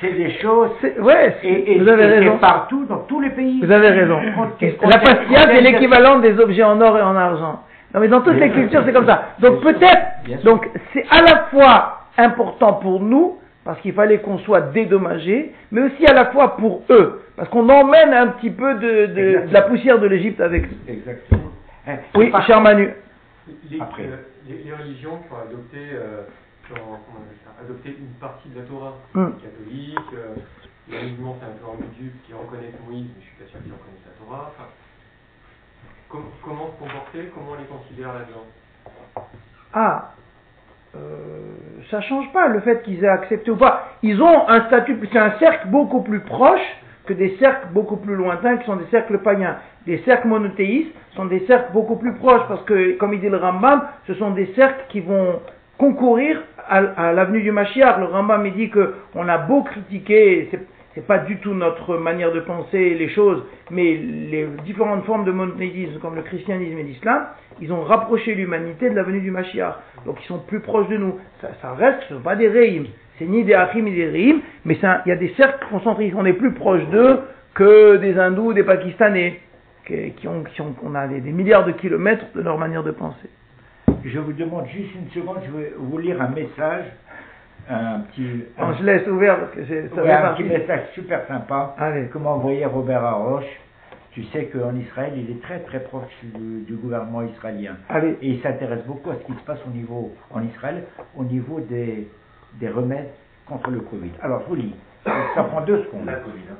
c'est 0.00 0.12
des, 0.12 0.30
choses. 0.40 0.70
C'est- 0.80 0.98
Ouais, 1.00 1.36
Et, 1.44 1.72
et- 1.76 1.78
vous 1.78 1.88
avez 1.88 2.02
et- 2.02 2.06
et 2.06 2.18
raison. 2.18 2.38
partout, 2.38 2.84
dans 2.86 2.98
tous 3.08 3.20
les 3.20 3.30
pays. 3.30 3.60
Vous 3.64 3.70
avez 3.70 3.88
raison. 3.90 4.18
La 4.82 4.98
pastilla, 4.98 5.40
c'est 5.46 5.60
l'équivalent 5.60 6.18
des 6.18 6.38
objets 6.40 6.64
en 6.64 6.80
or 6.80 6.98
et 6.98 7.02
en 7.02 7.14
argent. 7.16 7.60
Non, 7.94 8.00
mais 8.00 8.08
dans 8.08 8.22
toutes 8.22 8.34
les 8.36 8.50
cultures, 8.50 8.82
c'est 8.84 8.92
comme 8.92 9.06
ça. 9.06 9.22
Donc 9.38 9.60
peut-être, 9.60 10.42
donc 10.44 10.68
c'est 10.92 11.06
à 11.10 11.22
la 11.22 11.44
fois 11.44 12.00
important 12.18 12.72
pour 12.74 13.00
nous, 13.00 13.38
parce 13.64 13.80
qu'il 13.80 13.94
fallait 13.94 14.18
qu'on 14.20 14.38
soit 14.38 14.60
dédommagé, 14.60 15.54
mais 15.72 15.82
aussi 15.82 16.06
à 16.06 16.12
la 16.12 16.26
fois 16.26 16.56
pour 16.56 16.82
eux, 16.90 17.22
parce 17.36 17.48
qu'on 17.48 17.68
emmène 17.68 18.12
un 18.12 18.28
petit 18.28 18.50
peu 18.50 18.74
de, 18.74 19.06
de- 19.06 19.46
de 19.48 19.52
la 19.52 19.62
poussière 19.62 19.98
de 19.98 20.06
l'Égypte 20.06 20.40
avec 20.40 20.70
nous. 20.70 20.76
Exactement. 20.88 21.50
Hein, 21.86 21.96
Oui, 22.14 22.32
cher 22.46 22.60
Manu. 22.60 22.90
Les, 23.70 23.80
Après. 23.80 24.04
euh, 24.04 24.16
les, 24.48 24.58
les 24.64 24.72
religions 24.74 25.18
qui 25.18 25.32
ont 25.32 25.36
adopté, 25.48 25.78
euh, 25.92 26.22
qui 26.66 26.72
ont, 26.72 26.96
ça, 27.44 27.50
adopté 27.62 27.90
une 27.98 28.14
partie 28.20 28.48
de 28.50 28.58
la 28.60 28.64
Torah, 28.66 28.94
Hmm. 29.14 29.32
les 29.36 29.48
catholiques, 29.48 30.14
euh, 30.14 30.34
les 30.88 31.10
mouvements 31.12 31.36
c'est 31.40 31.46
un 31.46 31.56
peu 31.60 31.66
ambigu 31.66 32.12
qui 32.26 32.32
reconnaissent 32.32 32.80
Moïse, 32.88 33.06
mais 33.16 33.20
je 33.20 33.26
suis 33.26 33.36
pas 33.36 33.50
sûr 33.50 33.60
qu'ils 33.62 33.72
reconnaissent 33.72 34.06
la 34.08 34.24
Torah. 34.24 34.52
Enfin, 34.56 34.68
com- 36.08 36.30
comment 36.42 36.68
se 36.72 36.78
comporter, 36.84 37.30
comment 37.34 37.52
on 37.52 37.60
les 37.60 37.66
considère 37.68 38.12
là-dedans? 38.14 38.46
Ah, 39.74 40.12
euh, 40.96 41.82
ça 41.90 42.00
change 42.02 42.30
pas 42.32 42.48
le 42.48 42.60
fait 42.60 42.82
qu'ils 42.82 43.04
aient 43.04 43.08
accepté 43.08 43.50
ou 43.50 43.56
pas. 43.56 43.88
Ils 44.02 44.20
ont 44.22 44.48
un 44.48 44.66
statut, 44.66 44.98
c'est 45.12 45.18
un 45.18 45.38
cercle 45.38 45.68
beaucoup 45.68 46.02
plus 46.02 46.20
proche 46.20 46.60
que 47.06 47.12
des 47.12 47.36
cercles 47.38 47.68
beaucoup 47.72 47.96
plus 47.96 48.14
lointains 48.14 48.56
qui 48.56 48.66
sont 48.66 48.76
des 48.76 48.86
cercles 48.90 49.18
païens. 49.18 49.56
Des 49.86 49.98
cercles 50.06 50.28
monothéistes 50.28 50.92
sont 51.14 51.26
des 51.26 51.44
cercles 51.46 51.72
beaucoup 51.72 51.96
plus 51.96 52.14
proches 52.14 52.42
parce 52.48 52.62
que, 52.62 52.96
comme 52.96 53.12
il 53.12 53.20
dit 53.20 53.28
le 53.28 53.36
Rambam, 53.36 53.82
ce 54.06 54.14
sont 54.14 54.30
des 54.30 54.46
cercles 54.56 54.84
qui 54.88 55.00
vont 55.00 55.40
concourir 55.76 56.42
à, 56.68 56.78
à 56.78 57.12
l'avenue 57.12 57.42
du 57.42 57.52
Mashiach. 57.52 57.98
Le 57.98 58.06
Rambam 58.06 58.46
il 58.46 58.54
dit 58.54 58.70
que 58.70 58.94
on 59.14 59.28
a 59.28 59.36
beau 59.38 59.62
critiquer, 59.62 60.50
c'est 60.94 61.06
pas 61.06 61.18
du 61.18 61.38
tout 61.38 61.54
notre 61.54 61.96
manière 61.96 62.32
de 62.32 62.40
penser 62.40 62.94
les 62.94 63.08
choses, 63.08 63.42
mais 63.70 63.94
les 63.96 64.46
différentes 64.64 65.04
formes 65.04 65.24
de 65.24 65.32
monothéisme 65.32 65.98
comme 66.00 66.14
le 66.14 66.22
christianisme 66.22 66.78
et 66.78 66.84
l'islam, 66.84 67.26
ils 67.60 67.72
ont 67.72 67.82
rapproché 67.82 68.34
l'humanité 68.34 68.90
de 68.90 68.94
la 68.94 69.02
venue 69.02 69.20
du 69.20 69.30
Mashiach. 69.30 69.74
Donc 70.06 70.18
ils 70.22 70.26
sont 70.26 70.38
plus 70.38 70.60
proches 70.60 70.88
de 70.88 70.96
nous. 70.96 71.18
Ça, 71.40 71.74
reste, 71.74 72.02
ce 72.08 72.14
ne 72.14 72.18
sont 72.18 72.24
pas 72.24 72.36
des 72.36 72.48
Reim. 72.48 72.84
C'est 73.18 73.26
ni 73.26 73.44
des 73.44 73.54
Achim 73.54 73.82
ni 73.82 73.92
des 73.92 74.08
Reim, 74.08 74.40
mais 74.64 74.74
il 74.74 75.08
y 75.08 75.12
a 75.12 75.16
des 75.16 75.34
cercles 75.36 75.66
concentriques. 75.68 76.14
On 76.16 76.26
est 76.26 76.32
plus 76.32 76.52
proche 76.52 76.84
d'eux 76.90 77.20
que 77.54 77.96
des 77.96 78.18
Hindous, 78.18 78.52
des 78.52 78.64
Pakistanais, 78.64 79.40
qui, 79.86 80.28
ont, 80.28 80.44
qui 80.44 80.60
ont, 80.60 80.74
on 80.82 80.94
a 80.94 81.06
des 81.06 81.20
milliards 81.20 81.64
de 81.64 81.72
kilomètres 81.72 82.26
de 82.34 82.40
leur 82.40 82.58
manière 82.58 82.82
de 82.82 82.90
penser. 82.92 83.28
Je 84.04 84.18
vous 84.18 84.32
demande 84.32 84.66
juste 84.68 84.94
une 84.94 85.10
seconde, 85.10 85.38
je 85.46 85.58
vais 85.58 85.72
vous 85.78 85.98
lire 85.98 86.20
un 86.20 86.28
message, 86.28 86.84
un 87.68 88.00
petit, 88.00 88.44
un, 88.58 88.62
Alors, 88.64 88.76
je 88.78 88.84
laisse 88.84 89.06
ouvert 89.08 89.38
parce 89.40 89.52
que 89.52 89.64
c'est- 89.64 89.88
ça 89.94 90.02
ouais, 90.02 90.12
un 90.12 90.32
petit 90.34 90.44
message 90.44 90.80
super 90.94 91.26
sympa 91.26 91.74
Allez. 91.78 92.06
que 92.08 92.18
m'a 92.18 92.30
envoyé 92.30 92.64
Robert 92.66 93.04
Haroche. 93.04 93.60
Tu 94.12 94.22
sais 94.26 94.44
qu'en 94.46 94.74
Israël, 94.76 95.12
il 95.16 95.28
est 95.30 95.42
très 95.42 95.58
très 95.60 95.80
proche 95.80 96.04
du, 96.22 96.60
du 96.62 96.74
gouvernement 96.74 97.22
israélien. 97.22 97.76
Allez. 97.88 98.16
Et 98.22 98.28
il 98.28 98.40
s'intéresse 98.42 98.84
beaucoup 98.86 99.10
à 99.10 99.14
ce 99.14 99.24
qui 99.26 99.32
se 99.32 99.44
passe 99.44 99.58
au 99.66 99.70
niveau, 99.70 100.14
en 100.30 100.42
Israël, 100.42 100.84
au 101.16 101.24
niveau 101.24 101.58
des, 101.60 102.08
des 102.60 102.68
remèdes 102.68 103.10
contre 103.46 103.70
le 103.70 103.80
Covid. 103.80 104.12
Alors, 104.22 104.42
je 104.42 104.46
vous 104.46 104.54
lis. 104.54 104.74
Ça 105.04 105.42
prend 105.44 105.60
deux 105.62 105.82
secondes. 105.84 106.06
La 106.06 106.14
Covid. 106.14 106.44
hein. 106.52 106.56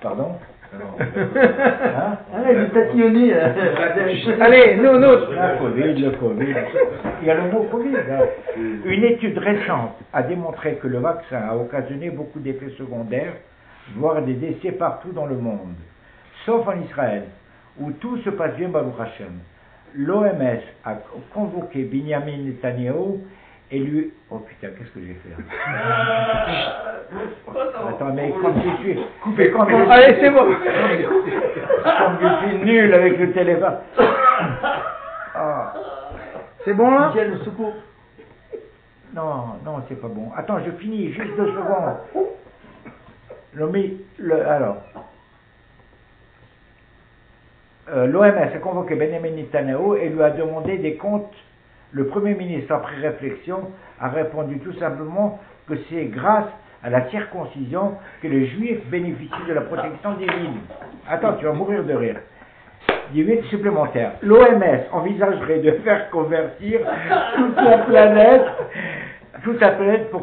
Pardon 0.00 0.36
Hein. 0.74 2.18
Allez, 4.40 4.76
nous, 4.76 4.98
nous. 4.98 5.00
Le 5.00 5.58
Covid, 5.58 5.94
le 6.00 6.10
Covid. 6.12 6.54
Il 7.22 7.28
y 7.28 7.30
a 7.30 7.34
le 7.34 7.50
mot 7.50 7.64
Covid. 7.70 7.96
hein. 7.96 8.20
Une 8.84 9.04
étude 9.04 9.38
récente 9.38 9.96
a 10.12 10.22
démontré 10.22 10.74
que 10.76 10.88
le 10.88 10.98
vaccin 10.98 11.40
a 11.48 11.56
occasionné 11.56 12.10
beaucoup 12.10 12.40
d'effets 12.40 12.70
secondaires, 12.78 13.34
voire 13.96 14.22
des 14.22 14.34
décès 14.34 14.72
partout 14.72 15.12
dans 15.12 15.26
le 15.26 15.36
monde, 15.36 15.74
sauf 16.46 16.66
en 16.66 16.80
Israël, 16.80 17.24
où 17.80 17.90
tout 17.92 18.18
se 18.18 18.30
passe 18.30 18.54
bien, 18.56 18.68
Baruch 18.68 18.94
Hashem. 19.00 19.32
L'OMS 19.96 20.60
a 20.84 20.94
convoqué 21.32 21.84
Benjamin 21.84 22.38
Netanyahu 22.44 23.20
et 23.70 23.78
lui. 23.78 24.12
Oh 24.30 24.38
putain, 24.38 24.68
qu'est-ce 24.76 24.90
que 24.90 25.00
j'ai 25.00 25.14
fait 25.14 25.30
là 25.30 25.36
Attends, 27.88 28.12
mais 28.14 28.32
quand 28.40 28.52
je 28.56 28.82
suis. 28.82 28.98
mais 29.36 29.50
quand 29.50 29.68
je- 29.68 29.90
Allez, 29.90 30.16
c'est 30.20 30.30
bon. 30.30 30.46
Comme 31.98 32.18
je 32.20 32.48
suis 32.48 32.58
nul 32.64 32.94
avec 32.94 33.18
le 33.18 33.32
téléphone. 33.32 33.76
Ah. 35.34 35.74
C'est 36.64 36.74
bon 36.74 36.90
là? 36.90 37.08
Michel, 37.08 37.38
secours. 37.44 37.74
Non, 39.14 39.56
non, 39.64 39.82
c'est 39.88 40.00
pas 40.00 40.08
bon. 40.08 40.30
Attends, 40.36 40.58
je 40.64 40.70
finis, 40.72 41.12
juste 41.12 41.36
deux 41.36 41.46
secondes. 41.46 41.96
Le, 43.52 43.68
mi- 43.68 44.00
le- 44.18 44.46
alors, 44.48 44.78
euh, 47.90 48.06
l'OMS 48.06 48.24
a 48.36 48.46
convoqué 48.58 48.94
Benjamin 48.96 49.30
Netanyahu 49.30 49.96
et 49.98 50.08
lui 50.08 50.22
a 50.22 50.30
demandé 50.30 50.78
des 50.78 50.96
comptes. 50.96 51.32
Le 51.94 52.06
Premier 52.08 52.34
ministre, 52.34 52.74
après 52.74 52.96
réflexion, 52.96 53.70
a 54.00 54.08
répondu 54.08 54.58
tout 54.58 54.72
simplement 54.80 55.38
que 55.68 55.74
c'est 55.88 56.06
grâce 56.06 56.48
à 56.82 56.90
la 56.90 57.08
circoncision 57.10 57.92
que 58.20 58.26
les 58.26 58.48
Juifs 58.48 58.84
bénéficient 58.90 59.46
de 59.46 59.54
la 59.54 59.60
protection 59.60 60.14
divine. 60.14 60.58
Attends, 61.08 61.34
tu 61.34 61.44
vas 61.44 61.52
mourir 61.52 61.84
de 61.84 61.94
rire. 61.94 62.16
18 63.12 63.44
supplémentaires. 63.44 64.14
L'OMS 64.22 64.80
envisagerait 64.90 65.60
de 65.60 65.70
faire 65.84 66.10
convertir 66.10 66.80
toute 67.36 67.56
la 67.56 67.78
planète, 67.78 68.46
toute 69.44 69.60
la 69.60 69.70
planète 69.70 70.10
pour 70.10 70.22